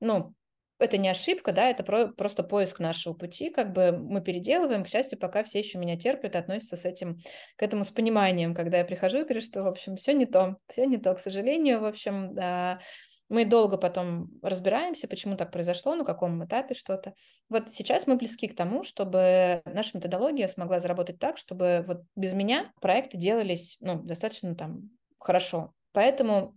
ну, 0.00 0.34
это 0.78 0.98
не 0.98 1.08
ошибка, 1.08 1.52
да, 1.52 1.70
это 1.70 1.82
про, 1.82 2.08
просто 2.08 2.42
поиск 2.42 2.80
нашего 2.80 3.14
пути, 3.14 3.50
как 3.50 3.72
бы 3.72 3.92
мы 3.92 4.20
переделываем, 4.20 4.84
к 4.84 4.88
счастью, 4.88 5.18
пока 5.18 5.42
все 5.42 5.60
еще 5.60 5.78
меня 5.78 5.96
терпят, 5.96 6.36
относятся 6.36 6.76
с 6.76 6.84
этим, 6.84 7.18
к 7.56 7.62
этому 7.62 7.84
с 7.84 7.90
пониманием, 7.90 8.54
когда 8.54 8.78
я 8.78 8.84
прихожу 8.84 9.20
и 9.20 9.22
говорю, 9.22 9.40
что, 9.40 9.62
в 9.62 9.68
общем, 9.68 9.96
все 9.96 10.12
не 10.12 10.26
то, 10.26 10.56
все 10.68 10.86
не 10.86 10.98
то, 10.98 11.14
к 11.14 11.18
сожалению, 11.18 11.80
в 11.80 11.84
общем, 11.84 12.34
да, 12.34 12.80
мы 13.28 13.44
долго 13.44 13.76
потом 13.76 14.30
разбираемся, 14.42 15.08
почему 15.08 15.36
так 15.36 15.50
произошло, 15.50 15.94
на 15.94 16.04
каком 16.04 16.44
этапе 16.44 16.74
что-то. 16.74 17.14
Вот 17.48 17.72
сейчас 17.72 18.06
мы 18.06 18.16
близки 18.16 18.46
к 18.46 18.54
тому, 18.54 18.84
чтобы 18.84 19.62
наша 19.64 19.96
методология 19.96 20.46
смогла 20.46 20.78
заработать 20.78 21.18
так, 21.18 21.36
чтобы 21.38 21.84
вот 21.86 22.02
без 22.14 22.34
меня 22.34 22.70
проекты 22.80 23.16
делались, 23.16 23.78
ну, 23.80 24.00
достаточно 24.00 24.54
там 24.54 24.90
хорошо. 25.18 25.72
Поэтому 25.92 26.56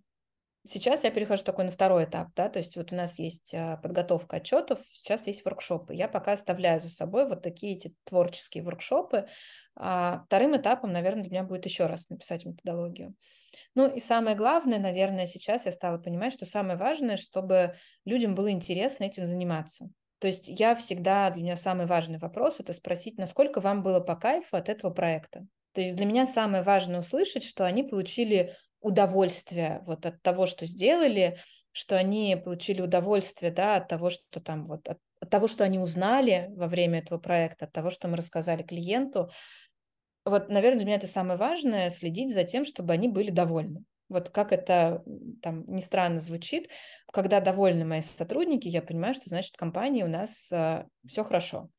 Сейчас 0.71 1.03
я 1.03 1.09
перехожу 1.09 1.43
такой 1.43 1.65
на 1.65 1.71
второй 1.71 2.03
этап, 2.03 2.27
да, 2.35 2.47
то 2.47 2.59
есть 2.59 2.77
вот 2.77 2.91
у 2.91 2.95
нас 2.95 3.17
есть 3.17 3.55
а, 3.55 3.77
подготовка 3.77 4.37
отчетов, 4.37 4.79
сейчас 4.91 5.25
есть 5.25 5.43
воркшопы. 5.43 5.95
Я 5.95 6.07
пока 6.07 6.33
оставляю 6.33 6.79
за 6.79 6.91
собой 6.91 7.27
вот 7.27 7.41
такие 7.41 7.75
эти 7.75 7.95
творческие 8.03 8.63
воркшопы. 8.63 9.27
А 9.75 10.21
вторым 10.27 10.55
этапом, 10.55 10.93
наверное, 10.93 11.23
для 11.23 11.31
меня 11.31 11.43
будет 11.43 11.65
еще 11.65 11.87
раз 11.87 12.07
написать 12.09 12.45
методологию. 12.45 13.15
Ну 13.73 13.87
и 13.87 13.99
самое 13.99 14.35
главное, 14.35 14.77
наверное, 14.77 15.25
сейчас 15.25 15.65
я 15.65 15.71
стала 15.71 15.97
понимать, 15.97 16.33
что 16.33 16.45
самое 16.45 16.77
важное, 16.77 17.17
чтобы 17.17 17.75
людям 18.05 18.35
было 18.35 18.51
интересно 18.51 19.05
этим 19.05 19.25
заниматься. 19.25 19.89
То 20.19 20.27
есть 20.27 20.47
я 20.47 20.75
всегда, 20.75 21.31
для 21.31 21.41
меня 21.41 21.57
самый 21.57 21.87
важный 21.87 22.19
вопрос– 22.19 22.57
это 22.59 22.73
спросить, 22.73 23.17
насколько 23.17 23.59
вам 23.59 23.81
было 23.81 24.01
по 24.01 24.15
кайфу 24.15 24.55
от 24.55 24.69
этого 24.69 24.91
проекта. 24.91 25.47
То 25.73 25.81
есть 25.81 25.95
для 25.95 26.05
меня 26.05 26.27
самое 26.27 26.61
важное 26.61 26.99
услышать, 26.99 27.43
что 27.43 27.65
они 27.65 27.83
получили 27.83 28.55
удовольствие 28.81 29.81
вот 29.85 30.05
от 30.05 30.21
того, 30.21 30.45
что 30.45 30.65
сделали, 30.65 31.39
что 31.71 31.97
они 31.97 32.35
получили 32.43 32.81
удовольствие, 32.81 33.51
да, 33.51 33.77
от 33.77 33.87
того, 33.87 34.09
что 34.09 34.39
там 34.39 34.65
вот, 34.65 34.87
от, 34.87 34.99
от 35.19 35.29
того, 35.29 35.47
что 35.47 35.63
они 35.63 35.79
узнали 35.79 36.47
во 36.55 36.67
время 36.67 36.99
этого 36.99 37.19
проекта, 37.19 37.65
от 37.65 37.71
того, 37.71 37.89
что 37.89 38.07
мы 38.07 38.17
рассказали 38.17 38.63
клиенту. 38.63 39.29
Вот, 40.25 40.49
наверное, 40.49 40.79
для 40.79 40.85
меня 40.85 40.97
это 40.97 41.07
самое 41.07 41.37
важное, 41.37 41.89
следить 41.89 42.33
за 42.33 42.43
тем, 42.43 42.65
чтобы 42.65 42.93
они 42.93 43.07
были 43.07 43.29
довольны. 43.29 43.83
Вот 44.09 44.29
как 44.31 44.51
это 44.51 45.03
там 45.41 45.65
не 45.67 45.81
странно 45.81 46.19
звучит, 46.19 46.69
когда 47.13 47.41
довольны 47.41 47.85
мои 47.85 48.01
сотрудники, 48.01 48.67
я 48.67 48.81
понимаю, 48.81 49.13
что 49.13 49.29
значит 49.29 49.53
в 49.53 49.59
компании 49.59 50.01
у 50.01 50.07
нас 50.07 50.51
э, 50.51 50.85
все 51.07 51.23
хорошо. 51.23 51.69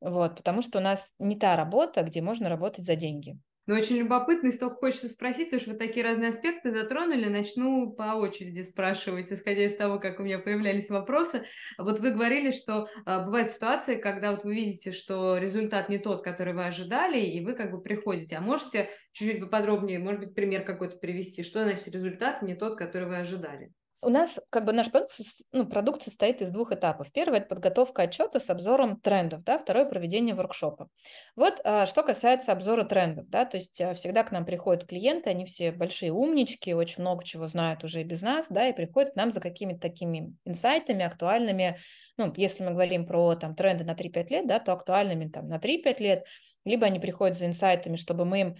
Вот, 0.00 0.36
потому 0.36 0.62
что 0.62 0.78
у 0.78 0.82
нас 0.82 1.14
не 1.18 1.36
та 1.36 1.56
работа, 1.56 2.02
где 2.02 2.20
можно 2.20 2.48
работать 2.48 2.84
за 2.84 2.94
деньги. 2.94 3.38
Ну, 3.68 3.74
очень 3.74 3.96
любопытно, 3.96 4.48
и 4.48 4.52
столько 4.52 4.76
хочется 4.76 5.08
спросить, 5.08 5.50
потому 5.50 5.60
что 5.60 5.70
вы 5.72 5.76
такие 5.76 6.02
разные 6.02 6.30
аспекты 6.30 6.72
затронули. 6.72 7.26
Начну 7.26 7.90
по 7.92 8.14
очереди 8.14 8.62
спрашивать, 8.62 9.30
исходя 9.30 9.66
из 9.66 9.76
того, 9.76 9.98
как 9.98 10.20
у 10.20 10.22
меня 10.22 10.38
появлялись 10.38 10.88
вопросы. 10.88 11.42
Вот 11.76 12.00
вы 12.00 12.12
говорили, 12.12 12.50
что 12.50 12.88
а, 13.04 13.26
бывают 13.26 13.52
ситуации, 13.52 13.96
когда 13.96 14.30
вот 14.30 14.44
вы 14.44 14.54
видите, 14.54 14.90
что 14.90 15.36
результат 15.36 15.90
не 15.90 15.98
тот, 15.98 16.24
который 16.24 16.54
вы 16.54 16.64
ожидали, 16.64 17.20
и 17.20 17.44
вы 17.44 17.52
как 17.52 17.70
бы 17.70 17.82
приходите. 17.82 18.36
А 18.36 18.40
можете 18.40 18.88
чуть-чуть 19.12 19.42
поподробнее, 19.42 19.98
может 19.98 20.20
быть, 20.20 20.34
пример 20.34 20.62
какой-то 20.62 20.96
привести? 20.96 21.42
Что 21.42 21.62
значит 21.64 21.88
результат 21.88 22.40
не 22.40 22.54
тот, 22.54 22.78
который 22.78 23.06
вы 23.06 23.18
ожидали? 23.18 23.74
У 24.00 24.10
нас 24.10 24.38
как 24.50 24.64
бы 24.64 24.72
наш 24.72 24.92
продукт, 24.92 25.18
ну, 25.52 25.66
продукт 25.66 26.02
состоит 26.02 26.40
из 26.40 26.52
двух 26.52 26.70
этапов. 26.70 27.10
Первый– 27.12 27.38
это 27.40 27.48
подготовка 27.48 28.02
отчета 28.02 28.38
с 28.38 28.48
обзором 28.48 29.00
трендов, 29.00 29.42
да, 29.42 29.58
второе– 29.58 29.84
проведение 29.86 30.36
воркшопа. 30.36 30.88
Вот 31.34 31.60
а, 31.64 31.84
что 31.84 32.04
касается 32.04 32.52
обзора 32.52 32.84
трендов, 32.84 33.28
да, 33.28 33.44
то 33.44 33.56
есть 33.56 33.80
а, 33.80 33.94
всегда 33.94 34.22
к 34.22 34.30
нам 34.30 34.44
приходят 34.44 34.86
клиенты, 34.86 35.30
они 35.30 35.44
все 35.46 35.72
большие 35.72 36.12
умнички, 36.12 36.74
очень 36.74 37.00
много 37.02 37.24
чего 37.24 37.48
знают 37.48 37.82
уже 37.82 38.02
и 38.02 38.04
без 38.04 38.22
нас, 38.22 38.46
да, 38.50 38.68
и 38.68 38.72
приходят 38.72 39.14
к 39.14 39.16
нам 39.16 39.32
за 39.32 39.40
какими-то 39.40 39.80
такими 39.80 40.32
инсайтами 40.44 41.04
актуальными, 41.04 41.78
ну, 42.16 42.32
если 42.36 42.62
мы 42.62 42.70
говорим 42.70 43.04
про 43.04 43.34
там 43.34 43.56
тренды 43.56 43.82
на 43.82 43.94
3-5 43.94 44.28
лет, 44.28 44.46
да, 44.46 44.60
то 44.60 44.72
актуальными 44.74 45.28
там 45.28 45.48
на 45.48 45.58
3-5 45.58 46.00
лет, 46.00 46.24
либо 46.64 46.86
они 46.86 47.00
приходят 47.00 47.36
за 47.36 47.46
инсайтами, 47.46 47.96
чтобы 47.96 48.24
мы 48.24 48.40
им 48.42 48.56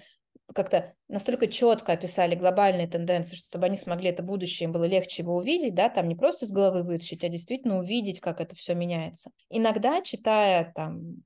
как-то 0.54 0.94
настолько 1.08 1.46
четко 1.46 1.92
описали 1.92 2.34
глобальные 2.34 2.88
тенденции, 2.88 3.36
чтобы 3.36 3.66
они 3.66 3.76
смогли 3.76 4.10
это 4.10 4.22
будущее, 4.22 4.66
им 4.66 4.72
было 4.72 4.84
легче 4.84 5.22
его 5.22 5.36
увидеть, 5.36 5.74
да, 5.74 5.88
там 5.88 6.08
не 6.08 6.14
просто 6.14 6.46
с 6.46 6.50
головы 6.50 6.82
вытащить, 6.82 7.24
а 7.24 7.28
действительно 7.28 7.78
увидеть, 7.78 8.20
как 8.20 8.40
это 8.40 8.54
все 8.54 8.74
меняется. 8.74 9.30
Иногда, 9.50 10.00
читая 10.00 10.72
там 10.74 11.22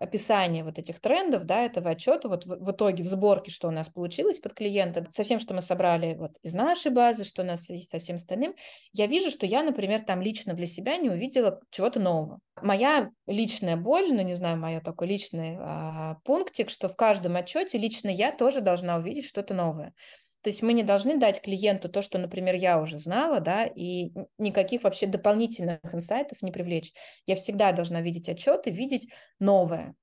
описание 0.00 0.64
вот 0.64 0.78
этих 0.78 1.00
трендов, 1.00 1.44
да, 1.44 1.64
этого 1.64 1.90
отчета, 1.90 2.28
вот 2.28 2.46
в, 2.46 2.64
в 2.64 2.70
итоге 2.70 3.02
в 3.02 3.06
сборке, 3.06 3.50
что 3.50 3.68
у 3.68 3.70
нас 3.70 3.88
получилось 3.88 4.38
под 4.38 4.54
клиента, 4.54 5.06
со 5.10 5.24
всем, 5.24 5.38
что 5.38 5.54
мы 5.54 5.62
собрали 5.62 6.14
вот 6.14 6.36
из 6.42 6.54
нашей 6.54 6.92
базы, 6.92 7.24
что 7.24 7.42
у 7.42 7.44
нас 7.44 7.68
есть 7.70 7.90
со 7.90 7.98
всем 7.98 8.16
остальным, 8.16 8.54
я 8.92 9.06
вижу, 9.06 9.30
что 9.30 9.46
я, 9.46 9.62
например, 9.62 10.02
там 10.02 10.20
лично 10.22 10.54
для 10.54 10.66
себя 10.66 10.96
не 10.96 11.10
увидела 11.10 11.60
чего-то 11.70 12.00
нового. 12.00 12.40
Моя 12.62 13.10
личная 13.26 13.76
боль, 13.76 14.12
ну, 14.12 14.22
не 14.22 14.34
знаю, 14.34 14.58
моя 14.58 14.80
такой 14.80 15.06
личный 15.08 15.56
а, 15.60 16.16
пунктик, 16.24 16.70
что 16.70 16.88
в 16.88 16.96
каждом 16.96 17.36
отчете 17.36 17.78
лично 17.78 18.08
я 18.08 18.32
тоже 18.32 18.60
должна 18.60 18.96
увидеть 18.96 19.26
что-то 19.26 19.54
новое. 19.54 19.94
То 20.42 20.50
есть 20.50 20.62
мы 20.62 20.72
не 20.72 20.82
должны 20.82 21.18
дать 21.18 21.42
клиенту 21.42 21.88
то, 21.88 22.00
что, 22.00 22.18
например, 22.18 22.54
я 22.54 22.80
уже 22.80 22.98
знала, 22.98 23.40
да, 23.40 23.64
и 23.64 24.12
никаких 24.38 24.84
вообще 24.84 25.06
дополнительных 25.06 25.80
инсайтов 25.92 26.42
не 26.42 26.52
привлечь. 26.52 26.92
Я 27.26 27.36
всегда 27.36 27.72
должна 27.72 28.00
видеть 28.00 28.28
отчеты, 28.28 28.70
видеть 28.70 29.08
новое. 29.40 29.94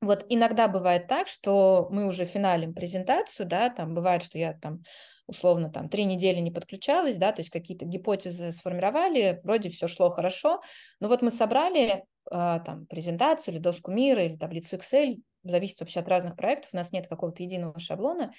Вот 0.00 0.24
иногда 0.28 0.68
бывает 0.68 1.08
так, 1.08 1.26
что 1.26 1.88
мы 1.90 2.06
уже 2.06 2.26
финалим 2.26 2.74
презентацию, 2.74 3.46
да, 3.46 3.70
там 3.70 3.94
бывает, 3.94 4.22
что 4.22 4.38
я 4.38 4.52
там 4.52 4.82
условно 5.26 5.70
там 5.70 5.88
три 5.88 6.04
недели 6.04 6.38
не 6.38 6.50
подключалась, 6.50 7.16
да, 7.16 7.32
то 7.32 7.40
есть 7.40 7.50
какие-то 7.50 7.84
гипотезы 7.84 8.52
сформировали, 8.52 9.40
вроде 9.42 9.70
все 9.70 9.88
шло 9.88 10.10
хорошо, 10.10 10.62
но 11.00 11.08
вот 11.08 11.22
мы 11.22 11.30
собрали 11.30 11.88
э, 11.90 12.00
там 12.30 12.86
презентацию 12.86 13.54
или 13.54 13.60
доску 13.60 13.90
мира 13.90 14.24
или 14.24 14.36
таблицу 14.36 14.76
Excel, 14.76 15.16
зависит 15.42 15.80
вообще 15.80 16.00
от 16.00 16.08
разных 16.08 16.36
проектов, 16.36 16.70
у 16.72 16.76
нас 16.76 16.92
нет 16.92 17.08
какого-то 17.08 17.42
единого 17.42 17.78
шаблона, 17.80 18.32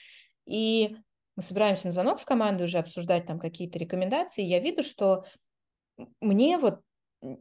и 0.46 0.96
мы 1.38 1.44
собираемся 1.44 1.86
на 1.86 1.92
звонок 1.94 2.20
с 2.20 2.26
командой 2.26 2.64
уже 2.64 2.80
обсуждать 2.80 3.26
там 3.28 3.40
какие-то 3.40 3.80
рекомендации, 3.80 4.44
я 4.44 4.60
виду, 4.60 4.84
что 4.84 5.24
мне 6.20 6.58
вот 6.58 6.82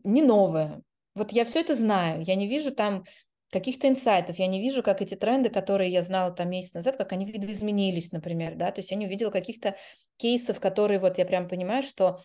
не 0.04 0.22
новое. 0.22 0.82
Вот 1.14 1.32
я 1.32 1.46
все 1.46 1.60
это 1.60 1.74
знаю, 1.74 2.22
я 2.22 2.34
не 2.34 2.46
вижу 2.46 2.74
там 2.74 3.04
каких-то 3.50 3.88
инсайтов, 3.88 4.38
я 4.38 4.48
не 4.48 4.60
вижу, 4.60 4.82
как 4.82 5.00
эти 5.00 5.14
тренды, 5.14 5.48
которые 5.48 5.90
я 5.90 6.02
знала 6.02 6.30
там 6.30 6.50
месяц 6.50 6.74
назад, 6.74 6.96
как 6.96 7.12
они 7.12 7.24
видоизменились, 7.24 8.12
например, 8.12 8.56
да, 8.56 8.70
то 8.70 8.80
есть 8.80 8.90
я 8.90 8.98
не 8.98 9.06
увидела 9.06 9.30
каких-то 9.30 9.76
кейсов, 10.18 10.60
которые 10.60 11.00
вот 11.00 11.16
я 11.16 11.24
прям 11.24 11.48
понимаю, 11.48 11.82
что 11.82 12.20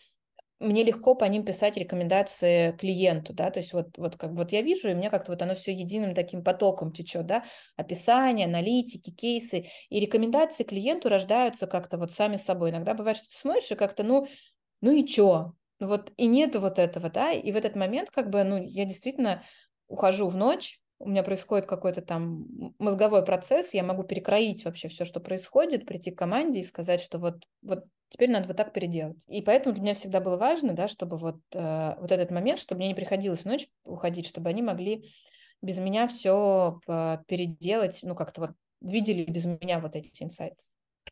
мне 0.62 0.84
легко 0.84 1.16
по 1.16 1.26
ним 1.26 1.44
писать 1.46 1.78
рекомендации 1.78 2.72
клиенту, 2.74 3.34
да, 3.34 3.52
то 3.52 3.60
есть 3.60 3.74
вот, 3.74 3.98
вот 3.98 4.16
как 4.18 4.32
вот 4.32 4.52
я 4.52 4.62
вижу, 4.62 4.90
и 4.90 4.94
мне 4.94 5.10
как-то 5.10 5.32
вот 5.34 5.42
оно 5.42 5.56
все 5.56 5.74
единым 5.74 6.16
таким 6.16 6.44
потоком 6.44 6.92
течет, 6.94 7.26
да, 7.26 7.44
описание, 7.78 8.46
аналитики, 8.48 9.12
кейсы, 9.12 9.66
и 9.90 10.00
рекомендации 10.00 10.64
клиенту 10.64 11.10
рождаются 11.10 11.68
как-то 11.68 11.98
вот 11.98 12.14
сами 12.14 12.38
собой. 12.38 12.70
Иногда 12.72 12.94
бывает, 12.94 13.18
что 13.18 13.30
ты 13.30 13.36
смотришь 13.38 13.72
и 13.72 13.76
как-то, 13.76 14.04
ну, 14.04 14.28
ну 14.82 14.92
и 14.94 15.06
чё? 15.06 15.54
Вот 15.80 16.12
и 16.18 16.28
нету 16.28 16.60
вот 16.62 16.80
этого, 16.80 17.10
да, 17.10 17.32
и 17.32 17.52
в 17.52 17.56
этот 17.58 17.76
момент 17.76 18.12
как 18.12 18.30
бы, 18.30 18.44
ну, 18.44 18.64
я 18.64 18.86
действительно 18.86 19.44
ухожу 19.88 20.28
в 20.30 20.36
ночь, 20.38 20.80
у 21.04 21.10
меня 21.10 21.24
происходит 21.24 21.66
какой-то 21.66 22.02
там 22.02 22.74
мозговой 22.80 23.24
процесс, 23.24 23.74
я 23.74 23.84
могу 23.84 24.04
перекроить 24.04 24.66
вообще 24.66 24.88
все, 24.88 25.06
что 25.06 25.20
происходит, 25.20 25.86
прийти 25.86 26.12
к 26.12 26.18
команде 26.18 26.60
и 26.60 26.66
сказать, 26.66 27.02
что 27.02 27.18
вот, 27.18 27.44
вот 27.62 27.86
теперь 28.10 28.30
надо 28.30 28.48
вот 28.48 28.58
так 28.58 28.74
переделать. 28.74 29.24
И 29.28 29.42
поэтому 29.42 29.74
для 29.74 29.84
меня 29.84 29.94
всегда 29.94 30.20
было 30.20 30.38
важно, 30.38 30.74
да, 30.74 30.88
чтобы 30.88 31.18
вот, 31.18 31.38
э, 31.54 31.96
вот 32.00 32.12
этот 32.12 32.32
момент, 32.32 32.60
чтобы 32.60 32.80
мне 32.80 32.90
не 32.90 32.96
приходилось 32.96 33.46
ночь 33.46 33.68
уходить, 33.84 34.28
чтобы 34.28 34.50
они 34.50 34.62
могли 34.62 35.06
без 35.62 35.78
меня 35.78 36.08
все 36.08 36.80
переделать, 37.28 38.00
ну 38.04 38.16
как-то 38.16 38.42
вот 38.42 38.52
видели 38.82 39.24
без 39.24 39.46
меня 39.46 39.80
вот 39.80 39.96
эти 39.96 40.24
инсайты. 40.24 40.64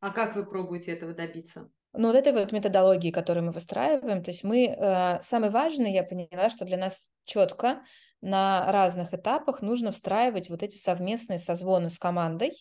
А 0.02 0.12
как 0.12 0.36
вы 0.36 0.46
пробуете 0.46 0.92
этого 0.92 1.14
добиться? 1.14 1.70
Ну, 1.94 2.08
вот 2.08 2.16
этой 2.16 2.34
вот 2.34 2.52
методологии, 2.52 3.10
которую 3.10 3.46
мы 3.46 3.52
выстраиваем, 3.52 4.24
то 4.24 4.30
есть 4.30 4.44
мы, 4.44 4.68
э, 4.68 5.22
самое 5.24 5.52
важное, 5.52 5.92
я 5.92 6.04
поняла, 6.04 6.50
что 6.50 6.64
для 6.66 6.78
нас 6.78 7.12
четко 7.26 7.82
на 8.22 8.72
разных 8.72 9.14
этапах 9.14 9.62
нужно 9.62 9.92
встраивать 9.92 10.50
вот 10.50 10.64
эти 10.64 10.78
совместные 10.78 11.40
созвоны 11.40 11.90
с 11.90 11.98
командой 11.98 12.52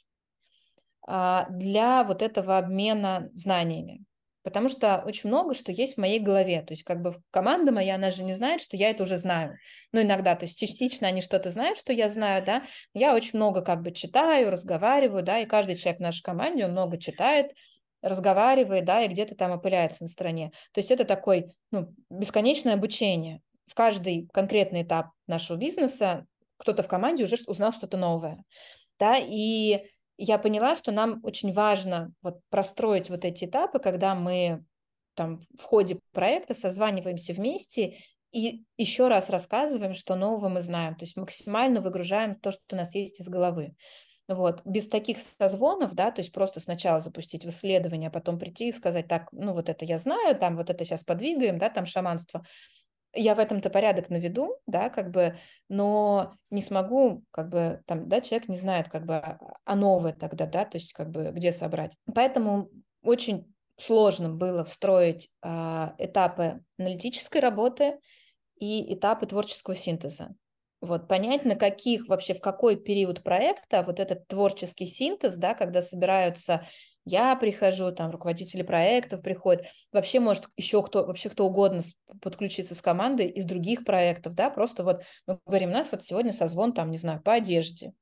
э, 1.06 1.44
для 1.50 2.04
вот 2.04 2.22
этого 2.22 2.58
обмена 2.58 3.28
знаниями. 3.32 4.04
Потому 4.48 4.70
что 4.70 5.02
очень 5.04 5.28
много, 5.28 5.52
что 5.52 5.72
есть 5.72 5.96
в 5.96 6.00
моей 6.00 6.20
голове. 6.20 6.62
То 6.62 6.72
есть 6.72 6.82
как 6.82 7.02
бы 7.02 7.14
команда 7.30 7.70
моя, 7.70 7.96
она 7.96 8.10
же 8.10 8.22
не 8.22 8.32
знает, 8.32 8.62
что 8.62 8.78
я 8.78 8.88
это 8.88 9.02
уже 9.02 9.18
знаю. 9.18 9.58
Ну, 9.92 10.00
иногда, 10.00 10.34
то 10.36 10.46
есть 10.46 10.58
частично 10.58 11.06
они 11.06 11.20
что-то 11.20 11.50
знают, 11.50 11.76
что 11.76 11.92
я 11.92 12.08
знаю, 12.08 12.42
да. 12.44 12.62
Я 12.94 13.14
очень 13.14 13.38
много 13.38 13.60
как 13.60 13.82
бы 13.82 13.92
читаю, 13.92 14.50
разговариваю, 14.50 15.22
да, 15.22 15.40
и 15.40 15.44
каждый 15.44 15.76
человек 15.76 15.98
в 15.98 16.02
нашей 16.02 16.22
команде, 16.22 16.64
он 16.64 16.70
много 16.70 16.98
читает, 16.98 17.52
разговаривает, 18.00 18.86
да, 18.86 19.02
и 19.02 19.08
где-то 19.08 19.34
там 19.34 19.52
опыляется 19.52 20.04
на 20.04 20.08
стороне. 20.08 20.52
То 20.72 20.78
есть 20.78 20.90
это 20.90 21.04
такой, 21.04 21.54
ну, 21.70 21.92
бесконечное 22.08 22.74
обучение. 22.74 23.42
В 23.66 23.74
каждый 23.74 24.28
конкретный 24.32 24.82
этап 24.82 25.08
нашего 25.28 25.56
бизнеса 25.56 26.26
кто-то 26.56 26.82
в 26.82 26.88
команде 26.88 27.24
уже 27.24 27.36
узнал 27.46 27.72
что-то 27.72 27.96
новое, 27.96 28.44
да, 28.98 29.16
и 29.16 29.84
я 30.16 30.38
поняла, 30.38 30.74
что 30.74 30.90
нам 30.90 31.20
очень 31.22 31.52
важно 31.52 32.12
вот 32.22 32.40
простроить 32.50 33.08
вот 33.08 33.24
эти 33.24 33.44
этапы, 33.44 33.78
когда 33.78 34.16
мы 34.16 34.64
там 35.14 35.40
в 35.58 35.62
ходе 35.62 36.00
проекта 36.12 36.54
созваниваемся 36.54 37.32
вместе 37.32 37.98
и 38.32 38.64
еще 38.76 39.08
раз 39.08 39.30
рассказываем, 39.30 39.94
что 39.94 40.16
нового 40.16 40.48
мы 40.48 40.60
знаем. 40.60 40.96
То 40.96 41.04
есть 41.04 41.16
максимально 41.16 41.80
выгружаем 41.80 42.34
то, 42.34 42.50
что 42.50 42.62
у 42.72 42.76
нас 42.76 42.94
есть 42.94 43.20
из 43.20 43.28
головы. 43.28 43.74
Вот. 44.28 44.60
Без 44.66 44.88
таких 44.88 45.18
созвонов, 45.18 45.94
да, 45.94 46.10
то 46.10 46.20
есть 46.20 46.32
просто 46.32 46.60
сначала 46.60 47.00
запустить 47.00 47.44
в 47.44 47.48
исследование, 47.48 48.08
а 48.08 48.12
потом 48.12 48.38
прийти 48.38 48.68
и 48.68 48.72
сказать, 48.72 49.08
так, 49.08 49.28
ну 49.32 49.54
вот 49.54 49.70
это 49.70 49.84
я 49.86 49.98
знаю, 49.98 50.36
там 50.36 50.56
вот 50.56 50.68
это 50.68 50.84
сейчас 50.84 51.02
подвигаем, 51.02 51.58
да, 51.58 51.70
там 51.70 51.86
шаманство 51.86 52.44
я 53.14 53.34
в 53.34 53.38
этом-то 53.38 53.70
порядок 53.70 54.10
наведу, 54.10 54.56
да, 54.66 54.90
как 54.90 55.10
бы, 55.10 55.38
но 55.68 56.34
не 56.50 56.60
смогу, 56.60 57.24
как 57.30 57.48
бы, 57.48 57.82
там, 57.86 58.08
да, 58.08 58.20
человек 58.20 58.48
не 58.48 58.56
знает, 58.56 58.88
как 58.88 59.06
бы, 59.06 59.16
а, 59.16 59.38
а 59.64 59.76
новое 59.76 60.12
тогда, 60.12 60.46
да, 60.46 60.64
то 60.64 60.76
есть, 60.76 60.92
как 60.92 61.10
бы, 61.10 61.30
где 61.32 61.52
собрать. 61.52 61.96
Поэтому 62.14 62.70
очень 63.02 63.52
сложно 63.76 64.30
было 64.30 64.64
встроить 64.64 65.30
а, 65.42 65.94
этапы 65.98 66.62
аналитической 66.78 67.38
работы 67.38 67.98
и 68.58 68.94
этапы 68.94 69.26
творческого 69.26 69.74
синтеза. 69.74 70.34
Вот, 70.80 71.08
понять, 71.08 71.44
на 71.44 71.56
каких 71.56 72.06
вообще, 72.08 72.34
в 72.34 72.40
какой 72.40 72.76
период 72.76 73.24
проекта 73.24 73.82
вот 73.82 73.98
этот 73.98 74.28
творческий 74.28 74.86
синтез, 74.86 75.36
да, 75.36 75.54
когда 75.54 75.82
собираются 75.82 76.64
я 77.08 77.34
прихожу, 77.36 77.92
там 77.92 78.10
руководители 78.10 78.62
проектов 78.62 79.22
приходят, 79.22 79.66
вообще 79.92 80.20
может 80.20 80.44
еще 80.56 80.82
кто, 80.82 81.04
вообще 81.04 81.28
кто 81.28 81.46
угодно 81.46 81.82
подключиться 82.20 82.74
с 82.74 82.82
командой 82.82 83.28
из 83.28 83.44
других 83.44 83.84
проектов, 83.84 84.34
да, 84.34 84.50
просто 84.50 84.84
вот 84.84 85.02
мы 85.26 85.38
говорим, 85.46 85.70
у 85.70 85.74
нас 85.74 85.90
вот 85.92 86.04
сегодня 86.04 86.32
созвон 86.32 86.72
там, 86.72 86.90
не 86.90 86.98
знаю, 86.98 87.22
по 87.22 87.34
одежде, 87.34 87.92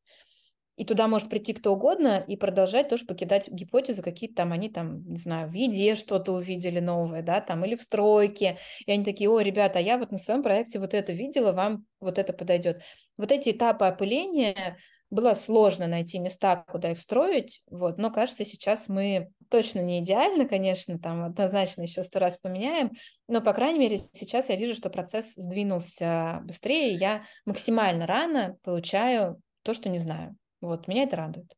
и 0.76 0.84
туда 0.84 1.08
может 1.08 1.30
прийти 1.30 1.54
кто 1.54 1.72
угодно 1.72 2.22
и 2.26 2.36
продолжать 2.36 2.90
тоже 2.90 3.06
покидать 3.06 3.48
гипотезы, 3.48 4.02
какие-то 4.02 4.36
там 4.36 4.52
они 4.52 4.68
там, 4.68 5.08
не 5.08 5.18
знаю, 5.18 5.50
в 5.50 5.54
еде 5.54 5.94
что-то 5.94 6.32
увидели 6.32 6.80
новое, 6.80 7.22
да, 7.22 7.40
там, 7.40 7.64
или 7.64 7.74
в 7.74 7.80
стройке. 7.80 8.58
И 8.84 8.92
они 8.92 9.02
такие, 9.02 9.30
о, 9.30 9.40
ребята, 9.40 9.78
а 9.78 9.82
я 9.82 9.96
вот 9.96 10.10
на 10.10 10.18
своем 10.18 10.42
проекте 10.42 10.78
вот 10.78 10.92
это 10.92 11.12
видела, 11.12 11.52
вам 11.52 11.86
вот 11.98 12.18
это 12.18 12.34
подойдет. 12.34 12.82
Вот 13.16 13.32
эти 13.32 13.50
этапы 13.50 13.86
опыления, 13.86 14.76
было 15.16 15.34
сложно 15.34 15.88
найти 15.88 16.20
места, 16.20 16.64
куда 16.68 16.92
их 16.92 17.00
строить, 17.00 17.62
вот, 17.68 17.98
но 17.98 18.12
кажется, 18.12 18.44
сейчас 18.44 18.88
мы 18.88 19.30
точно 19.50 19.80
не 19.80 20.00
идеально, 20.00 20.46
конечно, 20.46 20.98
там 20.98 21.24
однозначно 21.24 21.82
еще 21.82 22.04
сто 22.04 22.20
раз 22.20 22.36
поменяем, 22.36 22.92
но, 23.26 23.40
по 23.40 23.52
крайней 23.52 23.80
мере, 23.80 23.96
сейчас 23.96 24.48
я 24.48 24.56
вижу, 24.56 24.74
что 24.74 24.90
процесс 24.90 25.34
сдвинулся 25.34 26.40
быстрее, 26.44 26.92
я 26.92 27.24
максимально 27.44 28.06
рано 28.06 28.56
получаю 28.62 29.40
то, 29.62 29.74
что 29.74 29.88
не 29.88 29.98
знаю. 29.98 30.36
Вот, 30.60 30.86
меня 30.86 31.02
это 31.02 31.16
радует. 31.16 31.52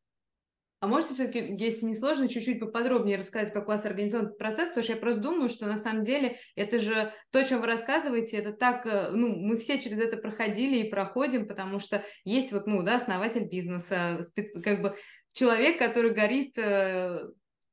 А 0.81 0.87
можете 0.87 1.13
все-таки, 1.13 1.55
если 1.59 1.85
не 1.85 1.93
сложно, 1.93 2.29
чуть-чуть 2.29 2.61
поподробнее 2.61 3.17
рассказать, 3.17 3.51
как 3.51 3.65
у 3.65 3.71
вас 3.71 3.85
организован 3.85 4.33
процесс, 4.37 4.69
потому 4.69 4.83
что 4.83 4.93
я 4.93 4.99
просто 4.99 5.19
думаю, 5.19 5.49
что 5.49 5.67
на 5.67 5.77
самом 5.77 6.05
деле 6.05 6.37
это 6.55 6.79
же 6.79 7.13
то, 7.31 7.39
о 7.39 7.43
чем 7.43 7.59
вы 7.59 7.67
рассказываете, 7.67 8.37
это 8.37 8.53
так, 8.53 8.85
э, 8.85 9.09
ну, 9.11 9.35
мы 9.35 9.57
все 9.57 9.77
через 9.77 9.99
это 9.99 10.15
проходили 10.15 10.77
и 10.77 10.89
проходим, 10.89 11.49
потому 11.49 11.79
что 11.79 12.05
есть 12.23 12.53
вот, 12.53 12.65
ну, 12.65 12.81
да, 12.83 12.95
основатель 12.95 13.49
бизнеса, 13.49 14.21
как 14.63 14.81
бы 14.81 14.95
человек, 15.33 15.77
который 15.79 16.11
горит 16.11 16.57
э, 16.57 17.27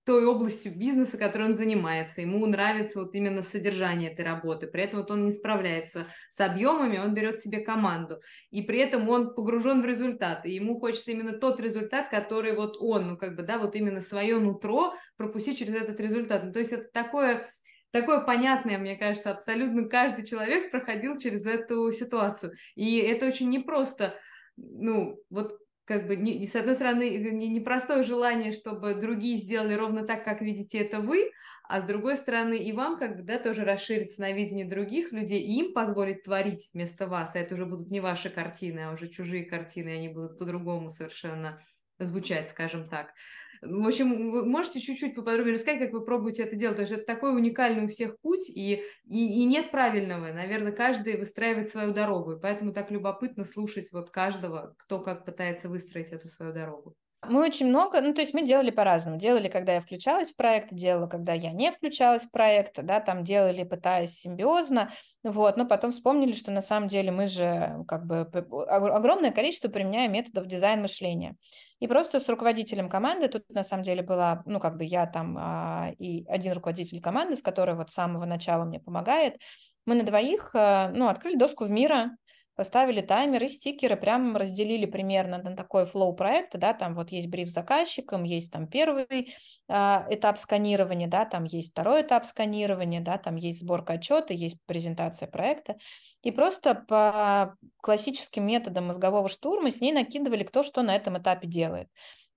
той 0.07 0.25
областью 0.25 0.73
бизнеса, 0.75 1.19
которой 1.19 1.49
он 1.49 1.57
занимается. 1.57 2.21
Ему 2.21 2.47
нравится 2.47 3.01
вот 3.01 3.13
именно 3.15 3.43
содержание 3.43 4.13
этой 4.13 4.25
работы. 4.25 4.69
При 4.69 4.85
этом 4.85 5.01
вот 5.01 5.11
он 5.11 5.25
не 5.25 5.33
справляется 5.33 6.07
с 6.31 6.41
объемами, 6.41 6.99
он 6.99 7.13
берет 7.13 7.41
себе 7.41 7.59
команду. 7.59 8.21
И 8.51 8.63
при 8.63 8.79
этом 8.79 9.09
он 9.09 9.35
погружен 9.35 9.83
в 9.83 9.85
результат. 9.85 10.47
И 10.47 10.53
ему 10.53 10.79
хочется 10.79 11.11
именно 11.11 11.33
тот 11.33 11.59
результат, 11.59 12.09
который 12.09 12.55
вот 12.55 12.77
он, 12.79 13.09
ну 13.09 13.17
как 13.17 13.37
бы, 13.37 13.43
да, 13.43 13.59
вот 13.59 13.75
именно 13.75 14.01
свое 14.01 14.39
нутро 14.39 14.95
пропустить 15.17 15.59
через 15.59 15.75
этот 15.75 15.99
результат. 15.99 16.45
Ну, 16.45 16.53
то 16.53 16.61
есть 16.61 16.71
это 16.71 16.89
такое 16.93 17.51
такое 17.91 18.21
понятное, 18.21 18.79
мне 18.79 18.97
кажется, 18.97 19.31
абсолютно 19.31 19.89
каждый 19.89 20.25
человек 20.25 20.71
проходил 20.71 21.19
через 21.19 21.47
эту 21.47 21.91
ситуацию. 21.93 22.53
И 22.77 22.99
это 22.99 23.27
очень 23.27 23.51
непросто, 23.51 24.15
ну, 24.57 25.19
вот 25.31 25.59
как 25.87 26.07
бы, 26.07 26.17
не, 26.17 26.47
с 26.47 26.57
одной 26.57 26.75
стороны, 26.75 27.09
непростое 27.19 28.01
не 28.01 28.05
желание, 28.05 28.53
чтобы 28.53 28.95
другие 28.95 29.37
сделали 29.37 29.75
ровно 29.75 30.05
так, 30.05 30.25
как 30.25 30.41
видите 30.43 30.79
это 30.79 31.01
вы, 31.01 31.31
а 31.69 31.81
с 31.81 31.85
другой 31.85 32.17
стороны, 32.17 32.55
и 32.57 32.73
вам 32.73 32.99
как 32.99 33.17
бы, 33.17 33.23
да, 33.23 33.39
тоже 33.39 33.65
расшириться 33.65 34.21
на 34.21 34.33
видение 34.33 34.67
других 34.67 35.13
людей, 35.13 35.43
и 35.43 35.61
им 35.61 35.73
позволить 35.75 36.25
творить 36.25 36.71
вместо 36.75 37.07
вас, 37.07 37.35
а 37.35 37.39
это 37.39 37.55
уже 37.55 37.67
будут 37.67 37.91
не 37.91 38.01
ваши 38.01 38.31
картины, 38.31 38.81
а 38.81 38.93
уже 38.93 39.09
чужие 39.09 39.45
картины, 39.45 39.91
они 39.91 40.09
будут 40.09 40.39
по-другому 40.39 40.91
совершенно 40.91 41.61
звучать, 41.99 42.51
скажем 42.51 42.89
так. 42.89 43.15
В 43.63 43.87
общем, 43.87 44.31
вы 44.31 44.45
можете 44.45 44.81
чуть-чуть 44.81 45.15
поподробнее 45.15 45.55
рассказать, 45.55 45.81
как 45.81 45.93
вы 45.93 46.05
пробуете 46.05 46.45
это 46.45 46.57
делать, 46.57 46.77
потому 46.77 46.87
что 46.87 46.97
это 46.97 47.07
такой 47.07 47.35
уникальный 47.35 47.85
у 47.85 47.89
всех 47.89 48.19
путь, 48.21 48.49
и, 48.49 48.83
и, 49.09 49.43
и 49.43 49.45
нет 49.45 49.71
правильного. 49.71 50.33
Наверное, 50.33 50.73
каждый 50.73 51.19
выстраивает 51.19 51.69
свою 51.69 51.93
дорогу, 51.93 52.33
и 52.33 52.41
поэтому 52.41 52.73
так 52.73 52.91
любопытно 52.91 53.45
слушать 53.45 53.93
вот 53.93 54.11
каждого, 54.11 54.75
кто 54.79 55.01
как 55.01 55.25
пытается 55.25 55.69
выстроить 55.69 56.11
эту 56.11 56.29
свою 56.29 56.53
дорогу. 56.53 56.95
Мы 57.29 57.45
очень 57.45 57.67
много, 57.67 58.01
ну, 58.01 58.15
то 58.15 58.21
есть 58.21 58.35
мы 58.35 58.43
делали 58.43 58.71
по-разному. 58.71 59.19
Делали, 59.19 59.49
когда 59.49 59.75
я 59.75 59.81
включалась 59.81 60.31
в 60.31 60.37
проект, 60.37 60.73
делала, 60.73 61.09
когда 61.09 61.33
я 61.33 61.53
не 61.53 61.73
включалась 61.73 62.23
в 62.23 62.31
проект, 62.31 62.81
да, 62.83 63.01
там 63.01 63.25
делали, 63.25 63.65
пытаясь 63.65 64.13
симбиозно, 64.13 64.93
вот, 65.25 65.57
но 65.57 65.67
потом 65.67 65.91
вспомнили, 65.91 66.33
что 66.33 66.53
на 66.53 66.61
самом 66.61 66.89
деле 66.89 67.11
мы 67.11 67.27
же 67.29 67.85
как 67.89 68.07
бы 68.07 68.21
огромное 68.69 69.33
количество 69.33 69.69
применяем 69.69 70.13
методов 70.13 70.47
дизайн 70.47 70.83
мышления. 70.83 71.37
И 71.79 71.87
просто 71.87 72.21
с 72.21 72.29
руководителем 72.29 72.89
команды, 72.89 73.29
тут 73.29 73.45
на 73.51 73.63
самом 73.63 73.83
деле 73.83 74.03
была, 74.03 74.43
ну, 74.47 74.61
как 74.61 74.77
бы 74.77 74.85
я 74.85 75.07
там 75.07 75.37
а, 75.39 75.91
и 75.99 76.25
один 76.27 76.55
руководитель 76.55 77.01
команды, 77.03 77.37
с 77.37 77.43
которой 77.43 77.77
вот 77.77 77.91
с 77.91 77.95
самого 77.95 78.25
начала 78.25 78.65
мне 78.65 78.81
помогает, 78.81 79.41
мы 79.85 79.95
на 79.95 80.03
двоих, 80.03 80.51
а, 80.55 80.91
ну, 80.95 81.09
открыли 81.09 81.37
доску 81.37 81.65
в 81.65 81.71
мира, 81.71 82.17
поставили 82.57 83.03
таймер 83.03 83.45
и 83.45 83.49
стикеры, 83.49 83.97
прям 83.97 84.37
разделили 84.37 84.87
примерно 84.87 85.43
на 85.43 85.55
такой 85.55 85.85
флоу 85.85 86.15
проекта, 86.15 86.59
да, 86.59 86.73
там 86.73 86.95
вот 86.95 87.13
есть 87.13 87.29
бриф 87.29 87.51
с 87.51 87.53
заказчиком, 87.53 88.25
есть 88.25 88.51
там 88.51 88.67
первый 88.67 89.35
э, 89.69 89.75
этап 90.11 90.39
сканирования, 90.39 91.07
да, 91.07 91.27
там 91.27 91.45
есть 91.45 91.73
второй 91.73 92.03
этап 92.03 92.25
сканирования, 92.25 93.01
да, 93.01 93.19
там 93.19 93.37
есть 93.37 93.61
сборка 93.61 93.95
отчета, 93.95 94.33
есть 94.33 94.57
презентация 94.67 95.29
проекта, 95.29 95.77
и 96.23 96.31
просто 96.31 96.75
по 96.75 97.57
классическим 97.83 98.47
методам 98.47 98.87
мозгового 98.87 99.29
штурма 99.29 99.71
с 99.71 99.81
ней 99.81 99.93
накидывали, 99.93 100.43
кто 100.43 100.63
что 100.63 100.83
на 100.83 100.97
этом 100.97 101.19
этапе 101.19 101.47
делает. 101.47 101.89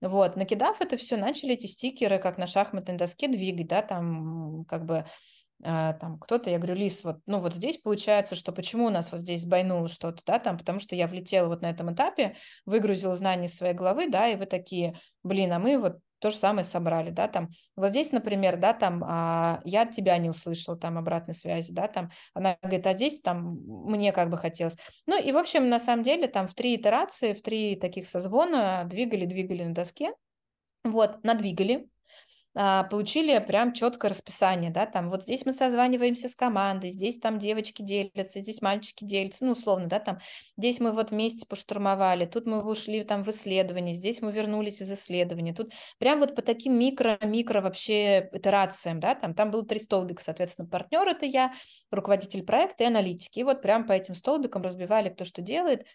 Вот, 0.02 0.36
накидав 0.36 0.80
это 0.80 0.96
все, 0.98 1.18
начали 1.18 1.54
эти 1.54 1.66
стикеры, 1.66 2.20
как 2.20 2.38
на 2.38 2.48
шахматной 2.48 2.96
доске, 2.96 3.28
двигать, 3.28 3.68
да, 3.68 3.82
там 3.82 4.64
как 4.66 4.86
бы 4.86 5.06
там 5.62 6.17
кто-то, 6.19 6.50
я 6.50 6.58
говорю, 6.58 6.76
Лис, 6.76 7.04
вот, 7.04 7.17
ну 7.26 7.39
вот 7.39 7.54
здесь 7.54 7.78
получается, 7.78 8.36
что 8.36 8.52
почему 8.52 8.86
у 8.86 8.89
нас 8.89 9.12
вот 9.12 9.22
здесь 9.22 9.41
сбойнуло 9.41 9.88
что-то, 9.89 10.22
да, 10.26 10.39
там, 10.39 10.58
потому 10.58 10.80
что 10.80 10.95
я 10.95 11.08
влетела 11.08 11.48
вот 11.48 11.62
на 11.62 11.69
этом 11.69 11.93
этапе, 11.93 12.36
выгрузила 12.65 13.15
знания 13.15 13.48
из 13.48 13.56
своей 13.56 13.74
головы, 13.74 14.10
да, 14.10 14.28
и 14.28 14.36
вы 14.36 14.45
такие, 14.45 15.00
блин, 15.24 15.52
а 15.52 15.60
мы 15.60 15.78
вот 15.78 16.00
то 16.19 16.30
же 16.30 16.36
самое 16.36 16.65
собрали, 16.65 17.10
да, 17.10 17.28
там, 17.28 17.50
вот 17.76 17.89
здесь, 17.89 18.12
например, 18.12 18.58
да, 18.58 18.74
там, 18.74 19.04
а, 19.06 19.62
я 19.63 19.84
от 19.84 19.91
тебя 19.91 20.17
не 20.17 20.30
услышала, 20.30 20.78
там, 20.78 20.98
обратной 20.98 21.34
связи, 21.34 21.72
да, 21.72 21.88
там, 21.88 22.12
она 22.34 22.58
говорит, 22.62 22.86
а 22.88 22.93
здесь, 22.93 23.22
там, 23.22 23.58
мне 23.65 24.12
как 24.12 24.30
бы 24.30 24.38
хотелось. 24.38 24.76
Ну, 25.08 25.22
и, 25.22 25.32
в 25.32 25.38
общем, 25.38 25.69
на 25.69 25.80
самом 25.80 26.04
деле, 26.04 26.28
там, 26.28 26.48
в 26.48 26.54
три 26.54 26.76
итерации, 26.76 27.34
в 27.34 27.41
три 27.41 27.76
таких 27.76 28.08
созвона 28.08 28.84
двигали, 28.86 29.26
двигали 29.26 29.63
на 29.63 29.74
доске, 29.74 30.13
вот, 30.84 31.24
надвигали, 31.24 31.76
а, 31.76 31.99
получили 32.54 33.38
прям 33.40 33.74
четкое 33.74 34.10
расписание, 34.10 34.72
да, 34.72 34.86
там 34.86 35.10
вот 35.10 35.24
здесь 35.24 35.46
мы 35.46 35.54
созваниваемся 35.54 36.30
с 36.30 36.36
командой, 36.36 36.90
здесь 36.90 37.20
там 37.20 37.38
девочки 37.38 37.82
делятся, 37.82 38.40
здесь 38.40 38.62
мальчики 38.62 39.04
делятся, 39.06 39.46
ну, 39.46 39.52
условно, 39.52 39.88
да, 39.88 40.00
там, 40.00 40.20
здесь 40.58 40.80
мы 40.80 40.92
вот 40.92 41.12
вместе 41.12 41.46
поштурмовали, 41.48 42.26
тут 42.26 42.48
мы 42.48 42.60
ушли 42.64 43.04
там 43.04 43.24
в 43.24 43.30
исследование, 43.30 43.94
здесь 43.94 44.22
мы 44.22 44.32
вернулись 44.32 44.82
из 44.82 44.92
исследования, 44.92 45.54
тут 45.54 45.74
прям 46.00 46.20
вот 46.20 46.36
по 46.36 46.42
таким 46.42 46.80
микро-микро 46.80 47.62
вообще 47.62 48.30
итерациям, 48.34 49.00
да, 49.00 49.16
там, 49.16 49.36
там 49.36 49.52
было 49.52 49.66
три 49.66 49.80
столбика, 49.80 50.24
соответственно, 50.24 50.68
партнер 50.68 51.08
это 51.08 51.26
я, 51.26 51.54
руководитель 51.92 52.44
проекта 52.44 52.84
и 52.84 52.88
аналитики, 52.88 53.40
и 53.40 53.44
вот 53.44 53.62
прям 53.62 53.86
по 53.86 53.92
этим 53.92 54.16
столбикам 54.16 54.64
разбивали, 54.64 55.10
кто 55.10 55.24
что 55.24 55.42
делает, 55.42 55.86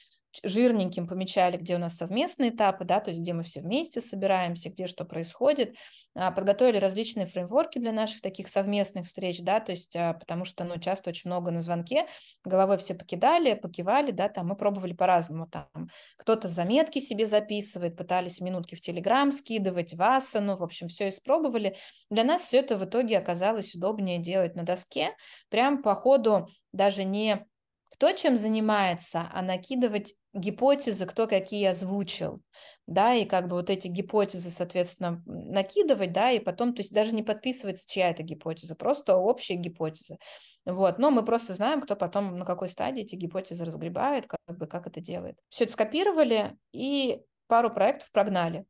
жирненьким 0.42 1.07
помечали, 1.07 1.57
где 1.57 1.77
у 1.77 1.79
нас 1.79 1.97
совместные 1.97 2.51
этапы, 2.51 2.85
да, 2.85 3.01
то 3.01 3.11
есть 3.11 3.20
где 3.20 3.33
мы 3.33 3.42
все 3.42 3.61
вместе 3.61 4.01
собираемся, 4.01 4.70
где 4.70 4.87
что 4.87 5.05
происходит, 5.05 5.77
а, 6.14 6.31
подготовили 6.31 6.79
различные 6.79 7.27
фреймворки 7.27 7.79
для 7.79 7.92
наших 7.92 8.20
таких 8.20 8.49
совместных 8.49 9.07
встреч, 9.07 9.40
да, 9.42 9.61
то 9.61 9.73
есть 9.73 9.94
а, 9.97 10.14
потому 10.14 10.44
что, 10.44 10.64
ну, 10.64 10.79
часто 10.79 11.11
очень 11.11 11.31
много 11.31 11.51
на 11.51 11.61
звонке, 11.61 12.07
головой 12.44 12.79
все 12.79 12.94
покидали, 12.94 13.55
покивали, 13.55 14.11
да, 14.11 14.29
там 14.29 14.49
мы 14.49 14.57
пробовали 14.57 14.92
по-разному, 14.92 15.47
там 15.47 15.68
кто-то 16.16 16.49
заметки 16.49 16.99
себе 16.99 17.27
записывает, 17.27 17.97
пытались 17.97 18.40
минутки 18.40 18.75
в 18.75 18.81
Телеграм 18.81 19.33
скидывать, 19.33 19.94
в 19.94 20.14
ну, 20.40 20.57
в 20.57 20.62
общем, 20.62 20.88
все 20.88 21.09
испробовали. 21.09 21.77
Для 22.11 22.25
нас 22.25 22.42
все 22.42 22.59
это 22.59 22.77
в 22.77 22.85
итоге 22.85 23.18
оказалось 23.18 23.75
удобнее 23.75 24.18
делать 24.18 24.55
на 24.55 24.62
доске, 24.62 25.11
прям 25.49 25.83
по 25.83 25.94
ходу 25.94 26.49
даже 26.73 27.05
не 27.05 27.47
кто 27.94 28.11
чем 28.11 28.37
занимается, 28.37 29.30
а 29.33 29.40
накидывать 29.40 30.14
гипотезы, 30.33 31.07
кто 31.07 31.28
какие 31.28 31.66
озвучил, 31.66 32.42
да, 32.88 33.14
и 33.14 33.24
как 33.24 33.46
бы 33.46 33.54
вот 33.54 33.70
эти 33.70 33.87
гипотезы, 33.87 34.50
соответственно, 34.50 35.22
накидывать, 35.26 36.12
да, 36.12 36.33
и 36.33 36.40
потом, 36.40 36.74
то 36.74 36.80
есть 36.80 36.92
даже 36.92 37.14
не 37.14 37.22
подписывается 37.22 37.88
чья 37.88 38.11
это 38.11 38.24
гипотеза, 38.24 38.74
просто 38.74 39.16
общая 39.16 39.54
гипотеза, 39.54 40.16
вот, 40.64 40.98
но 40.98 41.12
мы 41.12 41.24
просто 41.24 41.54
знаем, 41.54 41.80
кто 41.80 41.94
потом 41.94 42.37
на 42.37 42.44
какой 42.44 42.68
стадии 42.68 43.04
эти 43.04 43.14
гипотезы 43.14 43.64
разгребает, 43.64 44.26
как 44.26 44.59
бы, 44.59 44.66
как 44.66 44.88
это 44.88 45.00
делает. 45.00 45.38
Все 45.48 45.62
это 45.62 45.74
скопировали 45.74 46.57
и 46.72 47.20
пару 47.46 47.70
проектов 47.70 48.11
прогнали. 48.11 48.64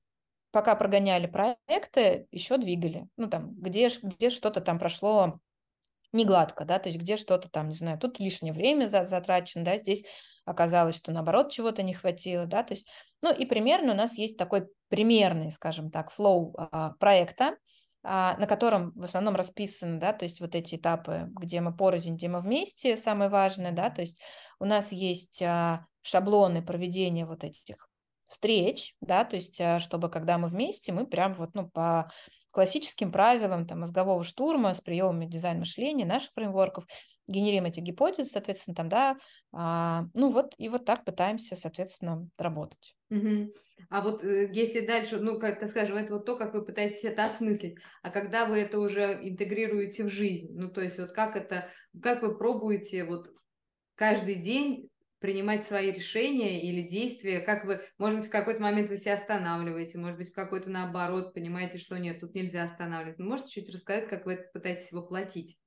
Пока 0.50 0.76
прогоняли 0.76 1.26
проекты, 1.26 2.28
еще 2.30 2.58
двигали. 2.58 3.08
Ну, 3.16 3.28
там, 3.28 3.54
где, 3.54 3.88
где 4.02 4.28
что-то 4.28 4.60
там 4.60 4.78
прошло 4.78 5.40
не 6.14 6.24
гладко, 6.24 6.64
да, 6.64 6.78
то 6.78 6.88
есть 6.88 6.98
где 6.98 7.16
что-то 7.16 7.48
там, 7.48 7.68
не 7.68 7.74
знаю, 7.74 7.98
тут 7.98 8.18
лишнее 8.18 8.52
время 8.52 8.86
затрачено, 8.86 9.64
да, 9.64 9.78
здесь 9.78 10.04
оказалось, 10.44 10.96
что 10.96 11.12
наоборот 11.12 11.50
чего-то 11.50 11.82
не 11.82 11.94
хватило, 11.94 12.46
да, 12.46 12.62
то 12.62 12.74
есть, 12.74 12.86
ну 13.22 13.32
и 13.32 13.44
примерно 13.46 13.92
у 13.92 13.96
нас 13.96 14.16
есть 14.16 14.36
такой 14.36 14.68
примерный, 14.88 15.50
скажем 15.50 15.90
так, 15.90 16.10
флоу 16.10 16.54
а, 16.56 16.92
проекта, 17.00 17.56
а, 18.02 18.36
на 18.38 18.46
котором 18.46 18.92
в 18.94 19.04
основном 19.04 19.34
расписаны, 19.34 19.98
да, 19.98 20.12
то 20.12 20.24
есть 20.24 20.40
вот 20.40 20.54
эти 20.54 20.76
этапы, 20.76 21.30
где 21.40 21.60
мы 21.60 21.74
порознь, 21.74 22.14
где 22.14 22.28
мы 22.28 22.40
вместе, 22.40 22.96
самое 22.96 23.30
важное, 23.30 23.72
да, 23.72 23.90
то 23.90 24.02
есть 24.02 24.20
у 24.60 24.66
нас 24.66 24.92
есть 24.92 25.42
а, 25.42 25.86
шаблоны 26.02 26.62
проведения 26.62 27.26
вот 27.26 27.44
этих 27.44 27.88
встреч, 28.26 28.94
да, 29.00 29.24
то 29.24 29.36
есть 29.36 29.60
а, 29.60 29.78
чтобы 29.78 30.10
когда 30.10 30.38
мы 30.38 30.48
вместе, 30.48 30.92
мы 30.92 31.06
прям 31.06 31.32
вот, 31.32 31.54
ну, 31.54 31.68
по 31.68 32.10
классическим 32.54 33.10
правилам 33.10 33.66
там, 33.66 33.80
мозгового 33.80 34.22
штурма 34.22 34.72
с 34.72 34.80
приемами 34.80 35.26
дизайн 35.26 35.58
мышления, 35.58 36.06
наших 36.06 36.32
фреймворков, 36.34 36.86
генерируем 37.26 37.64
эти 37.66 37.80
гипотезы, 37.80 38.30
соответственно, 38.30 38.76
там, 38.76 38.88
да, 38.88 39.16
а, 39.52 40.04
ну 40.14 40.28
вот, 40.28 40.54
и 40.58 40.68
вот 40.68 40.84
так 40.84 41.04
пытаемся, 41.04 41.56
соответственно, 41.56 42.28
работать. 42.38 42.94
Угу. 43.10 43.52
А 43.90 44.02
вот 44.02 44.22
э, 44.22 44.50
если 44.52 44.86
дальше, 44.86 45.18
ну, 45.18 45.40
как-то 45.40 45.66
скажем, 45.66 45.96
это 45.96 46.14
вот 46.14 46.26
то, 46.26 46.36
как 46.36 46.54
вы 46.54 46.64
пытаетесь 46.64 47.04
это 47.04 47.24
осмыслить, 47.24 47.76
а 48.02 48.10
когда 48.10 48.44
вы 48.46 48.58
это 48.58 48.78
уже 48.78 49.18
интегрируете 49.22 50.04
в 50.04 50.08
жизнь, 50.08 50.52
ну, 50.54 50.70
то 50.70 50.80
есть 50.80 50.98
вот 50.98 51.10
как 51.10 51.34
это, 51.34 51.68
как 52.00 52.22
вы 52.22 52.36
пробуете 52.36 53.04
вот 53.04 53.30
каждый 53.96 54.36
день 54.36 54.90
принимать 55.24 55.64
свои 55.64 55.90
решения 55.90 56.60
или 56.62 56.86
действия, 56.86 57.40
как 57.40 57.64
вы, 57.64 57.80
может 57.96 58.18
быть, 58.20 58.28
в 58.28 58.30
какой-то 58.30 58.60
момент 58.60 58.90
вы 58.90 58.98
себя 58.98 59.14
останавливаете, 59.14 59.96
может 59.96 60.18
быть, 60.18 60.30
в 60.30 60.34
какой-то 60.34 60.68
наоборот 60.68 61.32
понимаете, 61.32 61.78
что 61.78 61.98
нет, 61.98 62.20
тут 62.20 62.34
нельзя 62.34 62.64
останавливать. 62.64 63.18
Можете 63.18 63.50
чуть 63.62 63.70
рассказать, 63.70 64.06
как 64.10 64.26
вы 64.26 64.34
это 64.34 64.50
пытаетесь 64.52 64.92
воплотить? 64.92 65.58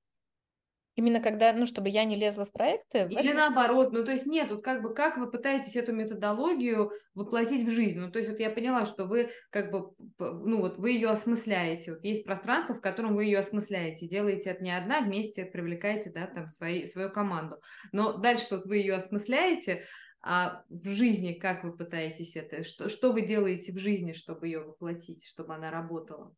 Именно 0.97 1.21
когда, 1.21 1.53
ну, 1.53 1.67
чтобы 1.67 1.89
я 1.89 2.05
не 2.05 2.15
лезла 2.15 2.43
в 2.43 2.51
проекты? 2.51 3.01
Или 3.01 3.29
это... 3.29 3.35
наоборот, 3.35 3.93
ну, 3.93 4.03
то 4.03 4.11
есть 4.11 4.25
нет, 4.25 4.49
вот 4.49 4.63
как 4.63 4.81
бы, 4.81 4.95
как 4.95 5.17
вы 5.17 5.29
пытаетесь 5.29 5.75
эту 5.75 5.93
методологию 5.93 6.91
воплотить 7.13 7.67
в 7.67 7.69
жизнь? 7.69 7.99
Ну, 7.99 8.11
то 8.11 8.17
есть 8.17 8.31
вот 8.31 8.39
я 8.39 8.49
поняла, 8.49 8.87
что 8.87 9.05
вы 9.05 9.29
как 9.51 9.71
бы, 9.71 9.91
ну, 10.17 10.59
вот 10.59 10.79
вы 10.79 10.93
ее 10.93 11.09
осмысляете, 11.09 11.91
вот 11.93 12.03
есть 12.03 12.25
пространство, 12.25 12.73
в 12.73 12.81
котором 12.81 13.15
вы 13.15 13.25
ее 13.25 13.37
осмысляете, 13.37 14.07
делаете 14.07 14.49
это 14.49 14.63
не 14.63 14.75
одна, 14.75 15.01
вместе 15.01 15.45
привлекаете, 15.45 16.09
да, 16.09 16.25
там, 16.25 16.47
свои, 16.47 16.87
свою 16.87 17.11
команду. 17.11 17.61
Но 17.91 18.17
дальше 18.17 18.47
вот 18.49 18.65
вы 18.65 18.77
ее 18.77 18.95
осмысляете, 18.95 19.83
а 20.23 20.63
в 20.67 20.89
жизни 20.95 21.33
как 21.33 21.63
вы 21.63 21.77
пытаетесь 21.77 22.35
это? 22.35 22.63
Что, 22.63 22.89
что 22.89 23.13
вы 23.13 23.21
делаете 23.21 23.71
в 23.71 23.77
жизни, 23.77 24.13
чтобы 24.13 24.47
ее 24.47 24.61
воплотить, 24.61 25.27
чтобы 25.27 25.53
она 25.53 25.69
работала? 25.69 26.33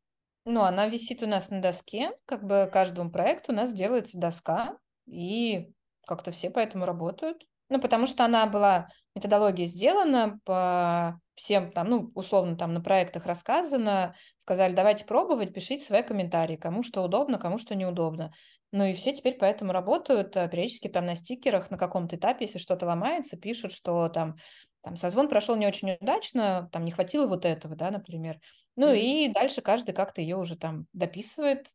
Ну, 0.46 0.62
она 0.62 0.88
висит 0.88 1.22
у 1.24 1.28
нас 1.28 1.50
на 1.50 1.62
доске, 1.62 2.12
как 2.26 2.44
бы 2.44 2.70
каждому 2.72 3.12
проекту 3.12 3.52
у 3.52 3.56
нас 3.56 3.72
делается 3.72 4.18
доска, 4.18 4.78
и 5.06 5.72
как-то 6.08 6.32
все 6.32 6.50
по 6.50 6.60
этому 6.60 6.86
работают. 6.86 7.46
Ну, 7.70 7.80
потому 7.80 8.08
что 8.08 8.26
она 8.26 8.48
была, 8.48 8.90
методология 9.16 9.68
сделана 9.68 10.40
по 10.44 11.20
всем 11.36 11.72
там, 11.72 11.90
ну, 11.90 12.12
условно 12.16 12.58
там 12.58 12.74
на 12.74 12.82
проектах 12.82 13.26
рассказано, 13.26 14.16
сказали, 14.40 14.74
давайте 14.74 15.06
пробовать, 15.06 15.54
пишите 15.54 15.86
свои 15.86 16.02
комментарии, 16.02 16.56
кому 16.56 16.84
что 16.84 17.04
удобно, 17.04 17.38
кому 17.38 17.58
что 17.58 17.76
неудобно. 17.76 18.34
Ну 18.72 18.84
и 18.84 18.94
все 18.94 19.14
теперь 19.14 19.38
поэтому 19.40 19.72
работают, 19.72 20.36
а 20.38 20.48
периодически 20.48 20.90
там 20.90 21.06
на 21.06 21.16
стикерах 21.16 21.72
на 21.72 21.78
каком-то 21.78 22.18
этапе, 22.18 22.46
если 22.46 22.60
что-то 22.60 22.86
ломается, 22.86 23.38
пишут, 23.38 23.72
что 23.72 24.10
там 24.10 24.36
там 24.82 24.98
созвон 24.98 25.28
прошел 25.28 25.56
не 25.56 25.68
очень 25.68 25.98
удачно, 26.00 26.70
там 26.72 26.86
не 26.86 26.92
хватило 26.92 27.28
вот 27.28 27.46
этого, 27.46 27.76
да, 27.76 27.92
например. 27.92 28.40
Ну 28.76 28.88
mm-hmm. 28.88 29.00
и 29.00 29.28
дальше 29.30 29.62
каждый 29.62 29.94
как-то 29.94 30.22
ее 30.22 30.38
уже 30.38 30.58
там 30.58 30.88
дописывает. 30.94 31.72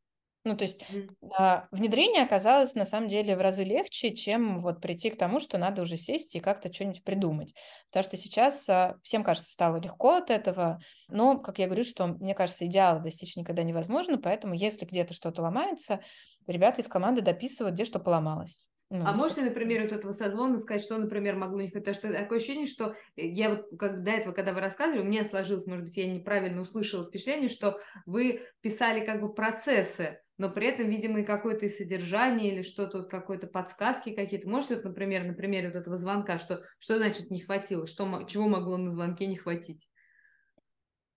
Ну, 0.46 0.56
то 0.58 0.64
есть 0.64 0.82
mm-hmm. 0.82 1.30
а, 1.38 1.66
внедрение 1.70 2.22
оказалось 2.22 2.74
на 2.74 2.84
самом 2.84 3.08
деле 3.08 3.34
в 3.34 3.40
разы 3.40 3.64
легче, 3.64 4.14
чем 4.14 4.58
вот 4.58 4.80
прийти 4.80 5.08
к 5.08 5.16
тому, 5.16 5.40
что 5.40 5.56
надо 5.56 5.80
уже 5.80 5.96
сесть 5.96 6.36
и 6.36 6.40
как-то 6.40 6.70
что-нибудь 6.70 7.02
придумать. 7.02 7.54
Потому 7.88 8.04
что 8.04 8.16
сейчас 8.18 8.68
а, 8.68 8.96
всем, 9.02 9.24
кажется, 9.24 9.50
стало 9.50 9.80
легко 9.80 10.16
от 10.16 10.30
этого, 10.30 10.80
но, 11.08 11.38
как 11.38 11.58
я 11.58 11.66
говорю, 11.66 11.84
что 11.84 12.06
мне 12.06 12.34
кажется, 12.34 12.66
идеала 12.66 13.00
достичь 13.00 13.36
никогда 13.36 13.62
невозможно, 13.62 14.18
поэтому 14.18 14.54
если 14.54 14.84
где-то 14.84 15.14
что-то 15.14 15.40
ломается, 15.40 16.00
ребята 16.46 16.82
из 16.82 16.88
команды 16.88 17.22
дописывают, 17.22 17.74
где 17.74 17.86
что 17.86 17.98
поломалось. 17.98 18.68
Ну, 18.94 19.04
а 19.04 19.12
можете, 19.12 19.42
например, 19.42 19.82
вот 19.82 19.90
этого 19.90 20.12
созвона 20.12 20.56
сказать, 20.58 20.84
что, 20.84 20.96
например, 20.98 21.34
могло 21.34 21.60
не 21.60 21.68
хватить? 21.68 21.84
Потому 21.84 22.12
что 22.12 22.12
такое 22.22 22.38
ощущение, 22.38 22.66
что 22.66 22.94
я 23.16 23.50
вот 23.50 23.66
как 23.76 24.04
до 24.04 24.12
этого, 24.12 24.32
когда 24.32 24.52
вы 24.52 24.60
рассказывали, 24.60 25.00
у 25.00 25.04
меня 25.04 25.24
сложилось, 25.24 25.66
может 25.66 25.82
быть, 25.86 25.96
я 25.96 26.06
неправильно 26.06 26.62
услышала 26.62 27.04
впечатление, 27.04 27.48
что 27.48 27.80
вы 28.06 28.42
писали 28.60 29.04
как 29.04 29.20
бы 29.20 29.34
процессы, 29.34 30.20
но 30.38 30.48
при 30.48 30.68
этом, 30.68 30.88
видимо, 30.88 31.20
и 31.20 31.24
какое-то 31.24 31.66
и 31.66 31.70
содержание 31.70 32.54
или 32.54 32.62
что-то, 32.62 32.98
вот 32.98 33.10
какой-то 33.10 33.48
подсказки 33.48 34.14
какие-то. 34.14 34.48
Можете, 34.48 34.76
вот, 34.76 34.84
например, 34.84 35.24
на 35.24 35.34
примере 35.34 35.68
вот 35.68 35.76
этого 35.76 35.96
звонка, 35.96 36.38
что, 36.38 36.62
что 36.78 36.96
значит 36.96 37.30
не 37.30 37.40
хватило, 37.40 37.88
что, 37.88 38.22
чего 38.28 38.48
могло 38.48 38.76
на 38.76 38.90
звонке 38.90 39.26
не 39.26 39.36
хватить? 39.36 39.88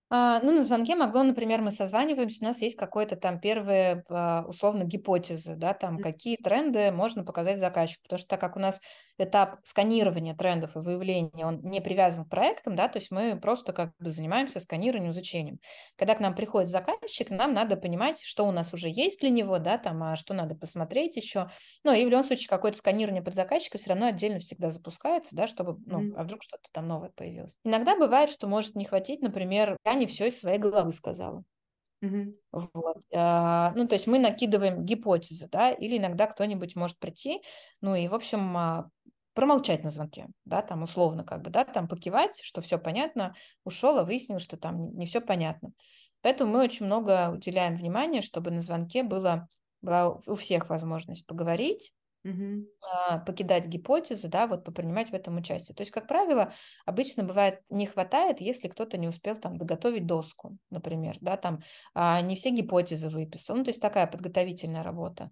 А, 0.09 0.39
ну, 0.41 0.53
на 0.53 0.63
звонке 0.63 0.95
могло, 0.95 1.23
например, 1.23 1.61
мы 1.61 1.71
созваниваемся, 1.71 2.39
у 2.41 2.47
нас 2.47 2.61
есть 2.61 2.77
какой-то 2.77 3.17
там 3.17 3.41
первые, 3.41 4.03
а, 4.09 4.45
условно, 4.47 4.83
гипотезы, 4.83 5.55
да, 5.55 5.73
там, 5.73 5.97
какие 5.99 6.37
тренды 6.37 6.91
можно 6.91 7.25
показать 7.25 7.59
заказчику, 7.59 8.03
потому 8.03 8.19
что 8.19 8.29
так 8.29 8.39
как 8.39 8.55
у 8.55 8.59
нас 8.59 8.79
этап 9.17 9.57
сканирования 9.63 10.33
трендов 10.33 10.77
и 10.77 10.79
выявления, 10.79 11.45
он 11.45 11.59
не 11.61 11.81
привязан 11.81 12.23
к 12.23 12.29
проектам, 12.29 12.75
да, 12.75 12.87
то 12.87 12.99
есть 12.99 13.11
мы 13.11 13.37
просто 13.37 13.73
как 13.73 13.91
бы 13.99 14.09
занимаемся 14.09 14.61
сканированием, 14.61 15.11
изучением. 15.11 15.57
Когда 15.97 16.15
к 16.15 16.21
нам 16.21 16.35
приходит 16.35 16.69
заказчик, 16.69 17.29
нам 17.29 17.53
надо 17.53 17.75
понимать, 17.75 18.21
что 18.23 18.47
у 18.47 18.51
нас 18.51 18.73
уже 18.73 18.87
есть 18.89 19.19
для 19.19 19.29
него, 19.29 19.57
да, 19.59 19.77
там, 19.77 20.01
а 20.03 20.15
что 20.15 20.33
надо 20.33 20.55
посмотреть 20.55 21.17
еще. 21.17 21.49
Ну, 21.83 21.93
и 21.93 22.05
в 22.05 22.09
любом 22.09 22.23
случае 22.23 22.47
какое-то 22.47 22.77
сканирование 22.77 23.23
под 23.23 23.35
заказчика 23.35 23.77
все 23.77 23.89
равно 23.89 24.05
отдельно 24.05 24.39
всегда 24.39 24.71
запускается, 24.71 25.35
да, 25.35 25.47
чтобы, 25.47 25.77
ну, 25.85 26.13
а 26.15 26.23
вдруг 26.23 26.43
что-то 26.43 26.63
там 26.71 26.87
новое 26.87 27.09
появилось. 27.09 27.57
Иногда 27.65 27.97
бывает, 27.97 28.29
что 28.29 28.47
может 28.47 28.75
не 28.75 28.85
хватить, 28.85 29.21
например, 29.21 29.75
я 29.85 29.96
не 29.97 30.05
все 30.07 30.27
из 30.27 30.39
своей 30.39 30.57
головы 30.57 30.91
сказала. 30.91 31.43
Угу. 32.01 32.35
Вот. 32.51 32.97
А, 33.13 33.73
ну, 33.75 33.87
то 33.87 33.95
есть 33.95 34.07
мы 34.07 34.19
накидываем 34.19 34.85
гипотезы, 34.85 35.47
да, 35.51 35.71
или 35.71 35.97
иногда 35.97 36.27
кто-нибудь 36.27 36.75
может 36.75 36.99
прийти, 36.99 37.41
ну 37.81 37.95
и, 37.95 38.07
в 38.07 38.13
общем, 38.13 38.55
а, 38.55 38.89
промолчать 39.33 39.83
на 39.83 39.89
звонке, 39.89 40.27
да, 40.45 40.61
там 40.61 40.83
условно 40.83 41.23
как 41.23 41.41
бы, 41.41 41.49
да, 41.49 41.63
там 41.63 41.87
покивать, 41.87 42.39
что 42.41 42.61
все 42.61 42.77
понятно, 42.77 43.35
ушел, 43.63 43.97
а 43.97 44.03
выяснил, 44.03 44.39
что 44.39 44.57
там 44.57 44.95
не 44.95 45.05
все 45.05 45.21
понятно. 45.21 45.71
Поэтому 46.21 46.53
мы 46.53 46.63
очень 46.63 46.85
много 46.85 47.31
уделяем 47.31 47.75
внимания, 47.75 48.21
чтобы 48.21 48.51
на 48.51 48.61
звонке 48.61 49.03
было, 49.03 49.47
была 49.81 50.09
у 50.09 50.35
всех 50.35 50.69
возможность 50.69 51.25
поговорить, 51.25 51.93
угу. 52.27 52.67
покидать 53.25 53.67
гипотезы, 53.67 54.27
да, 54.27 54.47
вот 54.47 54.63
попринимать 54.63 55.09
в 55.09 55.13
этом 55.13 55.37
участие. 55.37 55.75
То 55.75 55.81
есть, 55.81 55.91
как 55.91 56.07
правило, 56.07 56.53
обычно 56.85 57.23
бывает 57.23 57.61
не 57.69 57.85
хватает, 57.85 58.41
если 58.41 58.67
кто-то 58.67 58.97
не 58.97 59.07
успел 59.07 59.35
там 59.35 59.57
доготовить 59.57 60.05
доску, 60.05 60.57
например, 60.69 61.15
да, 61.21 61.37
там 61.37 61.61
а, 61.93 62.21
не 62.21 62.35
все 62.35 62.49
гипотезы 62.49 63.09
выписал, 63.09 63.55
ну, 63.55 63.63
то 63.63 63.69
есть 63.69 63.81
такая 63.81 64.07
подготовительная 64.07 64.83
работа. 64.83 65.31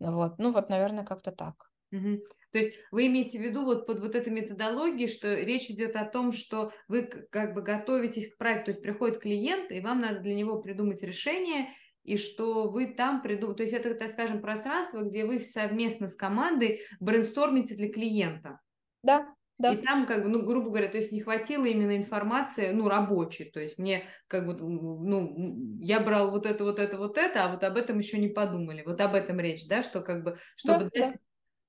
Вот, 0.00 0.38
ну 0.38 0.50
вот, 0.50 0.68
наверное, 0.68 1.04
как-то 1.04 1.32
так. 1.32 1.70
Угу. 1.92 2.18
То 2.52 2.58
есть 2.58 2.78
вы 2.90 3.06
имеете 3.06 3.38
в 3.38 3.42
виду 3.42 3.64
вот 3.64 3.86
под 3.86 4.00
вот 4.00 4.14
этой 4.14 4.32
методологией, 4.32 5.08
что 5.08 5.34
речь 5.34 5.70
идет 5.70 5.96
о 5.96 6.04
том, 6.04 6.32
что 6.32 6.72
вы 6.88 7.02
как 7.02 7.54
бы 7.54 7.62
готовитесь 7.62 8.32
к 8.32 8.36
проекту, 8.36 8.66
то 8.66 8.70
есть 8.72 8.82
приходит 8.82 9.20
клиент, 9.20 9.70
и 9.70 9.80
вам 9.80 10.00
надо 10.00 10.20
для 10.20 10.34
него 10.34 10.60
придумать 10.60 11.02
решение, 11.02 11.68
и 12.04 12.16
что 12.18 12.70
вы 12.70 12.86
там 12.86 13.22
придумали, 13.22 13.56
то 13.56 13.62
есть 13.62 13.74
это, 13.74 13.94
так 13.94 14.10
скажем, 14.10 14.40
пространство, 14.40 15.00
где 15.00 15.24
вы 15.24 15.40
совместно 15.40 16.08
с 16.08 16.14
командой 16.14 16.82
брейнстормите 17.00 17.74
для 17.74 17.90
клиента. 17.90 18.60
Да, 19.02 19.34
да. 19.56 19.72
И 19.72 19.76
там, 19.76 20.06
как 20.06 20.24
бы, 20.24 20.28
ну, 20.28 20.44
грубо 20.44 20.68
говоря, 20.70 20.88
то 20.88 20.96
есть 20.96 21.12
не 21.12 21.20
хватило 21.20 21.64
именно 21.64 21.96
информации, 21.96 22.72
ну, 22.72 22.88
рабочей. 22.88 23.44
То 23.44 23.60
есть 23.60 23.78
мне, 23.78 24.02
как 24.26 24.46
бы, 24.46 24.54
ну, 24.54 25.78
я 25.78 26.00
брал 26.00 26.32
вот 26.32 26.44
это, 26.44 26.64
вот 26.64 26.80
это, 26.80 26.98
вот 26.98 27.16
это, 27.16 27.44
а 27.44 27.52
вот 27.52 27.62
об 27.62 27.76
этом 27.76 27.98
еще 28.00 28.18
не 28.18 28.28
подумали. 28.28 28.82
Вот 28.84 29.00
об 29.00 29.14
этом 29.14 29.38
речь, 29.38 29.68
да, 29.68 29.82
что 29.82 30.00
как 30.00 30.24
бы, 30.24 30.38
чтобы 30.56 30.84
да, 30.84 30.90
дать 30.92 31.12
да. 31.12 31.18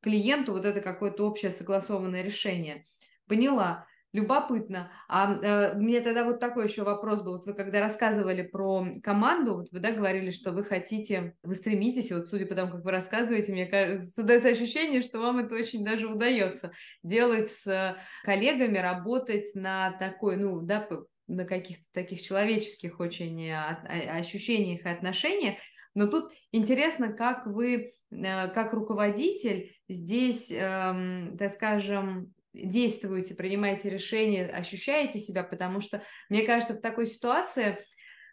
клиенту 0.01 0.53
вот 0.53 0.65
это 0.65 0.81
какое-то 0.81 1.27
общее 1.27 1.51
согласованное 1.51 2.23
решение. 2.23 2.85
Поняла. 3.27 3.85
Любопытно. 4.15 4.89
А 5.09 5.33
э, 5.33 5.75
у 5.75 5.81
меня 5.81 5.99
тогда 5.99 6.23
вот 6.23 6.39
такой 6.39 6.67
еще 6.67 6.83
вопрос 6.83 7.21
был. 7.21 7.33
Вот 7.33 7.45
вы 7.47 7.53
когда 7.53 7.81
рассказывали 7.81 8.43
про 8.43 8.85
команду, 9.03 9.55
вот 9.55 9.67
вы 9.73 9.79
да, 9.79 9.91
говорили, 9.91 10.31
что 10.31 10.53
вы 10.53 10.63
хотите, 10.63 11.35
вы 11.43 11.53
стремитесь, 11.53 12.13
вот 12.13 12.29
судя 12.29 12.45
по 12.45 12.55
тому, 12.55 12.71
как 12.71 12.85
вы 12.85 12.91
рассказываете, 12.91 13.51
мне 13.51 13.65
кажется, 13.65 14.09
создается 14.09 14.47
ощущение, 14.47 15.01
что 15.01 15.19
вам 15.19 15.39
это 15.39 15.53
очень 15.55 15.83
даже 15.83 16.07
удается 16.07 16.71
делать 17.03 17.49
с 17.49 17.97
коллегами, 18.23 18.77
работать 18.77 19.53
на 19.53 19.91
такой, 19.99 20.37
ну, 20.37 20.61
да, 20.61 20.87
на 21.27 21.43
каких-то 21.43 21.83
таких 21.91 22.21
человеческих 22.21 23.01
очень 23.01 23.51
ощущениях 23.51 24.85
и 24.85 24.89
отношениях. 24.89 25.57
Но 25.93 26.07
тут 26.07 26.31
интересно, 26.53 27.11
как 27.11 27.47
вы, 27.47 27.89
э, 28.11 28.47
как 28.49 28.71
руководитель, 28.71 29.75
здесь, 29.89 30.51
эм, 30.51 31.37
так 31.37 31.51
скажем, 31.51 32.33
действуете, 32.55 33.35
принимаете 33.35 33.89
решения, 33.89 34.45
ощущаете 34.47 35.19
себя, 35.19 35.43
потому 35.43 35.81
что, 35.81 36.03
мне 36.29 36.43
кажется, 36.43 36.75
в 36.75 36.81
такой 36.81 37.07
ситуации 37.07 37.77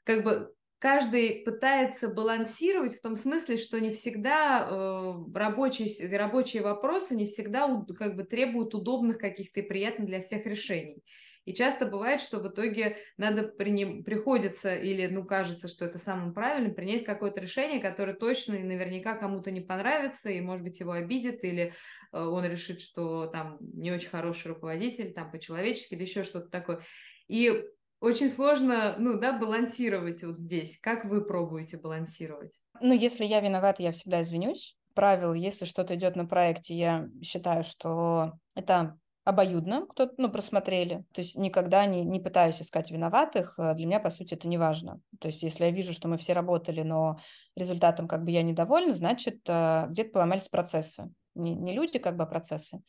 как 0.05 0.25
бы 0.25 0.53
каждый 0.79 1.43
пытается 1.45 2.09
балансировать 2.09 2.97
в 2.97 3.03
том 3.03 3.17
смысле, 3.17 3.57
что 3.57 3.81
не 3.81 3.93
всегда 3.93 4.67
э, 4.69 5.15
рабочие, 5.35 6.17
рабочие 6.17 6.63
вопросы 6.63 7.15
не 7.15 7.27
всегда 7.27 7.69
как 7.97 8.17
бы 8.17 8.25
требуют 8.25 8.75
удобных 8.75 9.19
каких-то 9.19 9.61
и 9.61 9.63
приятных 9.63 10.09
для 10.09 10.23
всех 10.23 10.45
решений. 10.47 11.03
И 11.45 11.55
часто 11.55 11.87
бывает, 11.87 12.21
что 12.21 12.39
в 12.39 12.49
итоге 12.49 12.97
надо 13.17 13.43
приним... 13.43 14.05
приходится 14.05 14.75
или, 14.75 15.07
ну, 15.07 15.25
кажется, 15.25 15.69
что 15.69 15.85
это 15.85 15.99
самым 15.99 16.33
правильным, 16.33 16.75
принять 16.75 17.05
какое-то 17.05 17.41
решение, 17.41 17.81
которое 17.81 18.15
точно 18.15 18.55
и 18.55 18.63
наверняка 18.63 19.17
кому-то 19.17 19.51
не 19.51 19.61
понравится, 19.61 20.31
и, 20.31 20.41
может 20.41 20.63
быть, 20.63 20.81
его 20.81 20.93
обидит, 20.93 21.43
или 21.45 21.73
э, 22.13 22.23
он 22.23 22.45
решит, 22.45 22.81
что 22.81 23.27
там 23.27 23.59
не 23.61 23.91
очень 23.91 24.11
хороший 24.11 24.49
руководитель, 24.49 25.13
там 25.13 25.31
по-человечески, 25.31 25.95
или 25.95 26.03
еще 26.03 26.23
что-то 26.23 26.49
такое. 26.49 26.81
И 27.29 27.65
очень 28.01 28.29
сложно, 28.29 28.97
ну, 28.99 29.19
да, 29.19 29.39
балансировать 29.39 30.25
вот 30.25 30.39
здесь. 30.39 30.79
Как 30.81 31.05
вы 31.05 31.25
пробуете 31.25 31.77
балансировать? 31.77 32.61
Ну, 32.81 32.93
если 32.93 33.25
я 33.25 33.41
виновата, 33.41 33.83
я 33.83 33.93
всегда 33.93 34.23
извинюсь. 34.23 34.77
Правило, 34.95 35.33
если 35.33 35.65
что-то 35.65 35.95
идет 35.95 36.17
на 36.17 36.27
проекте, 36.27 36.75
я 36.75 37.09
считаю, 37.23 37.65
что 37.65 38.33
это 38.55 38.99
обоюдно, 39.25 39.87
кто 39.87 40.11
ну, 40.17 40.29
просмотрели. 40.31 41.05
То 41.13 41.21
есть 41.21 41.37
никогда 41.37 41.87
не, 41.87 42.03
не 42.03 42.21
пытаюсь 42.21 42.61
искать 42.61 42.91
виноватых. 42.91 43.55
Э, 43.59 43.75
для 43.75 43.87
меня, 43.87 44.01
по 44.01 44.11
сути, 44.11 44.35
это 44.35 44.49
не 44.49 44.59
важно. 44.59 45.01
То 45.21 45.29
есть 45.29 45.43
если 45.43 45.65
я 45.65 45.71
вижу, 45.71 45.93
что 45.93 46.09
мы 46.09 46.17
все 46.19 46.33
работали, 46.33 46.83
но 46.83 47.19
результатом 47.57 48.09
как 48.09 48.25
бы 48.25 48.31
я 48.31 48.43
недовольна, 48.43 48.93
значит, 48.93 49.41
э, 49.49 49.87
где-то 49.89 50.11
поломались 50.11 50.49
процессы. 50.49 51.11
Не, 51.35 51.55
не 51.55 51.73
люди, 51.73 51.99
как 51.99 52.17
бы, 52.17 52.25
а 52.25 52.27
процессы. 52.27 52.83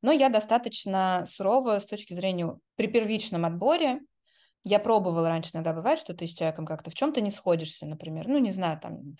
Но 0.00 0.12
я 0.12 0.28
достаточно 0.28 1.24
сурова 1.28 1.78
с 1.80 1.86
точки 1.86 2.14
зрения 2.14 2.56
при 2.76 2.86
первичном 2.86 3.44
отборе. 3.44 4.00
Я 4.64 4.78
пробовала 4.78 5.28
раньше, 5.28 5.50
иногда 5.54 5.74
бывает, 5.74 5.98
что 5.98 6.14
ты 6.14 6.26
с 6.26 6.34
человеком 6.34 6.64
как-то 6.64 6.90
в 6.90 6.94
чем-то 6.94 7.20
не 7.20 7.30
сходишься, 7.30 7.86
например. 7.86 8.26
Ну, 8.26 8.38
не 8.38 8.50
знаю, 8.50 8.80
там 8.80 9.16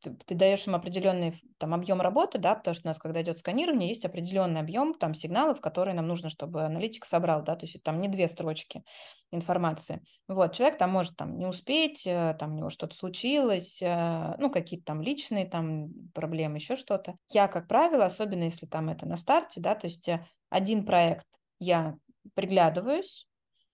ты, 0.00 0.14
ты 0.26 0.34
даешь 0.34 0.66
им 0.66 0.74
определенный 0.74 1.34
там 1.58 1.74
объем 1.74 2.00
работы, 2.00 2.38
да, 2.38 2.54
потому 2.54 2.74
что 2.74 2.86
у 2.86 2.90
нас, 2.90 2.98
когда 2.98 3.22
идет 3.22 3.38
сканирование, 3.38 3.88
есть 3.88 4.04
определенный 4.04 4.60
объем 4.60 4.94
там 4.94 5.14
сигналов, 5.14 5.60
которые 5.60 5.94
нам 5.94 6.06
нужно, 6.06 6.28
чтобы 6.28 6.64
аналитик 6.64 7.04
собрал, 7.04 7.42
да, 7.42 7.56
то 7.56 7.64
есть 7.64 7.82
там 7.82 8.00
не 8.00 8.08
две 8.08 8.28
строчки 8.28 8.82
информации. 9.30 10.02
Вот, 10.28 10.52
человек 10.52 10.78
там 10.78 10.90
может 10.90 11.16
там 11.16 11.38
не 11.38 11.46
успеть, 11.46 12.06
э, 12.06 12.36
там 12.38 12.52
у 12.52 12.56
него 12.56 12.70
что-то 12.70 12.94
случилось, 12.94 13.80
э, 13.82 14.36
ну, 14.38 14.50
какие-то 14.50 14.86
там 14.86 15.00
личные 15.00 15.46
там 15.46 15.88
проблемы, 16.12 16.56
еще 16.56 16.76
что-то. 16.76 17.16
Я, 17.32 17.48
как 17.48 17.66
правило, 17.66 18.04
особенно 18.04 18.44
если 18.44 18.66
там 18.66 18.90
это 18.90 19.06
на 19.06 19.16
старте, 19.16 19.60
да, 19.60 19.74
то 19.74 19.86
есть 19.86 20.08
э, 20.08 20.26
один 20.50 20.84
проект 20.84 21.26
я 21.58 21.94
приглядываюсь, 22.34 23.26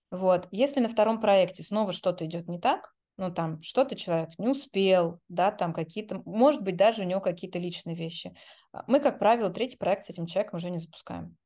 вот, 0.09 0.47
если 0.51 0.79
на 0.79 0.89
втором 0.89 1.19
проекте 1.19 1.63
снова 1.63 1.93
что-то 1.93 2.25
идет 2.25 2.47
не 2.47 2.59
так, 2.59 2.93
ну, 3.17 3.31
там, 3.31 3.61
что-то 3.61 3.95
человек 3.95 4.29
не 4.37 4.47
успел, 4.47 5.19
да, 5.27 5.51
там 5.51 5.73
какие-то, 5.73 6.21
может 6.25 6.61
быть, 6.61 6.75
даже 6.75 7.03
у 7.03 7.05
него 7.05 7.21
какие-то 7.21 7.59
личные 7.59 7.95
вещи. 7.95 8.35
А, 8.73 8.83
мы, 8.87 8.99
как 8.99 9.19
правило, 9.19 9.49
третий 9.49 9.77
проект 9.77 10.05
с 10.05 10.09
этим 10.09 10.25
человеком 10.25 10.57
уже 10.57 10.69
не 10.69 10.79
запускаем. 10.79 11.37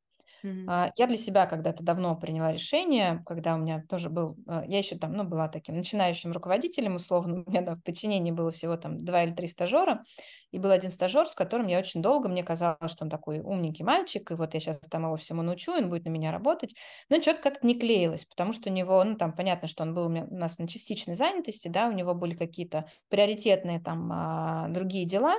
Mm-hmm. 0.45 0.91
Я 0.95 1.07
для 1.07 1.17
себя 1.17 1.47
когда-то 1.47 1.83
давно 1.83 2.15
приняла 2.15 2.53
решение, 2.53 3.23
когда 3.25 3.55
у 3.55 3.57
меня 3.57 3.83
тоже 3.89 4.09
был, 4.09 4.37
а, 4.47 4.63
я 4.67 4.77
еще 4.77 4.95
там, 4.95 5.13
ну, 5.13 5.23
была 5.23 5.47
таким 5.47 5.75
начинающим 5.75 6.31
руководителем, 6.31 6.95
условно, 6.95 7.43
у 7.47 7.49
меня 7.49 7.61
да, 7.61 7.75
в 7.75 7.81
подчинении 7.81 8.31
было 8.31 8.51
всего 8.51 8.77
там 8.77 9.03
два 9.03 9.23
или 9.23 9.33
три 9.33 9.47
стажера, 9.47 10.03
и 10.51 10.59
был 10.59 10.69
один 10.69 10.91
стажер, 10.91 11.27
с 11.27 11.33
которым 11.33 11.67
я 11.67 11.79
очень 11.79 12.03
долго, 12.03 12.29
мне 12.29 12.43
казалось, 12.43 12.91
что 12.91 13.05
он 13.05 13.09
такой 13.09 13.39
умненький 13.39 13.83
мальчик, 13.83 14.29
и 14.29 14.35
вот 14.35 14.53
я 14.53 14.59
сейчас 14.59 14.79
там 14.89 15.03
его 15.03 15.15
всему 15.15 15.41
научу, 15.41 15.71
он 15.71 15.89
будет 15.89 16.05
на 16.05 16.09
меня 16.09 16.31
работать, 16.31 16.75
но 17.09 17.19
что-то 17.19 17.41
как-то 17.41 17.65
не 17.65 17.79
клеилось, 17.79 18.25
потому 18.25 18.53
что 18.53 18.69
у 18.69 18.73
него, 18.73 19.03
ну, 19.03 19.15
там, 19.15 19.33
понятно, 19.33 19.67
что 19.67 19.81
он 19.81 19.95
был 19.95 20.05
у, 20.05 20.09
меня, 20.09 20.25
у 20.25 20.35
нас 20.35 20.59
на 20.59 20.67
частичной 20.67 21.15
занятости, 21.15 21.69
да, 21.69 21.87
у 21.87 21.91
него 21.91 22.13
были 22.13 22.35
какие-то 22.35 22.85
приоритетные 23.09 23.79
там 23.79 24.71
другие 24.71 25.05
дела, 25.05 25.35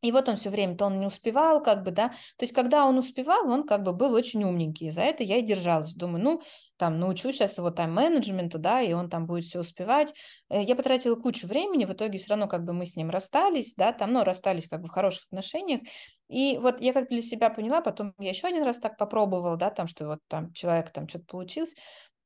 и 0.00 0.12
вот 0.12 0.28
он 0.28 0.36
все 0.36 0.50
время, 0.50 0.76
то 0.76 0.86
он 0.86 1.00
не 1.00 1.06
успевал, 1.06 1.62
как 1.62 1.82
бы, 1.82 1.90
да. 1.90 2.10
То 2.36 2.44
есть, 2.44 2.52
когда 2.52 2.86
он 2.86 2.98
успевал, 2.98 3.50
он 3.50 3.66
как 3.66 3.82
бы 3.82 3.92
был 3.92 4.14
очень 4.14 4.44
умненький. 4.44 4.90
За 4.90 5.02
это 5.02 5.24
я 5.24 5.38
и 5.38 5.42
держалась. 5.42 5.94
Думаю, 5.94 6.22
ну, 6.22 6.42
там, 6.76 7.00
научу 7.00 7.32
сейчас 7.32 7.58
его 7.58 7.70
тайм-менеджменту, 7.70 8.58
да, 8.58 8.80
и 8.80 8.92
он 8.92 9.10
там 9.10 9.26
будет 9.26 9.44
все 9.44 9.58
успевать. 9.60 10.14
Э, 10.48 10.62
я 10.62 10.76
потратила 10.76 11.16
кучу 11.16 11.48
времени, 11.48 11.84
в 11.84 11.92
итоге 11.92 12.18
все 12.18 12.30
равно 12.30 12.46
как 12.46 12.64
бы 12.64 12.72
мы 12.72 12.86
с 12.86 12.94
ним 12.94 13.10
расстались, 13.10 13.74
да, 13.74 13.92
там, 13.92 14.12
ну, 14.12 14.22
расстались 14.22 14.68
как 14.68 14.82
бы 14.82 14.86
в 14.86 14.92
хороших 14.92 15.26
отношениях. 15.26 15.80
И 16.28 16.58
вот 16.58 16.80
я 16.80 16.92
как 16.92 17.08
для 17.08 17.22
себя 17.22 17.50
поняла, 17.50 17.80
потом 17.80 18.14
я 18.18 18.30
еще 18.30 18.46
один 18.46 18.62
раз 18.62 18.78
так 18.78 18.96
попробовала, 18.98 19.56
да, 19.56 19.70
там, 19.70 19.88
что 19.88 20.06
вот 20.06 20.20
там 20.28 20.52
человек 20.52 20.92
там 20.92 21.08
что-то 21.08 21.24
получилось, 21.26 21.74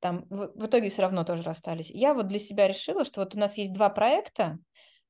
там 0.00 0.26
в, 0.28 0.52
в 0.54 0.66
итоге 0.66 0.90
все 0.90 1.02
равно 1.02 1.24
тоже 1.24 1.42
расстались. 1.42 1.90
Я 1.90 2.12
вот 2.12 2.28
для 2.28 2.38
себя 2.38 2.68
решила, 2.68 3.06
что 3.06 3.20
вот 3.20 3.34
у 3.34 3.38
нас 3.38 3.56
есть 3.56 3.72
два 3.72 3.88
проекта, 3.88 4.58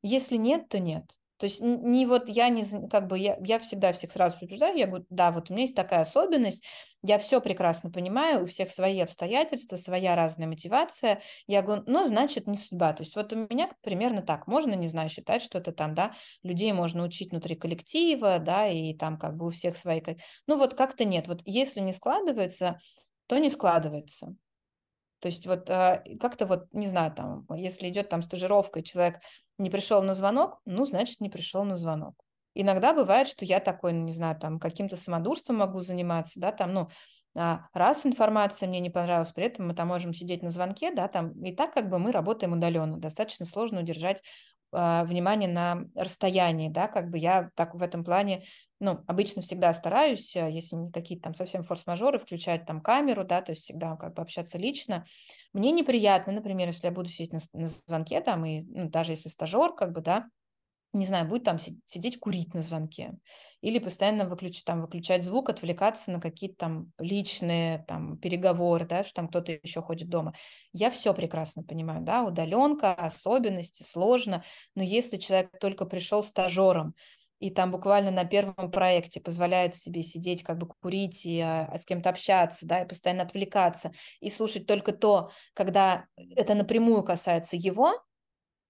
если 0.03 0.37
нет, 0.37 0.69
то 0.69 0.79
нет. 0.79 1.05
То 1.43 1.47
есть 1.47 1.61
не 1.61 2.07
вот 2.07 2.28
я 2.28 2.51
не, 2.51 2.64
как 2.88 3.09
бы, 3.09 3.18
я, 3.18 3.36
я 3.43 3.59
всегда 3.59 3.93
всех 3.93 4.12
сразу 4.12 4.38
предупреждаю, 4.38 4.78
я 4.78 4.86
говорю, 4.86 5.07
да, 5.11 5.32
вот 5.32 5.51
у 5.51 5.53
меня 5.53 5.62
есть 5.62 5.74
такая 5.74 6.03
особенность, 6.03 6.62
я 7.03 7.18
все 7.18 7.40
прекрасно 7.40 7.90
понимаю, 7.90 8.45
у 8.45 8.47
всех 8.47 8.70
свои 8.70 9.01
обстоятельства, 9.01 9.74
своя 9.74 10.14
разная 10.14 10.47
мотивация, 10.47 11.20
я 11.49 11.62
говорю, 11.62 11.82
ну, 11.88 12.07
значит, 12.07 12.47
не 12.47 12.57
судьба. 12.57 12.93
То 12.93 13.03
есть 13.03 13.16
вот 13.16 13.32
у 13.32 13.36
меня 13.51 13.72
примерно 13.80 14.22
так, 14.22 14.47
можно, 14.47 14.74
не 14.74 14.86
знаю, 14.86 15.09
считать, 15.09 15.43
что 15.43 15.59
это 15.59 15.72
там, 15.72 15.97
да, 15.97 16.14
людей 16.45 16.72
можно 16.72 17.03
учить 17.03 17.32
внутри 17.32 17.57
коллектива, 17.57 18.38
да, 18.38 18.68
и 18.68 18.95
там 18.95 19.18
как 19.18 19.36
бы 19.36 19.49
у 19.49 19.51
всех 19.51 19.76
свои, 19.76 20.01
ну, 20.47 20.57
вот 20.57 20.74
как-то 20.74 21.05
нет, 21.05 21.26
вот 21.26 21.40
если 21.45 21.80
не 21.80 21.93
складывается, 21.93 22.78
то 23.26 23.36
не 23.38 23.51
складывается. 23.51 24.36
То 25.23 25.29
есть 25.29 25.47
вот 25.47 25.70
а, 25.70 26.03
как-то 26.20 26.47
вот, 26.47 26.64
не 26.73 26.89
знаю, 26.89 27.14
там, 27.14 27.47
если 27.55 27.89
идет 27.89 28.09
там 28.09 28.23
стажировка, 28.23 28.81
и 28.81 28.85
человек 28.85 29.20
не 29.57 29.70
пришел 29.70 30.03
на 30.03 30.14
звонок, 30.14 30.61
ну, 30.64 30.85
значит, 30.85 31.20
не 31.20 31.31
пришел 31.31 31.62
на 31.62 31.77
звонок. 31.77 32.16
Иногда 32.55 32.93
бывает, 32.93 33.29
что 33.29 33.45
я 33.45 33.61
такой, 33.61 33.93
не 33.93 34.12
знаю, 34.12 34.37
там, 34.37 34.59
каким-то 34.59 34.97
самодурством 34.97 35.59
могу 35.59 35.79
заниматься, 35.81 36.41
да, 36.41 36.51
там, 36.51 36.73
ну, 36.73 36.89
а, 37.35 37.68
раз 37.72 38.05
информация 38.05 38.68
мне 38.68 38.80
не 38.80 38.91
понравилась, 38.91 39.33
при 39.33 39.47
этом 39.47 39.68
мы 39.68 39.74
там 39.74 39.89
можем 39.89 40.12
сидеть 40.12 40.43
на 40.43 40.51
звонке, 40.51 40.93
да, 40.93 41.09
там, 41.09 41.33
и 41.43 41.55
так 41.55 41.72
как 41.72 41.89
бы 41.89 41.99
мы 41.99 42.12
работаем 42.12 42.53
удаленно, 42.53 42.99
достаточно 42.99 43.47
сложно 43.47 43.80
удержать 43.80 44.22
э, 44.72 45.05
внимание 45.05 45.49
на 45.49 45.85
расстоянии, 45.95 46.68
да, 46.68 46.89
как 46.89 47.09
бы 47.09 47.18
я 47.18 47.51
так 47.55 47.74
в 47.74 47.83
этом 47.83 48.05
плане, 48.05 48.45
ну, 48.80 49.03
обычно 49.07 49.41
всегда 49.41 49.72
стараюсь, 49.72 50.37
а, 50.37 50.49
если 50.49 50.76
не 50.76 50.91
какие-то 50.93 51.24
там 51.24 51.35
совсем 51.35 51.62
форс-мажоры, 51.62 52.18
включать 52.18 52.66
там 52.66 52.83
камеру, 52.83 53.24
да, 53.24 53.41
то 53.41 53.53
есть 53.53 53.62
всегда 53.62 53.97
как 53.97 54.14
бы 54.14 54.22
общаться 54.22 54.59
лично. 54.59 55.05
Мне 55.55 55.70
неприятно, 55.70 56.35
например, 56.35 56.68
если 56.68 56.87
я 56.87 56.93
буду 56.93 57.09
сидеть 57.09 57.33
на, 57.33 57.39
на 57.55 57.68
звонке 57.68 58.20
там, 58.20 58.45
и 58.45 58.61
ну, 58.66 58.91
даже 58.91 59.12
если 59.12 59.30
стажер, 59.30 59.72
как 59.74 59.93
бы, 59.93 60.03
да, 60.03 60.26
не 60.93 61.07
знаю, 61.07 61.26
будет 61.26 61.45
там 61.45 61.59
сидеть 61.59 62.18
курить 62.18 62.55
на 62.55 62.62
звонке 62.62 63.14
или 63.62 63.78
постоянно 63.78 64.28
выключать, 64.28 64.64
там, 64.64 64.82
выключать 64.82 65.24
звук, 65.24 65.49
отвлекаться 65.49 66.11
на 66.11 66.20
какие-то 66.20 66.57
там 66.57 66.93
личные 66.99 67.84
там 67.88 68.18
переговоры, 68.18 68.86
да, 68.86 69.05
что 69.05 69.14
там 69.14 69.28
кто-то 69.28 69.53
еще 69.53 69.80
ходит 69.80 70.09
дома. 70.09 70.34
Я 70.72 70.90
все 70.90 71.14
прекрасно 71.14 71.62
понимаю, 71.62 72.03
да, 72.03 72.24
удаленка, 72.24 72.93
особенности, 72.93 73.82
сложно, 73.82 74.45
но 74.74 74.82
если 74.82 75.16
человек 75.16 75.51
только 75.61 75.86
пришел 75.86 76.22
стажером, 76.22 76.95
и 77.38 77.51
там 77.51 77.72
буквально 77.72 78.12
на 78.12 78.24
первом 78.24 78.70
проекте 78.70 79.20
позволяет 79.20 79.74
себе 79.74 80.05
сидеть, 80.05 80.45
как 80.45 80.59
бы 80.59 80.68
курить 80.68 81.26
и 81.26 81.40
а, 81.40 81.76
с 81.76 81.84
кем-то 81.84 82.11
общаться, 82.11 82.66
да, 82.66 82.82
и 82.82 82.88
постоянно 82.88 83.24
отвлекаться, 83.24 83.93
и 84.20 84.30
слушать 84.30 84.66
только 84.66 84.93
то, 84.93 85.32
когда 85.53 86.07
это 86.36 86.55
напрямую 86.55 87.03
касается 87.03 87.57
его, 87.57 87.95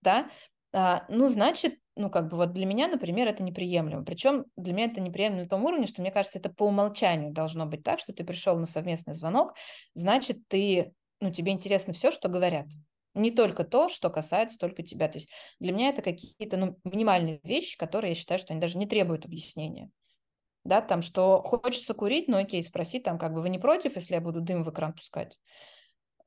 да, 0.00 0.30
ну, 0.72 1.28
значит, 1.28 1.76
ну, 1.96 2.10
как 2.10 2.28
бы 2.28 2.36
вот 2.36 2.52
для 2.52 2.64
меня, 2.64 2.88
например, 2.88 3.28
это 3.28 3.42
неприемлемо. 3.42 4.04
Причем 4.04 4.46
для 4.56 4.72
меня 4.72 4.86
это 4.86 5.00
неприемлемо 5.00 5.42
на 5.42 5.48
том 5.48 5.64
уровне, 5.64 5.86
что 5.86 6.00
мне 6.00 6.10
кажется, 6.10 6.38
это 6.38 6.50
по 6.50 6.64
умолчанию 6.64 7.32
должно 7.32 7.66
быть 7.66 7.82
так, 7.82 7.98
что 7.98 8.12
ты 8.12 8.24
пришел 8.24 8.56
на 8.56 8.66
совместный 8.66 9.14
звонок, 9.14 9.54
значит, 9.94 10.38
ты, 10.48 10.94
ну, 11.20 11.30
тебе 11.30 11.52
интересно 11.52 11.92
все, 11.92 12.10
что 12.10 12.28
говорят. 12.28 12.66
Не 13.14 13.30
только 13.30 13.64
то, 13.64 13.90
что 13.90 14.08
касается 14.08 14.58
только 14.58 14.82
тебя. 14.82 15.08
То 15.08 15.18
есть 15.18 15.28
для 15.60 15.72
меня 15.72 15.90
это 15.90 16.00
какие-то 16.00 16.56
ну, 16.56 16.78
минимальные 16.84 17.40
вещи, 17.44 17.76
которые 17.76 18.12
я 18.12 18.14
считаю, 18.14 18.38
что 18.38 18.54
они 18.54 18.60
даже 18.60 18.78
не 18.78 18.86
требуют 18.86 19.26
объяснения. 19.26 19.90
Да, 20.64 20.80
там, 20.80 21.02
что 21.02 21.42
хочется 21.42 21.92
курить, 21.92 22.28
ну 22.28 22.38
окей, 22.38 22.62
спроси, 22.62 23.00
там, 23.00 23.18
как 23.18 23.34
бы 23.34 23.42
вы 23.42 23.50
не 23.50 23.58
против, 23.58 23.96
если 23.96 24.14
я 24.14 24.20
буду 24.20 24.40
дым 24.40 24.62
в 24.62 24.70
экран 24.70 24.94
пускать? 24.94 25.36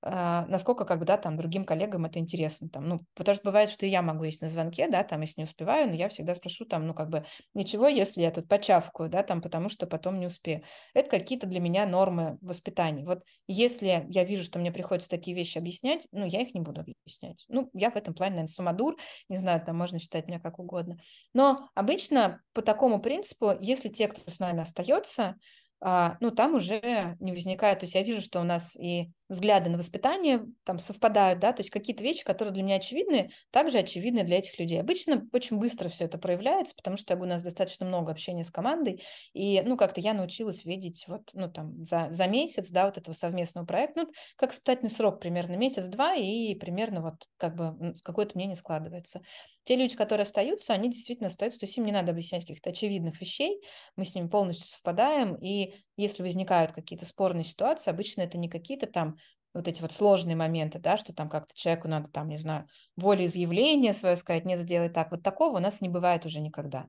А, 0.01 0.45
насколько, 0.47 0.85
как 0.85 0.99
бы, 0.99 1.05
да, 1.05 1.17
там, 1.17 1.37
другим 1.37 1.65
коллегам 1.65 2.05
это 2.05 2.19
интересно, 2.19 2.69
там, 2.69 2.87
ну, 2.87 2.97
потому 3.15 3.35
что 3.35 3.45
бывает, 3.45 3.69
что 3.69 3.85
и 3.85 3.89
я 3.89 4.01
могу 4.01 4.23
есть 4.23 4.41
на 4.41 4.49
звонке, 4.49 4.87
да, 4.87 5.03
там, 5.03 5.21
если 5.21 5.41
не 5.41 5.45
успеваю, 5.45 5.87
но 5.87 5.95
я 5.95 6.09
всегда 6.09 6.35
спрошу, 6.35 6.65
там, 6.65 6.85
ну, 6.85 6.93
как 6.93 7.09
бы, 7.09 7.25
ничего, 7.53 7.87
если 7.87 8.21
я 8.21 8.31
тут 8.31 8.47
почавкаю, 8.47 9.09
да, 9.09 9.23
там, 9.23 9.41
потому 9.41 9.69
что 9.69 9.87
потом 9.87 10.19
не 10.19 10.27
успею. 10.27 10.63
Это 10.93 11.09
какие-то 11.09 11.47
для 11.47 11.59
меня 11.59 11.85
нормы 11.85 12.37
воспитания. 12.41 13.05
Вот 13.05 13.23
если 13.47 14.05
я 14.09 14.23
вижу, 14.23 14.43
что 14.43 14.59
мне 14.59 14.71
приходится 14.71 15.09
такие 15.09 15.35
вещи 15.35 15.57
объяснять, 15.57 16.07
ну, 16.11 16.25
я 16.25 16.41
их 16.41 16.53
не 16.53 16.61
буду 16.61 16.81
объяснять. 16.81 17.45
Ну, 17.47 17.69
я 17.73 17.89
в 17.89 17.95
этом 17.95 18.13
плане, 18.13 18.35
наверное, 18.35 18.53
сумадур, 18.53 18.97
не 19.29 19.37
знаю, 19.37 19.63
там, 19.65 19.77
можно 19.77 19.99
считать 19.99 20.27
меня 20.27 20.39
как 20.39 20.59
угодно. 20.59 20.97
Но 21.33 21.57
обычно 21.73 22.41
по 22.53 22.61
такому 22.61 22.99
принципу, 22.99 23.53
если 23.59 23.89
те, 23.89 24.07
кто 24.07 24.29
с 24.29 24.39
нами 24.39 24.61
остается, 24.61 25.35
а, 25.81 26.17
ну, 26.19 26.31
там 26.31 26.55
уже 26.55 27.15
не 27.19 27.31
возникает, 27.31 27.79
то 27.79 27.83
есть 27.83 27.95
я 27.95 28.01
вижу, 28.01 28.21
что 28.21 28.39
у 28.39 28.43
нас 28.43 28.75
и 28.75 29.11
взгляды 29.29 29.69
на 29.69 29.77
воспитание 29.77 30.45
там 30.63 30.79
совпадают, 30.79 31.39
да, 31.39 31.51
то 31.51 31.61
есть 31.61 31.71
какие-то 31.71 32.03
вещи, 32.03 32.23
которые 32.23 32.53
для 32.53 32.63
меня 32.63 32.75
очевидны, 32.75 33.31
также 33.51 33.79
очевидны 33.79 34.23
для 34.23 34.37
этих 34.37 34.59
людей. 34.59 34.79
Обычно 34.79 35.27
очень 35.33 35.57
быстро 35.57 35.89
все 35.89 36.05
это 36.05 36.17
проявляется, 36.17 36.75
потому 36.75 36.97
что 36.97 37.15
у 37.15 37.25
нас 37.25 37.41
достаточно 37.43 37.85
много 37.85 38.11
общения 38.11 38.43
с 38.43 38.51
командой, 38.51 39.03
и, 39.33 39.61
ну, 39.65 39.77
как-то 39.77 40.01
я 40.01 40.13
научилась 40.13 40.65
видеть 40.65 41.05
вот, 41.07 41.29
ну, 41.33 41.51
там, 41.51 41.83
за, 41.83 42.09
за 42.11 42.27
месяц, 42.27 42.69
да, 42.69 42.85
вот 42.85 42.97
этого 42.97 43.15
совместного 43.15 43.65
проекта, 43.65 44.01
ну, 44.01 44.11
как 44.35 44.53
испытательный 44.53 44.91
срок 44.91 45.19
примерно 45.19 45.55
месяц-два, 45.55 46.15
и 46.15 46.53
примерно 46.55 47.01
вот 47.01 47.15
как 47.37 47.55
бы 47.55 47.95
какое-то 48.03 48.33
мнение 48.35 48.55
складывается. 48.55 49.21
Те 49.63 49.75
люди, 49.75 49.95
которые 49.95 50.23
остаются, 50.23 50.73
они 50.73 50.89
действительно 50.89 51.27
остаются, 51.27 51.59
то 51.61 51.65
есть 51.65 51.77
им 51.77 51.85
не 51.85 51.91
надо 51.91 52.11
объяснять 52.11 52.43
каких-то 52.43 52.69
очевидных 52.69 53.19
вещей, 53.19 53.61
мы 53.95 54.05
с 54.05 54.13
ними 54.13 54.27
полностью 54.27 54.67
совпадаем, 54.67 55.35
и 55.35 55.73
если 55.97 56.23
возникают 56.23 56.71
какие-то 56.71 57.05
спорные 57.05 57.43
ситуации, 57.43 57.91
обычно 57.91 58.21
это 58.21 58.37
не 58.37 58.49
какие-то 58.49 58.87
там 58.87 59.17
вот 59.53 59.67
эти 59.67 59.81
вот 59.81 59.93
сложные 59.93 60.35
моменты, 60.35 60.79
да, 60.79 60.97
что 60.97 61.13
там 61.13 61.29
как-то 61.29 61.55
человеку 61.55 61.87
надо 61.87 62.09
там, 62.09 62.27
не 62.27 62.37
знаю, 62.37 62.67
волеизъявление 62.97 63.93
свое 63.93 64.17
сказать, 64.17 64.45
не 64.45 64.57
сделай 64.57 64.89
так. 64.89 65.11
Вот 65.11 65.23
такого 65.23 65.57
у 65.57 65.61
нас 65.61 65.79
не 65.79 65.87
бывает 65.87 66.25
уже 66.25 66.41
никогда. 66.41 66.87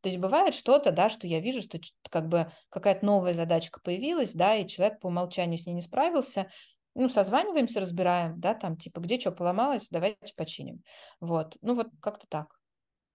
То 0.00 0.08
есть 0.08 0.18
бывает 0.18 0.54
что-то, 0.54 0.92
да, 0.92 1.08
что 1.08 1.26
я 1.26 1.40
вижу, 1.40 1.62
что 1.62 1.78
как 2.10 2.28
бы 2.28 2.50
какая-то 2.70 3.04
новая 3.04 3.34
задачка 3.34 3.80
появилась, 3.80 4.32
да, 4.34 4.56
и 4.56 4.66
человек 4.66 4.98
по 4.98 5.08
умолчанию 5.08 5.58
с 5.58 5.66
ней 5.66 5.74
не 5.74 5.82
справился, 5.82 6.50
ну, 6.94 7.08
созваниваемся, 7.08 7.80
разбираем, 7.80 8.40
да, 8.40 8.54
там, 8.54 8.76
типа, 8.76 9.00
где 9.00 9.20
что 9.20 9.30
поломалось, 9.30 9.88
давайте 9.90 10.34
починим. 10.36 10.82
Вот, 11.20 11.56
ну, 11.60 11.74
вот 11.74 11.88
как-то 12.00 12.26
так. 12.28 12.59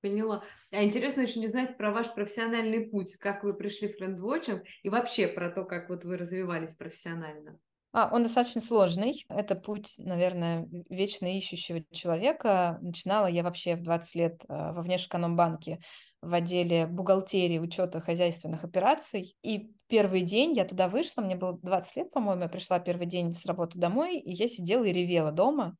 Поняла. 0.06 0.44
А 0.70 0.84
интересно 0.84 1.24
очень 1.24 1.44
узнать 1.48 1.78
про 1.78 1.92
ваш 1.92 2.14
профессиональный 2.14 2.82
путь, 2.82 3.16
как 3.16 3.44
вы 3.44 3.56
пришли 3.56 3.88
в 3.88 3.98
френдвотчинг 3.98 4.62
и 4.84 4.90
вообще 4.90 5.28
про 5.28 5.50
то, 5.50 5.66
как 5.66 5.90
вот 5.90 6.04
вы 6.04 6.16
развивались 6.16 6.76
профессионально. 6.76 7.58
А, 7.92 8.12
он 8.14 8.22
достаточно 8.22 8.62
сложный. 8.62 9.26
Это 9.30 9.56
путь, 9.56 9.96
наверное, 9.98 10.70
вечно 10.92 11.26
ищущего 11.36 11.84
человека. 11.92 12.78
Начинала 12.84 13.26
я 13.26 13.42
вообще 13.42 13.76
в 13.76 13.82
20 13.82 14.16
лет 14.16 14.46
а, 14.48 14.74
во 14.74 14.84
внешэкономбанке 14.84 15.80
в 16.22 16.32
отделе 16.32 16.86
бухгалтерии, 16.86 17.58
учета 17.58 18.00
хозяйственных 18.00 18.64
операций. 18.64 19.36
И 19.42 19.72
первый 19.88 20.22
день 20.22 20.54
я 20.54 20.66
туда 20.66 20.88
вышла, 20.88 21.24
мне 21.24 21.36
было 21.36 21.58
20 21.58 21.96
лет, 21.96 22.12
по-моему, 22.12 22.44
я 22.44 22.50
пришла 22.50 22.78
первый 22.78 23.08
день 23.08 23.34
с 23.34 23.44
работы 23.48 23.80
домой, 23.80 24.20
и 24.20 24.34
я 24.34 24.48
сидела 24.48 24.84
и 24.84 24.94
ревела 24.94 25.32
дома, 25.32 25.76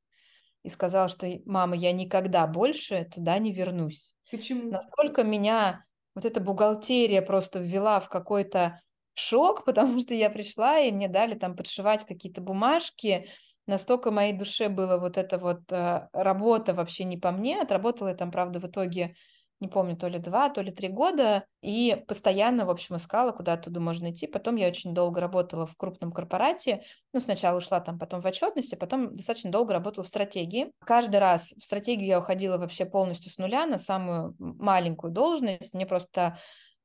и 0.64 0.70
сказала, 0.70 1.10
что, 1.10 1.32
мама, 1.46 1.76
я 1.76 1.92
никогда 1.92 2.48
больше 2.48 3.08
туда 3.14 3.38
не 3.38 3.54
вернусь. 3.54 4.15
Почему? 4.32 4.70
Настолько 4.70 5.24
меня 5.24 5.86
вот 6.16 6.26
эта 6.26 6.40
бухгалтерия 6.40 7.22
просто 7.22 7.60
ввела 7.60 8.00
в 8.00 8.10
какой-то 8.10 8.82
шок, 9.14 9.64
потому 9.66 10.00
что 10.00 10.14
я 10.14 10.30
пришла, 10.30 10.80
и 10.80 10.92
мне 10.92 11.08
дали 11.08 11.36
там 11.36 11.56
подшивать 11.56 12.06
какие-то 12.06 12.42
бумажки. 12.42 13.30
Настолько 13.68 14.12
моей 14.12 14.34
душе 14.34 14.70
было 14.70 14.98
вот 14.98 15.18
эта 15.18 15.38
вот 15.40 15.72
э, 15.72 16.08
работа 16.14 16.74
вообще 16.74 17.04
не 17.04 17.18
по 17.18 17.32
мне. 17.32 17.62
Отработала 17.62 18.10
я 18.10 18.16
там, 18.16 18.32
правда, 18.32 18.60
в 18.60 18.68
итоге 18.68 19.16
не 19.60 19.68
помню, 19.68 19.96
то 19.96 20.08
ли 20.08 20.20
два, 20.20 20.50
то 20.50 20.62
ли 20.62 20.72
три 20.72 20.90
года, 20.90 21.46
и 21.62 22.04
постоянно, 22.08 22.66
в 22.66 22.70
общем, 22.70 22.98
искала, 22.98 23.32
куда 23.32 23.54
оттуда 23.54 23.80
можно 23.80 24.12
идти. 24.12 24.28
Потом 24.28 24.56
я 24.58 24.68
очень 24.68 24.94
долго 24.94 25.22
работала 25.22 25.66
в 25.66 25.76
крупном 25.78 26.12
корпорате. 26.12 26.84
Ну, 27.14 27.22
сначала 27.22 27.58
ушла 27.58 27.80
там, 27.80 27.98
потом 27.98 28.22
в 28.22 28.26
отчетности, 28.26 28.76
потом 28.76 29.16
достаточно 29.16 29.52
долго 29.52 29.74
работала 29.74 30.04
в 30.04 30.08
стратегии. 30.08 30.72
Каждый 30.80 31.20
раз 31.20 31.54
в 31.54 31.64
стратегию 31.64 32.08
я 32.08 32.20
уходила 32.20 32.58
вообще 32.58 32.86
полностью 32.86 33.32
с 33.32 33.38
нуля 33.38 33.66
на 33.66 33.78
самую 33.78 34.36
маленькую 34.40 35.12
должность. 35.12 35.74
Мне 35.74 35.86
просто... 35.86 36.38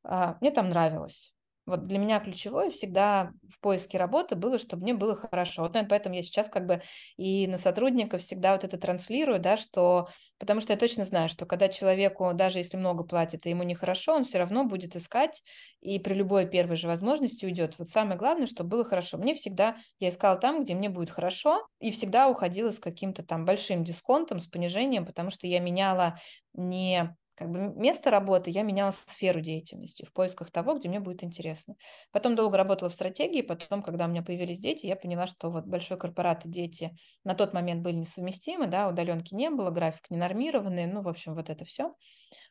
А, 0.02 0.36
мне 0.40 0.50
там 0.50 0.70
нравилось. 0.70 1.34
Вот 1.66 1.82
для 1.84 1.98
меня 1.98 2.18
ключевое 2.20 2.70
всегда 2.70 3.30
в 3.48 3.60
поиске 3.60 3.98
работы 3.98 4.34
было, 4.34 4.58
чтобы 4.58 4.82
мне 4.82 4.94
было 4.94 5.14
хорошо. 5.14 5.62
Вот, 5.62 5.74
наверное, 5.74 5.90
поэтому 5.90 6.14
я 6.14 6.22
сейчас 6.22 6.48
как 6.48 6.66
бы 6.66 6.82
и 7.16 7.46
на 7.46 7.58
сотрудников 7.58 8.22
всегда 8.22 8.52
вот 8.52 8.64
это 8.64 8.76
транслирую, 8.78 9.38
да, 9.38 9.56
что... 9.56 10.08
Потому 10.38 10.60
что 10.60 10.72
я 10.72 10.78
точно 10.78 11.04
знаю, 11.04 11.28
что 11.28 11.46
когда 11.46 11.68
человеку, 11.68 12.32
даже 12.34 12.58
если 12.58 12.76
много 12.76 13.04
платят, 13.04 13.46
и 13.46 13.50
ему 13.50 13.62
нехорошо, 13.62 14.14
он 14.14 14.24
все 14.24 14.38
равно 14.38 14.64
будет 14.64 14.96
искать 14.96 15.42
и 15.80 15.98
при 15.98 16.14
любой 16.14 16.46
первой 16.46 16.76
же 16.76 16.88
возможности 16.88 17.44
уйдет. 17.44 17.78
Вот 17.78 17.90
самое 17.90 18.18
главное, 18.18 18.46
чтобы 18.46 18.70
было 18.70 18.84
хорошо. 18.84 19.18
Мне 19.18 19.34
всегда... 19.34 19.76
Я 19.98 20.08
искала 20.08 20.36
там, 20.36 20.64
где 20.64 20.74
мне 20.74 20.88
будет 20.88 21.10
хорошо, 21.10 21.66
и 21.78 21.90
всегда 21.90 22.28
уходила 22.28 22.72
с 22.72 22.80
каким-то 22.80 23.22
там 23.22 23.44
большим 23.44 23.84
дисконтом, 23.84 24.40
с 24.40 24.46
понижением, 24.46 25.04
потому 25.04 25.30
что 25.30 25.46
я 25.46 25.60
меняла 25.60 26.18
не 26.54 27.16
как 27.40 27.50
бы 27.50 27.72
место 27.74 28.10
работы, 28.10 28.50
я 28.50 28.60
меняла 28.60 28.92
сферу 28.92 29.40
деятельности 29.40 30.04
в 30.04 30.12
поисках 30.12 30.50
того, 30.50 30.74
где 30.74 30.90
мне 30.90 31.00
будет 31.00 31.24
интересно. 31.24 31.74
Потом 32.12 32.36
долго 32.36 32.58
работала 32.58 32.90
в 32.90 32.94
стратегии, 32.94 33.40
потом, 33.40 33.82
когда 33.82 34.04
у 34.04 34.08
меня 34.08 34.22
появились 34.22 34.60
дети, 34.60 34.84
я 34.84 34.94
поняла, 34.94 35.26
что 35.26 35.48
вот 35.48 35.64
большой 35.64 35.96
корпорат 35.96 36.44
и 36.44 36.50
дети 36.50 36.94
на 37.24 37.34
тот 37.34 37.54
момент 37.54 37.82
были 37.82 37.94
несовместимы, 37.94 38.66
да, 38.66 38.88
удаленки 38.88 39.34
не 39.34 39.48
было, 39.48 39.70
график 39.70 40.10
ненормированный, 40.10 40.84
ну, 40.86 41.00
в 41.00 41.08
общем, 41.08 41.34
вот 41.34 41.48
это 41.48 41.64
все. 41.64 41.94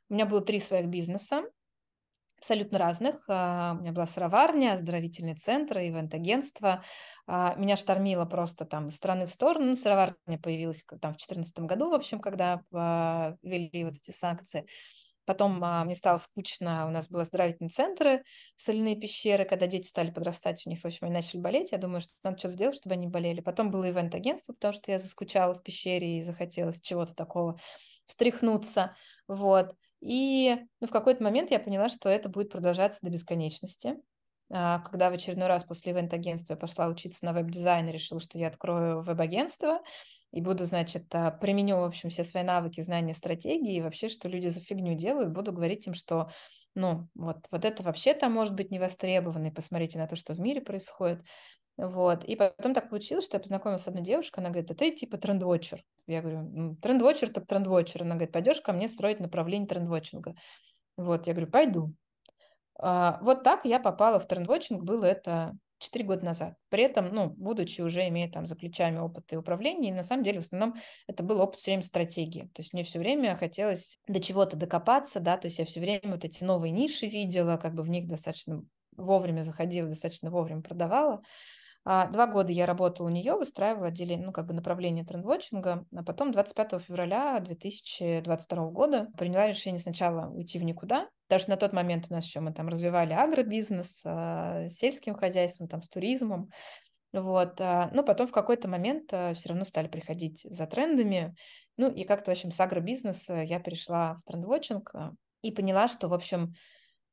У 0.10 0.16
меня 0.16 0.26
было 0.26 0.42
три 0.42 0.60
своих 0.60 0.88
бизнеса, 0.88 1.44
абсолютно 2.40 2.80
разных. 2.80 3.24
А, 3.28 3.76
у 3.78 3.82
меня 3.82 3.92
была 3.92 4.08
сыроварня, 4.08 4.74
оздоровительный 4.74 5.36
центр, 5.36 5.80
ивент-агентство. 5.80 6.84
А, 7.28 7.54
меня 7.56 7.78
штормило 7.78 8.26
просто 8.26 8.66
там 8.66 8.88
из 8.88 8.96
стороны 8.96 9.26
в 9.26 9.30
сторону. 9.30 9.66
Ну, 9.68 9.76
сыроварня 9.76 10.40
появилась 10.42 10.84
там 10.84 11.14
в 11.14 11.18
2014 11.18 11.60
году, 11.60 11.90
в 11.90 11.94
общем, 11.94 12.20
когда 12.20 12.62
а, 12.74 13.36
ввели 13.44 13.84
вот 13.84 13.94
эти 13.96 14.12
санкции. 14.12 14.66
Потом 15.26 15.64
мне 15.86 15.96
стало 15.96 16.18
скучно, 16.18 16.88
у 16.88 16.90
нас 16.90 17.08
были 17.08 17.22
оздоровительные 17.22 17.70
центры, 17.70 18.24
соляные 18.56 18.96
пещеры, 18.96 19.46
когда 19.46 19.68
дети 19.68 19.86
стали 19.88 20.10
подрастать, 20.10 20.64
у 20.66 20.70
них, 20.72 20.82
в 20.82 20.86
общем, 20.86 21.06
они 21.06 21.14
начали 21.14 21.40
болеть. 21.40 21.72
Я 21.72 21.78
думаю, 21.78 22.02
что 22.02 22.12
надо 22.24 22.40
что-то 22.40 22.56
сделать, 22.56 22.78
чтобы 22.78 22.96
они 22.96 23.06
болели. 23.06 23.40
Потом 23.40 23.70
было 23.70 23.88
ивент-агентство, 23.88 24.54
потому 24.54 24.74
что 24.74 24.92
я 24.92 24.98
заскучала 24.98 25.54
в 25.54 25.62
пещере 25.62 26.18
и 26.18 26.24
захотелось 26.24 26.82
чего-то 26.82 27.14
такого 27.14 27.60
встряхнуться. 28.08 28.96
Вот. 29.28 29.76
И 30.02 30.58
ну, 30.82 30.88
в 30.88 30.92
какой-то 30.92 31.24
момент 31.24 31.52
я 31.52 31.60
поняла, 31.60 31.90
что 31.90 32.10
это 32.10 32.30
будет 32.30 32.52
продолжаться 32.52 33.00
до 33.04 33.10
бесконечности. 33.10 33.96
А, 34.52 34.80
когда 34.80 35.10
в 35.10 35.14
очередной 35.14 35.48
раз 35.48 35.64
после 35.64 35.92
ивент-агентства 35.92 36.56
пошла 36.56 36.88
учиться 36.88 37.24
на 37.26 37.34
веб-дизайн, 37.34 37.90
решила, 37.90 38.20
что 38.20 38.38
я 38.40 38.48
открою 38.48 39.02
веб-агентство 39.02 39.82
и 40.32 40.42
буду, 40.42 40.66
значит, 40.66 41.14
а, 41.14 41.32
применю, 41.32 41.78
в 41.78 41.84
общем, 41.84 42.10
все 42.10 42.24
свои 42.24 42.44
навыки, 42.44 42.82
знания, 42.82 43.14
стратегии, 43.14 43.76
и 43.76 43.82
вообще, 43.82 44.10
что 44.10 44.28
люди 44.28 44.48
за 44.48 44.60
фигню 44.60 44.96
делают, 44.96 45.32
буду 45.32 45.54
говорить 45.54 45.86
им, 45.86 45.94
что, 45.94 46.30
ну, 46.74 47.08
вот, 47.14 47.46
вот 47.52 47.64
это 47.64 47.84
вообще-то 47.84 48.30
может 48.30 48.56
быть 48.56 48.72
не 48.72 48.80
и 49.46 49.52
посмотрите 49.52 50.00
на 50.00 50.08
то, 50.08 50.16
что 50.16 50.34
в 50.34 50.40
мире 50.40 50.62
происходит. 50.62 51.22
Вот. 51.78 52.26
И 52.26 52.36
потом 52.36 52.74
так 52.74 52.90
получилось, 52.90 53.26
что 53.26 53.38
я 53.38 53.42
познакомилась 53.42 53.84
с 53.84 53.88
одной 53.88 54.04
девушкой, 54.04 54.40
она 54.42 54.50
говорит, 54.50 54.70
а 54.70 54.76
ты 54.76 54.92
типа 54.92 55.18
трендвотчер. 55.18 55.82
Я 56.08 56.22
говорю, 56.22 56.42
ну, 56.42 56.76
трендвотчер 56.76 57.30
так 57.30 57.48
трендвотчер. 57.48 58.04
Она 58.04 58.16
говорит, 58.16 58.34
пойдешь 58.34 58.60
ко 58.60 58.74
мне 58.74 58.90
строить 58.90 59.22
направление 59.22 59.68
трендвотчинга. 59.68 60.36
Вот, 60.98 61.28
я 61.28 61.34
говорю, 61.34 61.50
пойду. 61.50 61.94
А, 62.82 63.20
вот 63.22 63.44
так 63.44 63.66
я 63.66 63.80
попала 63.80 64.20
в 64.20 64.28
трендвотчинг, 64.28 64.84
было 64.84 65.06
это 65.06 65.54
4 65.80 66.06
года 66.06 66.26
назад. 66.26 66.56
При 66.70 66.84
этом, 66.84 67.10
ну, 67.14 67.30
будучи 67.30 67.82
уже 67.82 68.08
имея 68.08 68.30
там 68.30 68.46
за 68.46 68.56
плечами 68.56 68.98
опыт 68.98 69.32
и 69.32 69.38
управления, 69.38 69.90
и 69.90 69.94
на 69.94 70.04
самом 70.04 70.24
деле 70.24 70.42
в 70.42 70.46
основном 70.46 70.76
это 71.08 71.24
был 71.24 71.42
опыт 71.42 71.60
все 71.60 71.72
время 71.72 71.84
стратегии. 71.84 72.50
То 72.54 72.62
есть 72.62 72.74
мне 72.74 72.84
все 72.84 73.00
время 73.00 73.36
хотелось 73.36 74.00
до 74.08 74.22
чего-то 74.22 74.58
докопаться, 74.58 75.20
да, 75.20 75.38
то 75.38 75.48
есть 75.48 75.60
я 75.60 75.66
все 75.66 75.80
время 75.80 76.02
вот 76.04 76.24
эти 76.24 76.44
новые 76.44 76.72
ниши 76.72 77.08
видела, 77.08 77.58
как 77.58 77.74
бы 77.74 77.84
в 77.84 77.90
них 77.90 78.08
достаточно 78.08 78.64
вовремя 78.96 79.42
заходила, 79.42 79.90
достаточно 79.90 80.30
вовремя 80.30 80.62
продавала. 80.62 81.22
А, 81.86 82.08
два 82.08 82.28
года 82.28 82.52
я 82.52 82.66
работала 82.66 83.08
у 83.08 83.10
нее, 83.10 83.36
выстраивала 83.36 83.88
отделение, 83.88 84.26
ну, 84.26 84.34
как 84.34 84.46
бы 84.46 84.54
направление 84.54 85.06
трендвотчинга, 85.06 85.86
а 85.96 86.04
потом 86.04 86.32
25 86.32 86.82
февраля 86.82 87.40
2022 87.40 88.70
года 88.70 89.08
приняла 89.18 89.48
решение 89.48 89.80
сначала 89.80 90.30
уйти 90.30 90.60
в 90.60 90.64
никуда, 90.64 91.08
даже 91.30 91.50
на 91.50 91.58
тот 91.58 91.74
момент 91.74 92.08
у 92.10 92.14
нас 92.14 92.26
еще 92.26 92.40
мы 92.40 92.52
там 92.54 92.68
развивали 92.68 93.14
агробизнес, 93.14 94.02
а, 94.06 94.68
с 94.68 94.76
сельским 94.76 95.16
хозяйством, 95.16 95.68
там, 95.68 95.82
с 95.82 95.90
туризмом, 95.90 96.50
вот, 97.14 97.60
а, 97.62 97.90
но 97.94 98.04
потом 98.04 98.28
в 98.28 98.32
какой-то 98.32 98.68
момент 98.68 99.10
все 99.10 99.50
равно 99.50 99.66
стали 99.66 99.88
приходить 99.88 100.42
за 100.44 100.66
трендами, 100.66 101.36
ну, 101.78 101.90
и 101.90 102.04
как-то, 102.04 102.32
в 102.32 102.34
общем, 102.34 102.52
с 102.52 102.60
агробизнеса 102.60 103.36
я 103.36 103.60
перешла 103.60 104.16
в 104.16 104.30
трендвотчинг 104.30 104.92
и 105.42 105.52
поняла, 105.52 105.88
что, 105.88 106.08
в 106.08 106.14
общем, 106.14 106.54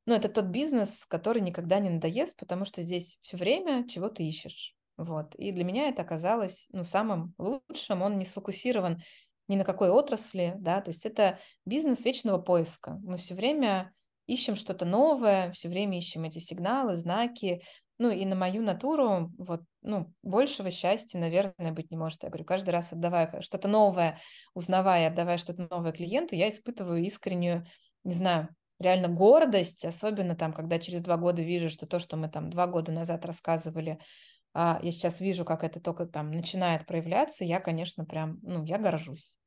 ну, 0.05 0.13
это 0.13 0.29
тот 0.29 0.45
бизнес, 0.45 1.05
который 1.05 1.41
никогда 1.41 1.79
не 1.79 1.89
надоест, 1.89 2.37
потому 2.37 2.65
что 2.65 2.81
здесь 2.81 3.17
все 3.21 3.37
время 3.37 3.87
чего 3.87 4.09
ты 4.09 4.23
ищешь. 4.23 4.73
Вот. 4.97 5.35
И 5.35 5.51
для 5.51 5.63
меня 5.63 5.89
это 5.89 6.01
оказалось 6.01 6.67
ну, 6.71 6.83
самым 6.83 7.33
лучшим. 7.37 8.01
Он 8.01 8.17
не 8.17 8.25
сфокусирован 8.25 9.03
ни 9.47 9.55
на 9.55 9.63
какой 9.63 9.89
отрасли, 9.89 10.55
да, 10.57 10.81
то 10.81 10.89
есть 10.89 11.05
это 11.05 11.39
бизнес 11.65 12.03
вечного 12.03 12.37
поиска. 12.37 12.99
Мы 13.03 13.17
все 13.17 13.35
время 13.35 13.93
ищем 14.27 14.55
что-то 14.55 14.85
новое, 14.85 15.51
все 15.51 15.69
время 15.69 15.97
ищем 15.97 16.23
эти 16.23 16.39
сигналы, 16.39 16.95
знаки. 16.95 17.61
Ну 17.97 18.11
и 18.11 18.25
на 18.25 18.35
мою 18.35 18.61
натуру 18.61 19.31
вот, 19.39 19.61
ну, 19.81 20.13
большего 20.21 20.69
счастья, 20.69 21.17
наверное, 21.17 21.71
быть 21.71 21.89
не 21.89 21.97
может. 21.97 22.21
Я 22.21 22.29
говорю, 22.29 22.45
каждый 22.45 22.69
раз 22.69 22.93
отдавая 22.93 23.41
что-то 23.41 23.67
новое, 23.67 24.19
узнавая, 24.53 25.07
отдавая 25.07 25.37
что-то 25.39 25.67
новое 25.71 25.91
клиенту, 25.91 26.35
я 26.35 26.49
испытываю 26.49 27.01
искреннюю, 27.01 27.65
не 28.03 28.13
знаю, 28.13 28.49
реально 28.79 29.07
гордость, 29.07 29.83
особенно 29.83 30.35
там, 30.35 30.53
когда 30.53 30.77
через 30.77 31.01
два 31.01 31.17
года 31.17 31.41
вижу, 31.41 31.69
что 31.69 31.87
то, 31.87 31.97
что 31.97 32.17
мы 32.17 32.29
там 32.29 32.51
два 32.51 32.67
года 32.67 32.91
назад 32.91 33.25
рассказывали, 33.25 33.97
а 34.53 34.79
я 34.83 34.91
сейчас 34.91 35.19
вижу, 35.19 35.45
как 35.45 35.63
это 35.63 35.79
только 35.79 36.05
там 36.05 36.31
начинает 36.31 36.85
проявляться, 36.85 37.43
я, 37.43 37.59
конечно, 37.59 38.05
прям, 38.05 38.39
ну, 38.41 38.63
я 38.63 38.77
горжусь. 38.77 39.37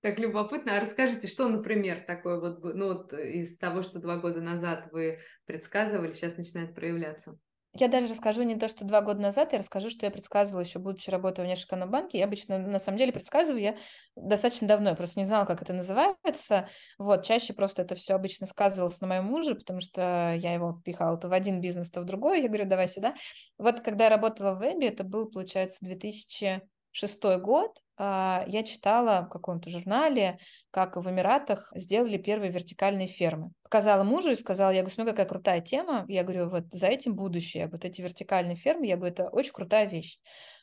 Так 0.00 0.18
любопытно. 0.18 0.76
А 0.76 0.80
расскажите, 0.80 1.28
что, 1.28 1.48
например, 1.48 2.04
такое 2.06 2.40
вот, 2.40 2.62
ну, 2.62 2.88
вот 2.88 3.12
из 3.12 3.58
того, 3.58 3.82
что 3.82 3.98
два 3.98 4.16
года 4.16 4.40
назад 4.40 4.88
вы 4.92 5.18
предсказывали, 5.44 6.12
сейчас 6.12 6.36
начинает 6.36 6.74
проявляться? 6.74 7.38
Я 7.72 7.86
даже 7.86 8.08
расскажу 8.08 8.42
не 8.42 8.56
то, 8.56 8.66
что 8.66 8.84
два 8.84 9.00
года 9.00 9.20
назад, 9.20 9.52
я 9.52 9.60
расскажу, 9.60 9.90
что 9.90 10.04
я 10.04 10.10
предсказывала 10.10 10.62
еще, 10.62 10.80
будучи 10.80 11.08
работая 11.08 11.44
в 11.44 11.48
Внешэкономбанке. 11.48 12.18
Я 12.18 12.24
обычно, 12.24 12.58
на 12.58 12.80
самом 12.80 12.98
деле, 12.98 13.12
предсказываю 13.12 13.62
я 13.62 13.76
достаточно 14.16 14.66
давно, 14.66 14.90
я 14.90 14.96
просто 14.96 15.20
не 15.20 15.26
знала, 15.26 15.44
как 15.44 15.62
это 15.62 15.72
называется. 15.72 16.68
Вот, 16.98 17.24
чаще 17.24 17.52
просто 17.52 17.82
это 17.82 17.94
все 17.94 18.14
обычно 18.14 18.46
сказывалось 18.46 19.00
на 19.00 19.06
моем 19.06 19.26
муже, 19.26 19.54
потому 19.54 19.80
что 19.80 20.34
я 20.36 20.52
его 20.52 20.80
пихала 20.84 21.16
то 21.16 21.28
в 21.28 21.32
один 21.32 21.60
бизнес, 21.60 21.90
то 21.92 22.00
в 22.00 22.06
другой. 22.06 22.42
Я 22.42 22.48
говорю, 22.48 22.64
давай 22.64 22.88
сюда. 22.88 23.14
Вот 23.56 23.82
когда 23.82 24.04
я 24.04 24.10
работала 24.10 24.52
в 24.52 24.58
вебе, 24.58 24.88
это 24.88 25.04
был, 25.04 25.30
получается, 25.30 25.84
2000 25.84 26.62
шестой 26.92 27.38
год 27.38 27.78
а, 28.02 28.44
я 28.46 28.62
читала 28.62 29.26
в 29.26 29.28
каком-то 29.28 29.68
журнале, 29.68 30.38
как 30.70 30.96
в 30.96 31.10
Эмиратах 31.10 31.70
сделали 31.74 32.16
первые 32.16 32.50
вертикальные 32.50 33.06
фермы. 33.06 33.50
Показала 33.62 34.04
мужу 34.04 34.30
и 34.30 34.36
сказала, 34.36 34.70
я 34.70 34.80
говорю, 34.80 34.94
смотри, 34.94 35.12
какая 35.12 35.26
крутая 35.26 35.60
тема. 35.60 36.06
Я 36.08 36.22
говорю, 36.22 36.48
вот 36.48 36.64
за 36.72 36.86
этим 36.86 37.14
будущее. 37.14 37.68
Вот 37.68 37.84
эти 37.84 38.00
вертикальные 38.00 38.56
фермы, 38.56 38.86
я 38.86 38.96
говорю, 38.96 39.12
это 39.12 39.28
очень 39.28 39.52
крутая 39.52 39.86
вещь. 39.86 40.18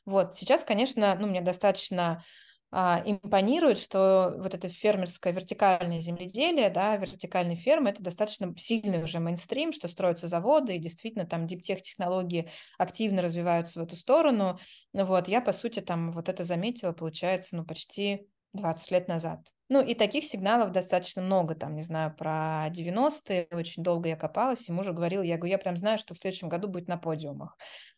Вот, 0.05 0.35
сейчас, 0.35 0.63
конечно, 0.63 1.15
ну, 1.19 1.27
мне 1.27 1.41
достаточно 1.41 2.23
импонирует, 2.71 3.77
что 3.77 4.35
вот 4.37 4.53
это 4.53 4.67
фермерское 4.67 5.31
вертикальное 5.31 6.01
земледелие, 6.01 6.69
да, 6.69 6.97
вертикальные 6.97 7.55
фермы, 7.55 7.91
это 7.91 8.03
достаточно 8.03 8.53
сильный 8.57 9.03
уже 9.03 9.19
мейнстрим, 9.19 9.71
что 9.71 9.87
строятся 9.87 10.27
заводы, 10.27 10.75
и 10.75 10.79
действительно 10.79 11.25
там 11.25 11.47
диптех-технологии 11.47 12.49
активно 12.77 13.21
развиваются 13.21 13.79
в 13.79 13.83
эту 13.83 13.95
сторону. 13.95 14.59
Вот, 14.93 15.27
я, 15.29 15.39
по 15.39 15.53
сути, 15.53 15.79
там 15.79 16.11
вот 16.11 16.27
это 16.27 16.43
заметила, 16.43 16.91
получается, 16.91 17.55
ну, 17.55 17.63
почти 17.63 18.27
20 18.53 18.91
лет 18.91 19.07
назад. 19.07 19.39
Ну, 19.69 19.81
и 19.81 19.95
таких 19.95 20.23
сигналов 20.23 20.71
достаточно 20.71 21.21
много, 21.21 21.53
там, 21.53 21.75
не 21.75 21.83
знаю, 21.83 22.15
про 22.15 22.69
90-е, 22.69 23.47
очень 23.51 23.83
долго 23.83 24.07
я 24.07 24.15
копалась, 24.15 24.69
ему 24.69 24.79
уже 24.79 24.93
говорил, 24.93 25.21
я 25.21 25.35
говорю, 25.35 25.51
я 25.51 25.57
прям 25.57 25.75
знаю, 25.75 25.97
что 25.97 26.13
в 26.13 26.17
следующем 26.17 26.47
году 26.47 26.69
будет 26.69 26.87
на 26.87 26.97
подиумах. 26.97 27.57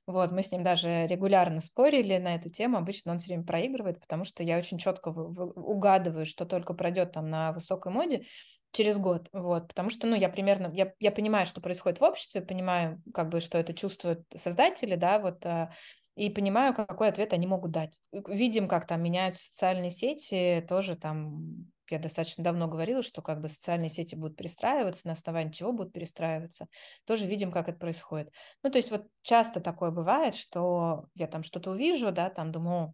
Вот, 0.10 0.32
мы 0.32 0.42
с 0.42 0.52
ним 0.52 0.64
даже 0.64 1.06
регулярно 1.06 1.62
спорили 1.62 2.18
на 2.18 2.34
эту 2.34 2.50
тему, 2.50 2.80
обычно 2.80 3.12
он 3.12 3.20
все 3.20 3.28
время 3.28 3.44
проигрывает, 3.44 4.00
потому 4.00 4.24
что 4.24 4.42
я 4.42 4.58
очень 4.58 4.80
четко 4.80 5.10
угадываю, 5.10 6.26
что 6.26 6.46
только 6.46 6.74
пройдет 6.74 7.12
там 7.12 7.30
на 7.30 7.52
высокой 7.52 7.92
моде 7.92 8.26
через 8.72 8.98
год, 8.98 9.30
вот, 9.34 9.68
потому 9.68 9.92
что, 9.92 10.08
ну, 10.08 10.16
я 10.16 10.30
примерно, 10.30 10.72
я, 10.74 10.94
я 11.00 11.12
понимаю, 11.12 11.46
что 11.46 11.62
происходит 11.62 12.00
в 12.00 12.04
обществе, 12.04 12.42
понимаю, 12.42 13.00
как 13.14 13.30
бы, 13.30 13.40
что 13.40 13.60
это 13.60 13.76
чувствуют 13.76 14.24
создатели, 14.36 14.96
да, 14.96 15.20
вот, 15.20 15.46
а, 15.46 15.74
и 16.16 16.32
понимаю, 16.32 16.74
какой 16.74 17.10
ответ 17.10 17.32
они 17.32 17.46
могут 17.46 17.70
дать. 17.70 17.96
Видим, 18.12 18.68
как 18.68 18.88
там 18.88 19.04
меняются 19.04 19.48
социальные 19.48 19.92
сети, 19.92 20.66
тоже 20.68 20.96
там 20.96 21.70
я 21.92 22.00
достаточно 22.00 22.44
давно 22.44 22.68
говорила, 22.68 23.04
что 23.04 23.22
как 23.22 23.42
бы 23.42 23.50
социальные 23.50 23.90
сети 23.90 24.16
будут 24.16 24.38
перестраиваться, 24.38 25.08
на 25.08 25.14
основании 25.14 25.52
чего 25.52 25.72
будут 25.72 25.94
перестраиваться. 25.94 26.68
Тоже 27.06 27.26
видим, 27.26 27.52
как 27.52 27.70
это 27.70 27.78
происходит. 27.78 28.32
Ну, 28.64 28.70
то 28.70 28.78
есть 28.78 28.92
вот 28.92 29.08
часто 29.22 29.60
такое 29.60 29.92
бывает, 29.92 30.36
что 30.36 31.06
я 31.16 31.28
там 31.28 31.44
что-то 31.44 31.72
увижу, 31.72 32.12
да, 32.12 32.30
там 32.30 32.52
думаю, 32.52 32.94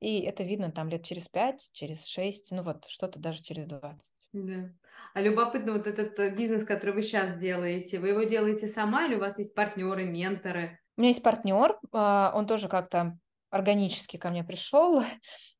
и 0.00 0.20
это 0.20 0.44
видно 0.44 0.70
там 0.70 0.88
лет 0.88 1.04
через 1.04 1.28
пять, 1.28 1.70
через 1.72 2.04
шесть, 2.06 2.52
ну 2.52 2.62
вот 2.62 2.84
что-то 2.88 3.18
даже 3.18 3.42
через 3.42 3.66
двадцать. 3.66 4.28
Да. 4.32 4.70
А 5.14 5.20
любопытно, 5.20 5.72
вот 5.72 5.86
этот 5.86 6.18
э, 6.18 6.34
бизнес, 6.34 6.64
который 6.64 6.94
вы 6.94 7.02
сейчас 7.02 7.36
делаете, 7.36 7.98
вы 7.98 8.08
его 8.08 8.22
делаете 8.22 8.68
сама 8.68 9.06
или 9.06 9.16
у 9.16 9.20
вас 9.20 9.38
есть 9.38 9.54
партнеры, 9.54 10.04
менторы? 10.04 10.78
У 10.96 11.00
меня 11.00 11.10
есть 11.10 11.22
партнер, 11.22 11.78
а, 11.92 12.32
он 12.34 12.46
тоже 12.46 12.68
как-то 12.68 13.18
органически 13.50 14.16
ко 14.16 14.30
мне 14.30 14.44
пришел. 14.44 15.02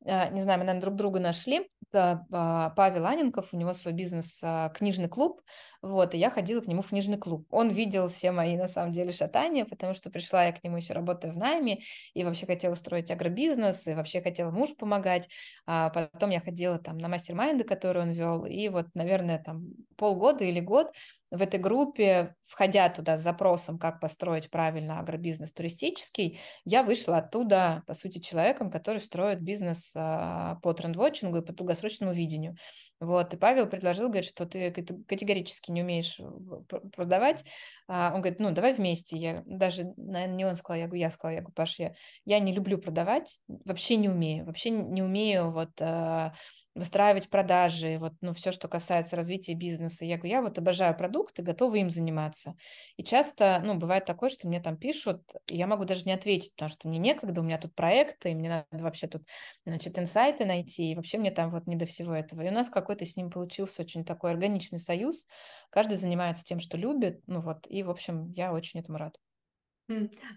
А, 0.06 0.28
не 0.28 0.40
знаю, 0.40 0.60
мы, 0.60 0.64
наверное, 0.64 0.80
друг 0.80 0.94
друга 0.94 1.18
нашли. 1.18 1.68
Это 1.90 2.26
а, 2.32 2.70
Павел 2.70 3.06
Аненков, 3.06 3.54
у 3.54 3.56
него 3.56 3.72
свой 3.72 3.94
бизнес 3.94 4.42
«Книжный 4.74 5.08
клуб». 5.08 5.40
Вот, 5.80 6.12
и 6.14 6.18
я 6.18 6.28
ходила 6.28 6.60
к 6.60 6.66
нему 6.66 6.82
в 6.82 6.88
книжный 6.88 7.18
клуб. 7.18 7.46
Он 7.50 7.68
видел 7.68 8.08
все 8.08 8.32
мои, 8.32 8.56
на 8.56 8.66
самом 8.66 8.92
деле, 8.92 9.12
шатания, 9.12 9.64
потому 9.64 9.94
что 9.94 10.10
пришла 10.10 10.44
я 10.44 10.52
к 10.52 10.64
нему 10.64 10.76
еще 10.76 10.92
работая 10.92 11.30
в 11.30 11.36
найме, 11.36 11.78
и 12.14 12.24
вообще 12.24 12.46
хотела 12.46 12.74
строить 12.74 13.12
агробизнес, 13.12 13.86
и 13.86 13.94
вообще 13.94 14.20
хотела 14.20 14.50
мужу 14.50 14.74
помогать. 14.76 15.28
А 15.66 15.90
потом 15.90 16.30
я 16.30 16.40
ходила 16.40 16.78
там 16.78 16.98
на 16.98 17.08
мастер-майнды, 17.08 17.62
которые 17.62 18.02
он 18.02 18.10
вел, 18.10 18.44
и 18.44 18.68
вот, 18.68 18.86
наверное, 18.94 19.38
там 19.38 19.68
полгода 19.96 20.42
или 20.42 20.58
год 20.58 20.92
в 21.30 21.42
этой 21.42 21.60
группе, 21.60 22.34
входя 22.44 22.88
туда 22.88 23.16
с 23.16 23.22
запросом, 23.22 23.78
как 23.78 24.00
построить 24.00 24.50
правильно 24.50 24.98
агробизнес 24.98 25.52
туристический, 25.52 26.40
я 26.64 26.82
вышла 26.82 27.18
оттуда, 27.18 27.82
по 27.86 27.94
сути, 27.94 28.18
человеком, 28.18 28.70
который 28.70 29.00
строит 29.00 29.40
бизнес 29.40 29.92
а, 29.94 30.56
по 30.62 30.72
трендвотчингу 30.72 31.38
и 31.38 31.44
по 31.44 31.52
долгосрочному 31.52 32.12
видению. 32.12 32.56
Вот, 33.00 33.34
и 33.34 33.36
Павел 33.36 33.66
предложил, 33.66 34.06
говорит, 34.06 34.24
что 34.24 34.46
ты 34.46 34.70
категорически 34.70 35.70
не 35.70 35.82
умеешь 35.82 36.18
э, 36.18 36.78
продавать. 36.96 37.44
А, 37.86 38.12
он 38.14 38.22
говорит, 38.22 38.40
ну, 38.40 38.50
давай 38.50 38.72
вместе. 38.72 39.16
Я 39.16 39.42
даже, 39.46 39.92
наверное, 39.96 40.36
не 40.36 40.44
он 40.46 40.56
сказал, 40.56 40.80
я 40.80 40.86
говорю, 40.86 41.00
я 41.00 41.10
сказала, 41.10 41.34
я 41.34 41.40
говорю, 41.40 41.54
Паш, 41.54 41.78
я, 41.78 41.94
я 42.24 42.38
не 42.40 42.52
люблю 42.52 42.78
продавать, 42.78 43.40
вообще 43.46 43.96
не 43.96 44.08
умею, 44.08 44.46
вообще 44.46 44.70
не 44.70 45.02
умею 45.02 45.50
вот 45.50 45.70
а, 45.80 46.34
выстраивать 46.74 47.28
продажи, 47.30 47.98
вот, 47.98 48.12
ну, 48.20 48.32
все, 48.32 48.52
что 48.52 48.68
касается 48.68 49.16
развития 49.16 49.54
бизнеса. 49.54 50.04
Я 50.04 50.16
говорю, 50.16 50.30
я 50.32 50.42
вот 50.42 50.58
обожаю 50.58 50.96
продукты, 50.96 51.42
готова 51.42 51.76
им 51.76 51.90
заниматься. 51.90 52.54
И 52.96 53.02
часто, 53.02 53.60
ну, 53.64 53.74
бывает 53.76 54.04
такое, 54.04 54.30
что 54.30 54.46
мне 54.48 54.60
там 54.60 54.76
пишут, 54.76 55.22
и 55.46 55.56
я 55.56 55.66
могу 55.66 55.84
даже 55.84 56.04
не 56.04 56.12
ответить, 56.12 56.52
потому 56.54 56.70
что 56.70 56.88
мне 56.88 56.98
некогда, 56.98 57.40
у 57.40 57.44
меня 57.44 57.58
тут 57.58 57.74
проекты, 57.74 58.30
и 58.30 58.34
мне 58.34 58.48
надо 58.70 58.84
вообще 58.84 59.08
тут, 59.08 59.22
значит, 59.66 59.98
инсайты 59.98 60.44
найти, 60.44 60.92
и 60.92 60.94
вообще 60.96 61.18
мне 61.18 61.30
там 61.30 61.50
вот 61.50 61.66
не 61.66 61.76
до 61.76 61.86
всего 61.86 62.14
этого. 62.14 62.42
И 62.42 62.48
у 62.48 62.52
нас 62.52 62.70
какой-то 62.70 63.04
с 63.06 63.16
ним 63.16 63.30
получился 63.30 63.82
очень 63.82 64.04
такой 64.04 64.30
органичный 64.30 64.78
союз. 64.78 65.26
Каждый 65.70 65.96
занимается 65.96 66.44
тем, 66.44 66.60
что 66.60 66.76
любит, 66.76 67.22
ну 67.26 67.40
вот, 67.40 67.66
и, 67.68 67.82
в 67.82 67.90
общем, 67.90 68.30
я 68.32 68.52
очень 68.52 68.80
этому 68.80 68.98
рада. 68.98 69.18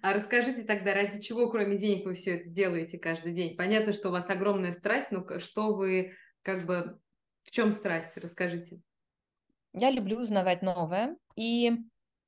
А 0.02 0.14
расскажите 0.14 0.64
тогда, 0.64 0.93
ради 0.93 1.22
чего, 1.22 1.49
кроме 1.49 1.78
денег, 1.78 2.06
вы 2.06 2.16
все 2.16 2.38
это 2.38 2.49
делаете 2.49 2.97
каждый 2.97 3.34
день? 3.34 3.56
Понятно, 3.56 3.93
что 3.93 4.10
у 4.10 4.12
вас 4.12 4.30
огромная 4.30 4.72
страсть, 4.72 5.12
но 5.12 5.39
что 5.39 5.74
вы 5.74 6.14
как 6.41 6.66
бы 6.66 6.99
в 7.43 7.52
чем 7.52 7.74
страсть? 7.74 8.18
Расскажите. 8.18 8.82
Я 9.74 9.89
люблю 9.89 10.20
узнавать 10.20 10.62
новое, 10.62 11.18
и 11.36 11.72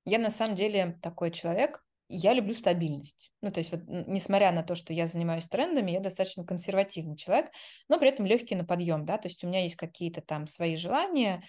я 0.06 0.20
на 0.20 0.32
самом 0.32 0.56
деле 0.56 0.98
такой 1.02 1.32
человек, 1.32 1.84
я 2.10 2.34
люблю 2.34 2.54
стабильность. 2.54 3.32
Ну, 3.42 3.52
то 3.52 3.60
есть, 3.60 3.72
вот, 3.72 3.82
несмотря 3.88 4.52
на 4.52 4.64
то, 4.64 4.76
что 4.76 4.94
я 4.94 5.08
занимаюсь 5.08 5.48
трендами, 5.48 5.92
я 5.92 6.00
достаточно 6.00 6.46
консервативный 6.46 7.16
человек, 7.16 7.52
но 7.90 8.00
при 8.00 8.10
этом 8.10 8.26
легкий 8.26 8.56
на 8.56 8.66
подъем, 8.66 9.06
да, 9.06 9.18
то 9.18 9.28
есть 9.28 9.44
у 9.44 9.48
меня 9.48 9.64
есть 9.64 9.76
какие-то 9.76 10.22
там 10.22 10.46
свои 10.48 10.76
желания, 10.76 11.44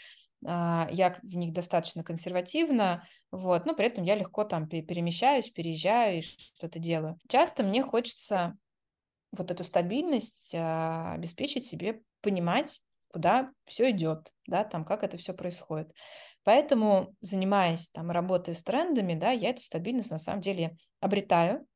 я 0.47 1.19
в 1.23 1.37
них 1.37 1.53
достаточно 1.53 2.05
консервативна, 2.05 3.09
вот, 3.31 3.65
но 3.65 3.75
при 3.75 3.87
этом 3.87 4.05
я 4.05 4.15
легко 4.15 4.45
там 4.45 4.69
перемещаюсь, 4.69 5.51
переезжаю 5.51 6.19
и 6.19 6.23
что-то 6.23 6.79
делаю. 6.79 7.19
Часто 7.29 7.63
мне 7.63 7.83
хочется 7.83 8.57
вот 9.37 9.51
эту 9.51 9.65
стабильность 9.65 10.55
а, 10.55 11.15
обеспечить 11.15 11.67
себе 11.67 12.03
понимать, 12.21 12.81
куда 13.09 13.51
все 13.65 13.91
идет, 13.91 14.33
да, 14.47 14.65
там, 14.65 14.85
как 14.85 15.03
это 15.03 15.17
все 15.17 15.35
происходит. 15.35 15.93
Поэтому, 16.43 17.15
занимаясь 17.21 17.89
там 17.91 18.11
работой 18.11 18.55
с 18.55 18.63
трендами, 18.63 19.15
да, 19.15 19.31
я 19.31 19.51
эту 19.51 19.63
стабильность 19.63 20.11
на 20.11 20.19
самом 20.19 20.41
деле 20.41 20.77
обретаю, 21.01 21.67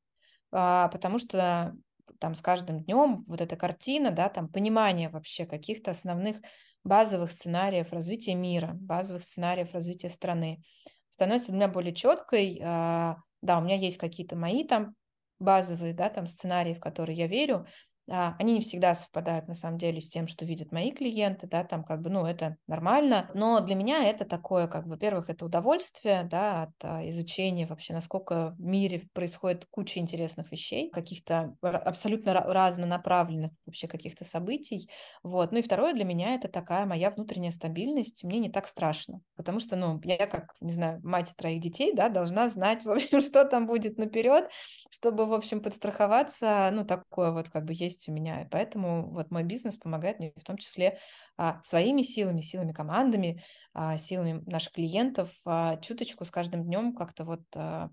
а, 0.52 0.88
потому 0.88 1.18
что 1.18 1.74
там 2.18 2.34
с 2.34 2.40
каждым 2.40 2.80
днем 2.80 3.24
вот 3.28 3.40
эта 3.40 3.56
картина, 3.56 4.10
да, 4.10 4.28
там 4.28 4.48
понимание 4.48 5.08
вообще 5.08 5.46
каких-то 5.46 5.90
основных 5.90 6.40
базовых 6.84 7.30
сценариев 7.30 7.92
развития 7.92 8.34
мира, 8.34 8.72
базовых 8.74 9.22
сценариев 9.22 9.74
развития 9.74 10.10
страны 10.10 10.62
становится 11.10 11.48
для 11.48 11.56
меня 11.56 11.68
более 11.68 11.94
четкой. 11.94 12.60
А, 12.64 13.16
да, 13.42 13.58
у 13.58 13.62
меня 13.62 13.76
есть 13.76 13.98
какие-то 13.98 14.36
мои 14.36 14.64
там 14.64 14.94
базовые, 15.38 15.94
да, 15.94 16.08
там 16.08 16.26
сценарии, 16.26 16.74
в 16.74 16.80
которые 16.80 17.16
я 17.16 17.26
верю, 17.26 17.66
они 18.08 18.54
не 18.54 18.60
всегда 18.60 18.94
совпадают 18.94 19.48
на 19.48 19.54
самом 19.54 19.78
деле 19.78 20.00
с 20.00 20.08
тем, 20.08 20.26
что 20.26 20.44
видят 20.44 20.72
мои 20.72 20.92
клиенты, 20.92 21.46
да, 21.46 21.64
там 21.64 21.84
как 21.84 22.00
бы, 22.00 22.10
ну, 22.10 22.24
это 22.24 22.56
нормально, 22.66 23.30
но 23.34 23.60
для 23.60 23.74
меня 23.74 24.04
это 24.04 24.24
такое, 24.24 24.66
как, 24.66 24.86
во-первых, 24.86 25.28
это 25.28 25.44
удовольствие, 25.44 26.24
да, 26.24 26.62
от 26.64 26.84
а, 26.84 27.08
изучения 27.08 27.66
вообще, 27.66 27.92
насколько 27.92 28.54
в 28.58 28.60
мире 28.60 29.02
происходит 29.12 29.66
куча 29.70 30.00
интересных 30.00 30.50
вещей, 30.50 30.90
каких-то 30.90 31.54
абсолютно 31.60 32.32
разнонаправленных 32.32 33.52
вообще 33.66 33.88
каких-то 33.88 34.24
событий, 34.24 34.88
вот, 35.22 35.52
ну 35.52 35.58
и 35.58 35.62
второе 35.62 35.92
для 35.92 36.04
меня 36.04 36.34
это 36.34 36.48
такая 36.48 36.86
моя 36.86 37.10
внутренняя 37.10 37.52
стабильность, 37.52 38.24
мне 38.24 38.38
не 38.38 38.50
так 38.50 38.68
страшно, 38.68 39.20
потому 39.36 39.60
что, 39.60 39.76
ну, 39.76 40.00
я 40.04 40.26
как, 40.26 40.54
не 40.60 40.72
знаю, 40.72 41.00
мать 41.02 41.34
троих 41.36 41.60
детей, 41.60 41.92
да, 41.94 42.08
должна 42.08 42.48
знать, 42.48 42.84
в 42.86 42.90
общем, 42.90 43.20
что 43.20 43.44
там 43.44 43.66
будет 43.66 43.98
наперед, 43.98 44.48
чтобы, 44.90 45.26
в 45.26 45.34
общем, 45.34 45.60
подстраховаться, 45.60 46.70
ну, 46.72 46.86
такое 46.86 47.32
вот 47.32 47.50
как 47.50 47.64
бы 47.64 47.74
есть 47.74 47.97
есть 47.98 48.08
у 48.08 48.12
меня. 48.12 48.42
И 48.42 48.48
поэтому 48.48 49.10
вот 49.12 49.30
мой 49.30 49.42
бизнес 49.42 49.76
помогает 49.76 50.18
мне 50.18 50.32
в 50.36 50.44
том 50.44 50.56
числе 50.56 50.98
а, 51.36 51.60
своими 51.62 52.02
силами, 52.02 52.40
силами 52.40 52.72
командами, 52.72 53.42
а, 53.74 53.98
силами 53.98 54.42
наших 54.46 54.72
клиентов 54.72 55.34
а, 55.44 55.76
чуточку 55.78 56.24
с 56.24 56.30
каждым 56.30 56.64
днем 56.64 56.94
как-то 56.94 57.24
вот 57.24 57.42
а, 57.54 57.90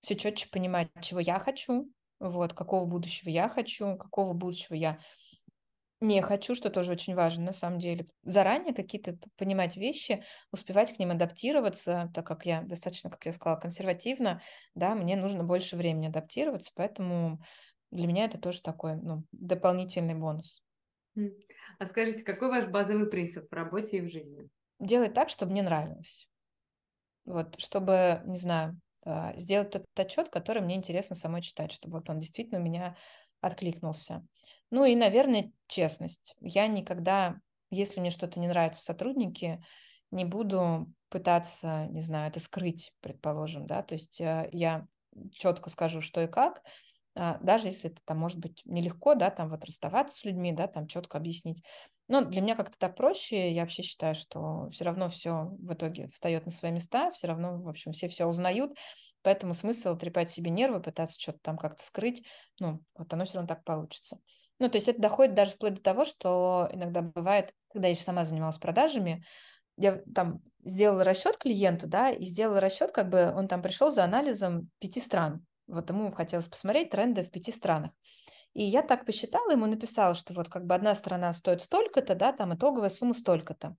все 0.00 0.14
четче 0.16 0.48
понимать, 0.50 0.88
чего 1.00 1.20
я 1.20 1.38
хочу, 1.38 1.90
вот, 2.20 2.54
какого 2.54 2.86
будущего 2.86 3.30
я 3.30 3.48
хочу, 3.48 3.96
какого 3.96 4.32
будущего 4.32 4.76
я 4.76 4.98
не 6.00 6.20
хочу, 6.20 6.54
что 6.54 6.68
тоже 6.68 6.92
очень 6.92 7.14
важно 7.14 7.46
на 7.46 7.52
самом 7.54 7.78
деле. 7.78 8.06
Заранее 8.24 8.74
какие-то 8.74 9.16
понимать 9.36 9.76
вещи, 9.76 10.22
успевать 10.52 10.94
к 10.94 10.98
ним 10.98 11.12
адаптироваться, 11.12 12.10
так 12.14 12.26
как 12.26 12.44
я 12.44 12.62
достаточно, 12.62 13.08
как 13.08 13.24
я 13.24 13.32
сказала, 13.32 13.58
консервативно, 13.58 14.42
да, 14.74 14.94
мне 14.94 15.16
нужно 15.16 15.44
больше 15.44 15.76
времени 15.76 16.08
адаптироваться, 16.08 16.72
поэтому 16.74 17.40
для 17.94 18.06
меня 18.06 18.24
это 18.24 18.38
тоже 18.38 18.60
такой 18.60 18.96
ну, 18.96 19.24
дополнительный 19.32 20.14
бонус. 20.14 20.62
А 21.78 21.86
скажите, 21.86 22.24
какой 22.24 22.48
ваш 22.48 22.66
базовый 22.66 23.08
принцип 23.08 23.48
в 23.50 23.54
работе 23.54 23.98
и 23.98 24.00
в 24.00 24.10
жизни? 24.10 24.48
Делать 24.80 25.14
так, 25.14 25.28
чтобы 25.28 25.52
мне 25.52 25.62
нравилось. 25.62 26.28
Вот, 27.24 27.58
чтобы, 27.58 28.20
не 28.26 28.36
знаю, 28.36 28.78
а, 29.04 29.32
сделать 29.34 29.70
тот 29.70 29.86
отчет, 29.96 30.28
который 30.28 30.62
мне 30.62 30.74
интересно 30.74 31.14
самой 31.14 31.40
читать, 31.40 31.72
чтобы 31.72 31.98
вот 31.98 32.10
он 32.10 32.18
действительно 32.18 32.60
у 32.60 32.64
меня 32.64 32.96
откликнулся. 33.40 34.26
Ну 34.70 34.84
и, 34.84 34.96
наверное, 34.96 35.52
честность. 35.68 36.34
Я 36.40 36.66
никогда, 36.66 37.36
если 37.70 38.00
мне 38.00 38.10
что-то 38.10 38.40
не 38.40 38.48
нравится 38.48 38.82
в 38.82 38.84
сотруднике, 38.84 39.64
не 40.10 40.24
буду 40.24 40.92
пытаться, 41.08 41.86
не 41.90 42.02
знаю, 42.02 42.30
это 42.30 42.40
скрыть, 42.40 42.92
предположим, 43.00 43.66
да, 43.66 43.82
то 43.82 43.94
есть 43.94 44.20
а, 44.20 44.48
я 44.50 44.86
четко 45.32 45.70
скажу, 45.70 46.00
что 46.00 46.22
и 46.22 46.26
как, 46.26 46.62
даже 47.14 47.68
если 47.68 47.90
это 47.90 48.00
там 48.04 48.18
может 48.18 48.38
быть 48.38 48.60
нелегко, 48.64 49.14
да, 49.14 49.30
там 49.30 49.48
вот 49.48 49.64
расставаться 49.64 50.18
с 50.18 50.24
людьми, 50.24 50.52
да, 50.52 50.66
там 50.66 50.86
четко 50.86 51.18
объяснить. 51.18 51.62
Но 52.08 52.22
для 52.22 52.40
меня 52.40 52.54
как-то 52.54 52.76
так 52.76 52.96
проще, 52.96 53.52
я 53.52 53.62
вообще 53.62 53.82
считаю, 53.82 54.14
что 54.14 54.68
все 54.70 54.84
равно 54.84 55.08
все 55.08 55.50
в 55.58 55.72
итоге 55.72 56.08
встает 56.08 56.44
на 56.44 56.52
свои 56.52 56.70
места, 56.70 57.10
все 57.12 57.28
равно, 57.28 57.60
в 57.62 57.68
общем, 57.68 57.92
все 57.92 58.08
все 58.08 58.26
узнают, 58.26 58.76
поэтому 59.22 59.54
смысл 59.54 59.96
трепать 59.96 60.28
себе 60.28 60.50
нервы, 60.50 60.82
пытаться 60.82 61.18
что-то 61.18 61.38
там 61.40 61.56
как-то 61.56 61.82
скрыть, 61.82 62.26
ну, 62.58 62.80
вот 62.94 63.12
оно 63.12 63.24
все 63.24 63.36
равно 63.36 63.48
так 63.48 63.64
получится. 63.64 64.18
Ну, 64.58 64.68
то 64.68 64.76
есть 64.76 64.88
это 64.88 65.00
доходит 65.00 65.34
даже 65.34 65.52
вплоть 65.52 65.74
до 65.74 65.82
того, 65.82 66.04
что 66.04 66.68
иногда 66.72 67.00
бывает, 67.02 67.52
когда 67.68 67.88
я 67.88 67.94
еще 67.94 68.04
сама 68.04 68.24
занималась 68.24 68.58
продажами, 68.58 69.24
я 69.76 70.02
там 70.14 70.40
сделала 70.62 71.02
расчет 71.04 71.36
клиенту, 71.38 71.86
да, 71.86 72.10
и 72.10 72.24
сделала 72.24 72.60
расчет, 72.60 72.92
как 72.92 73.08
бы 73.08 73.32
он 73.34 73.48
там 73.48 73.62
пришел 73.62 73.90
за 73.90 74.04
анализом 74.04 74.70
пяти 74.78 75.00
стран. 75.00 75.44
Вот 75.66 75.90
ему 75.90 76.12
хотелось 76.12 76.48
посмотреть 76.48 76.90
тренды 76.90 77.22
в 77.24 77.30
пяти 77.30 77.52
странах. 77.52 77.92
И 78.54 78.62
я 78.62 78.82
так 78.82 79.04
посчитала, 79.06 79.50
ему 79.50 79.66
написала, 79.66 80.14
что 80.14 80.34
вот 80.34 80.48
как 80.48 80.66
бы 80.66 80.74
одна 80.74 80.94
страна 80.94 81.32
стоит 81.34 81.62
столько-то, 81.62 82.14
да, 82.14 82.32
там 82.32 82.54
итоговая 82.54 82.90
сумма 82.90 83.14
столько-то. 83.14 83.76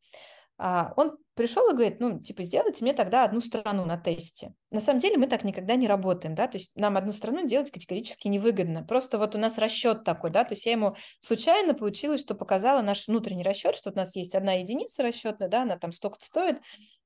А 0.57 0.93
он 0.95 1.17
пришел 1.33 1.69
и 1.69 1.73
говорит, 1.73 1.99
ну, 1.99 2.19
типа, 2.19 2.43
сделайте 2.43 2.83
мне 2.83 2.93
тогда 2.93 3.25
одну 3.25 3.41
страну 3.41 3.83
на 3.85 3.97
тесте. 3.97 4.53
На 4.71 4.79
самом 4.79 5.01
деле 5.01 5.17
мы 5.17 5.27
так 5.27 5.43
никогда 5.43 5.75
не 5.75 5.87
работаем, 5.87 6.33
да, 6.33 6.47
то 6.47 6.57
есть 6.57 6.71
нам 6.75 6.95
одну 6.95 7.11
страну 7.11 7.45
делать 7.45 7.71
категорически 7.71 8.29
невыгодно. 8.29 8.83
Просто 8.83 9.17
вот 9.17 9.35
у 9.35 9.37
нас 9.37 9.57
расчет 9.57 10.05
такой, 10.05 10.29
да, 10.29 10.45
то 10.45 10.53
есть 10.53 10.65
я 10.65 10.71
ему 10.71 10.95
случайно 11.19 11.73
получилось, 11.73 12.21
что 12.21 12.35
показала 12.35 12.81
наш 12.81 13.07
внутренний 13.07 13.43
расчет, 13.43 13.75
что 13.75 13.91
у 13.91 13.95
нас 13.95 14.15
есть 14.15 14.33
одна 14.33 14.53
единица 14.53 15.03
расчетная, 15.03 15.49
да, 15.49 15.63
она 15.63 15.77
там 15.77 15.91
столько-то 15.91 16.25
стоит, 16.25 16.61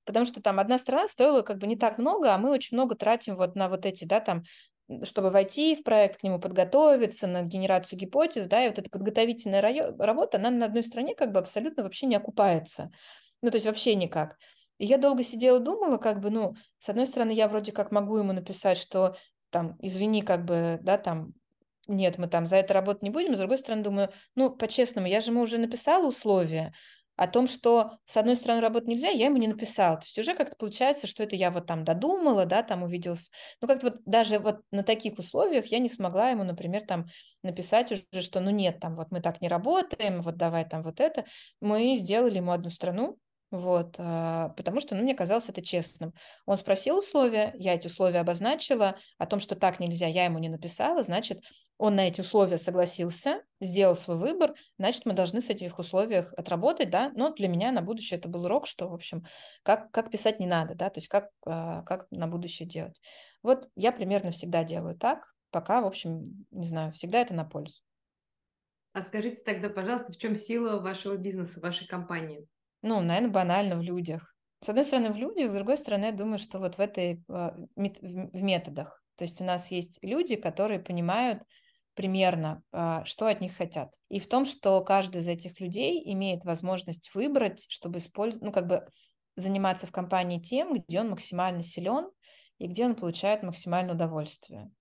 потому 0.06 0.28
что 0.28 0.44
там 0.44 0.60
одна 0.60 0.78
страна 0.78 1.08
стоила 1.08 1.42
как 1.42 1.58
бы 1.58 1.66
не 1.66 1.76
так 1.76 1.98
много, 1.98 2.34
а 2.34 2.38
мы 2.38 2.52
очень 2.52 2.78
много 2.78 2.96
тратим 2.96 3.36
вот 3.36 3.56
на 3.56 3.68
вот 3.68 3.86
эти, 3.86 4.06
да, 4.06 4.20
там 4.20 4.44
чтобы 5.04 5.30
войти 5.30 5.76
в 5.76 5.84
проект, 5.84 6.20
к 6.20 6.24
нему 6.24 6.40
подготовиться, 6.40 7.28
на 7.28 7.44
генерацию 7.44 8.00
гипотез, 8.00 8.48
да, 8.48 8.64
и 8.66 8.70
вот 8.70 8.80
эта 8.80 8.90
подготовительная 8.90 9.62
работа, 9.98 10.38
она 10.38 10.50
на 10.50 10.66
одной 10.66 10.84
стране 10.84 11.16
как 11.16 11.32
бы 11.32 11.40
абсолютно 11.40 11.84
вообще 11.84 12.08
не 12.08 12.16
окупается. 12.16 12.92
Ну, 13.42 13.50
то 13.52 13.56
есть 13.56 13.66
вообще 13.66 13.96
никак. 13.96 14.38
И 14.78 14.86
я 14.86 14.98
долго 14.98 15.24
сидела, 15.24 15.60
думала, 15.60 15.98
как 15.98 16.20
бы, 16.20 16.30
ну, 16.30 16.56
с 16.80 16.90
одной 16.90 17.06
стороны, 17.06 17.32
я 17.32 17.48
вроде 17.48 17.72
как 17.72 17.92
могу 17.92 18.18
ему 18.18 18.34
написать, 18.34 18.78
что 18.78 19.16
там, 19.50 19.78
извини, 19.82 20.22
как 20.22 20.46
бы, 20.46 20.80
да, 20.82 20.98
там, 20.98 21.34
нет, 21.88 22.18
мы 22.18 22.28
там 22.28 22.46
за 22.46 22.58
это 22.58 22.74
работать 22.74 23.04
не 23.04 23.10
будем, 23.10 23.36
с 23.36 23.40
другой 23.40 23.58
стороны, 23.58 23.84
думаю, 23.84 24.10
ну, 24.36 24.52
по-честному, 24.52 25.08
я 25.08 25.22
же 25.22 25.32
ему 25.32 25.42
уже 25.42 25.58
написала 25.58 26.08
условия, 26.08 26.74
о 27.20 27.28
том, 27.28 27.50
что 27.50 27.98
с 28.06 28.16
одной 28.16 28.38
стороны 28.38 28.62
работать 28.62 28.88
нельзя, 28.88 29.10
я 29.10 29.26
ему 29.26 29.36
не 29.36 29.50
написала. 29.50 29.98
То 29.98 30.06
есть 30.06 30.18
уже 30.18 30.36
как-то 30.36 30.56
получается, 30.56 31.06
что 31.06 31.22
это 31.22 31.36
я 31.36 31.52
вот 31.52 31.68
там 31.68 31.84
додумала, 31.84 32.46
да, 32.46 32.64
там 32.64 32.82
увиделась. 32.84 33.30
Ну, 33.60 33.68
как-то 33.68 33.88
вот 33.88 33.98
даже 34.06 34.40
вот 34.40 34.62
на 34.72 34.84
таких 34.84 35.20
условиях 35.20 35.66
я 35.66 35.80
не 35.80 35.90
смогла 35.90 36.30
ему, 36.30 36.46
например, 36.46 36.86
там 36.88 37.08
написать 37.44 37.92
уже, 37.92 38.22
что 38.22 38.40
ну 38.40 38.52
нет, 38.52 38.80
там 38.80 38.96
вот 38.96 39.12
мы 39.12 39.20
так 39.20 39.42
не 39.42 39.50
работаем, 39.50 40.22
вот 40.22 40.38
давай 40.38 40.64
там 40.64 40.82
вот 40.82 41.02
это. 41.02 41.26
Мы 41.60 41.98
сделали 41.98 42.38
ему 42.38 42.54
одну 42.54 42.70
страну, 42.70 43.18
вот, 43.52 43.96
а, 43.98 44.50
потому 44.50 44.80
что, 44.80 44.96
ну, 44.96 45.02
мне 45.02 45.16
казалось 45.16 45.50
это 45.50 45.62
честным. 45.62 46.14
Он 46.46 46.58
спросил 46.58 47.00
условия, 47.00 47.54
я 47.56 47.74
эти 47.74 47.88
условия 47.88 48.20
обозначила, 48.20 48.98
о 49.18 49.26
том, 49.26 49.40
что 49.40 49.56
так 49.56 49.80
нельзя, 49.80 50.06
я 50.08 50.26
ему 50.26 50.38
не 50.38 50.50
написала, 50.50 51.04
значит, 51.04 51.40
он 51.78 51.96
на 51.96 52.08
эти 52.08 52.22
условия 52.22 52.58
согласился, 52.58 53.42
сделал 53.60 53.96
свой 53.96 54.18
выбор, 54.18 54.54
значит, 54.78 55.06
мы 55.06 55.14
должны 55.14 55.42
с 55.42 55.50
этих 55.50 55.80
условиях 55.80 56.32
отработать, 56.34 56.92
да, 56.92 57.12
но 57.16 57.34
для 57.34 57.48
меня 57.48 57.72
на 57.72 57.82
будущее 57.82 58.20
это 58.20 58.30
был 58.30 58.46
урок, 58.46 58.68
что, 58.68 58.88
в 58.88 58.94
общем, 58.94 59.24
как, 59.64 59.90
как 59.92 60.12
писать 60.12 60.40
не 60.40 60.46
надо, 60.46 60.76
да, 60.76 60.90
то 60.90 61.00
есть 61.00 61.08
как, 61.08 61.30
а, 61.46 61.82
как 61.84 62.06
на 62.12 62.28
будущее 62.28 62.68
делать. 62.68 63.00
Вот 63.42 63.68
я 63.76 63.92
примерно 63.92 64.32
всегда 64.32 64.64
делаю 64.64 64.96
так, 64.96 65.34
пока, 65.50 65.82
в 65.82 65.88
общем, 65.88 66.46
не 66.52 66.68
знаю, 66.68 66.92
всегда 66.92 67.22
это 67.22 67.34
на 67.34 67.46
пользу. 67.46 67.82
А 68.94 69.02
скажите 69.02 69.42
тогда, 69.44 69.70
пожалуйста, 69.70 70.12
в 70.12 70.18
чем 70.18 70.36
сила 70.36 70.80
вашего 70.80 71.16
бизнеса, 71.16 71.60
вашей 71.60 71.88
компании? 71.88 72.48
Ну, 72.82 73.02
наверное, 73.02 73.32
банально 73.32 73.76
в 73.78 73.82
людях. 73.82 74.36
С 74.62 74.70
одной 74.70 74.86
стороны, 74.86 75.12
в 75.12 75.18
людях, 75.18 75.52
с 75.52 75.56
другой 75.56 75.78
стороны, 75.78 76.06
я 76.06 76.12
думаю, 76.12 76.38
что 76.38 76.60
вот 76.60 76.76
в 76.76 76.80
этой, 76.80 77.24
а, 77.30 77.56
в 77.76 78.42
методах. 78.44 79.02
То 79.16 79.26
есть 79.26 79.40
у 79.42 79.44
нас 79.44 79.72
есть 79.72 80.00
люди, 80.02 80.36
которые 80.36 80.80
понимают 80.80 81.44
примерно, 81.94 82.64
а, 82.72 83.04
что 83.06 83.28
от 83.28 83.42
них 83.42 83.56
хотят. 83.56 83.90
И 84.10 84.20
в 84.20 84.28
том, 84.28 84.46
что 84.46 84.82
каждый 84.82 85.22
из 85.22 85.28
этих 85.28 85.60
людей 85.60 86.02
имеет 86.14 86.46
возможность 86.46 87.14
выбрать, 87.14 87.66
чтобы 87.70 88.00
использовать, 88.00 88.46
ну, 88.46 88.52
как 88.52 88.68
бы 88.68 88.88
заниматься 89.36 89.88
в 89.88 89.92
компании 89.92 90.40
тем, 90.40 90.74
где 90.74 91.02
он 91.02 91.10
максимально 91.10 91.64
силен 91.64 92.10
и 92.58 92.68
где 92.68 92.86
он 92.86 92.96
получает 92.96 93.44
максимальное 93.44 93.96
удовольствие. 93.96 94.72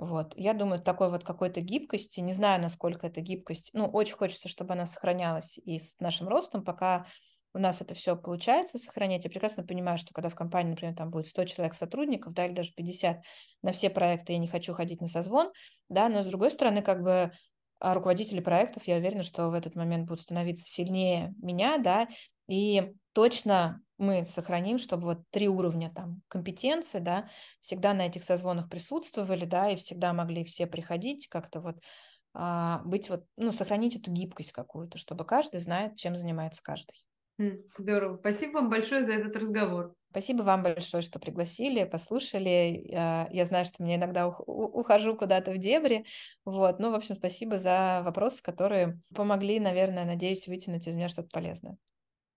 Вот. 0.00 0.32
Я 0.34 0.54
думаю, 0.54 0.80
такой 0.80 1.10
вот 1.10 1.24
какой-то 1.24 1.60
гибкости, 1.60 2.20
не 2.20 2.32
знаю, 2.32 2.62
насколько 2.62 3.06
эта 3.06 3.20
гибкость, 3.20 3.68
ну, 3.74 3.84
очень 3.84 4.14
хочется, 4.14 4.48
чтобы 4.48 4.72
она 4.72 4.86
сохранялась 4.86 5.58
и 5.58 5.78
с 5.78 6.00
нашим 6.00 6.26
ростом, 6.26 6.64
пока 6.64 7.04
у 7.52 7.58
нас 7.58 7.82
это 7.82 7.94
все 7.94 8.16
получается 8.16 8.78
сохранять. 8.78 9.24
Я 9.24 9.30
прекрасно 9.30 9.62
понимаю, 9.62 9.98
что 9.98 10.14
когда 10.14 10.30
в 10.30 10.34
компании, 10.34 10.70
например, 10.70 10.94
там 10.96 11.10
будет 11.10 11.26
100 11.26 11.44
человек 11.44 11.74
сотрудников, 11.74 12.32
да, 12.32 12.46
или 12.46 12.54
даже 12.54 12.72
50, 12.72 13.20
на 13.60 13.72
все 13.72 13.90
проекты 13.90 14.32
я 14.32 14.38
не 14.38 14.48
хочу 14.48 14.72
ходить 14.72 15.02
на 15.02 15.08
созвон, 15.08 15.52
да, 15.90 16.08
но 16.08 16.22
с 16.22 16.26
другой 16.26 16.50
стороны, 16.50 16.80
как 16.80 17.02
бы 17.02 17.32
а, 17.78 17.92
руководители 17.92 18.40
проектов, 18.40 18.84
я 18.86 18.96
уверена, 18.96 19.22
что 19.22 19.50
в 19.50 19.52
этот 19.52 19.74
момент 19.74 20.08
будут 20.08 20.22
становиться 20.22 20.64
сильнее 20.66 21.34
меня, 21.42 21.76
да, 21.76 22.08
и 22.48 22.94
точно 23.12 23.82
мы 23.98 24.24
сохраним, 24.24 24.78
чтобы 24.78 25.04
вот 25.04 25.18
три 25.30 25.48
уровня 25.48 25.92
там 25.94 26.22
компетенции, 26.28 27.00
да, 27.00 27.28
всегда 27.60 27.92
на 27.92 28.06
этих 28.06 28.24
созвонах 28.24 28.70
присутствовали, 28.70 29.44
да, 29.44 29.70
и 29.70 29.76
всегда 29.76 30.12
могли 30.12 30.44
все 30.44 30.66
приходить, 30.66 31.28
как-то 31.28 31.60
вот 31.60 31.76
а, 32.32 32.80
быть 32.84 33.10
вот, 33.10 33.24
ну, 33.36 33.52
сохранить 33.52 33.96
эту 33.96 34.10
гибкость 34.10 34.52
какую-то, 34.52 34.98
чтобы 34.98 35.24
каждый 35.24 35.60
знает, 35.60 35.96
чем 35.96 36.16
занимается 36.16 36.62
каждый. 36.62 36.94
Здорово. 37.78 38.18
Спасибо 38.18 38.58
вам 38.58 38.70
большое 38.70 39.04
за 39.04 39.12
этот 39.12 39.34
разговор. 39.36 39.94
Спасибо 40.10 40.42
вам 40.42 40.62
большое, 40.62 41.02
что 41.02 41.18
пригласили, 41.18 41.84
послушали. 41.84 42.84
Я 42.90 43.46
знаю, 43.46 43.64
что 43.64 43.82
мне 43.82 43.94
иногда 43.94 44.28
ухожу 44.28 45.16
куда-то 45.16 45.52
в 45.52 45.58
дебри. 45.58 46.04
Вот. 46.44 46.78
Ну, 46.80 46.90
в 46.90 46.94
общем, 46.94 47.16
спасибо 47.16 47.58
за 47.58 48.02
вопросы, 48.04 48.42
которые 48.42 49.00
помогли, 49.14 49.58
наверное, 49.58 50.04
надеюсь, 50.04 50.48
вытянуть 50.48 50.86
из 50.86 50.94
меня 50.94 51.08
что-то 51.08 51.28
полезное. 51.32 51.78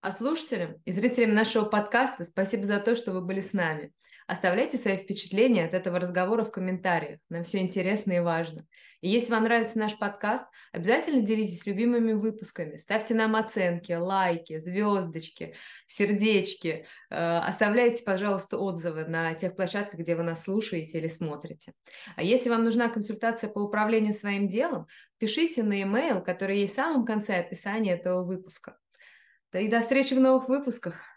А 0.04 0.12
слушателям 0.12 0.82
и 0.84 0.92
зрителям 0.92 1.34
нашего 1.34 1.64
подкаста 1.64 2.26
спасибо 2.26 2.66
за 2.66 2.82
то, 2.82 2.94
что 2.94 3.14
вы 3.14 3.22
были 3.22 3.40
с 3.40 3.54
нами. 3.54 3.94
Оставляйте 4.28 4.78
свои 4.78 4.98
впечатления 4.98 5.64
от 5.64 5.74
этого 5.74 5.98
разговора 5.98 6.44
в 6.44 6.52
комментариях. 6.52 7.22
Нам 7.30 7.46
все 7.46 7.60
интересно 7.60 8.12
и 8.12 8.20
важно. 8.20 8.66
И 9.00 9.08
если 9.08 9.32
вам 9.32 9.44
нравится 9.46 9.80
наш 9.80 9.98
подкаст, 9.98 10.44
обязательно 10.74 11.22
делитесь 11.22 11.66
любимыми 11.66 12.12
выпусками. 12.12 12.76
Ставьте 12.76 13.14
нам 13.16 13.38
оценки, 13.38 13.94
лайки, 13.94 14.60
звездочки, 14.60 15.56
сердечки. 15.88 16.86
Э, 17.10 17.38
оставляйте, 17.38 18.04
пожалуйста, 18.04 18.58
отзывы 18.58 19.06
на 19.06 19.34
тех 19.36 19.56
площадках, 19.56 20.02
где 20.02 20.18
вы 20.18 20.24
нас 20.24 20.44
слушаете 20.44 20.98
или 20.98 21.08
смотрите. 21.08 21.72
А 22.18 22.24
если 22.24 22.50
вам 22.50 22.66
нужна 22.66 22.90
консультация 22.90 23.50
по 23.50 23.60
управлению 23.60 24.14
своим 24.14 24.50
делом, 24.50 24.86
пишите 25.18 25.64
на 25.64 25.80
e-mail, 25.80 26.22
который 26.22 26.60
есть 26.60 26.74
в 26.74 26.76
самом 26.76 27.06
конце 27.06 27.36
описания 27.38 27.94
этого 27.94 28.26
выпуска. 28.26 28.76
И 29.54 29.68
до 29.68 29.82
встречи 29.82 30.14
в 30.16 30.20
новых 30.20 30.50
выпусках. 30.50 31.13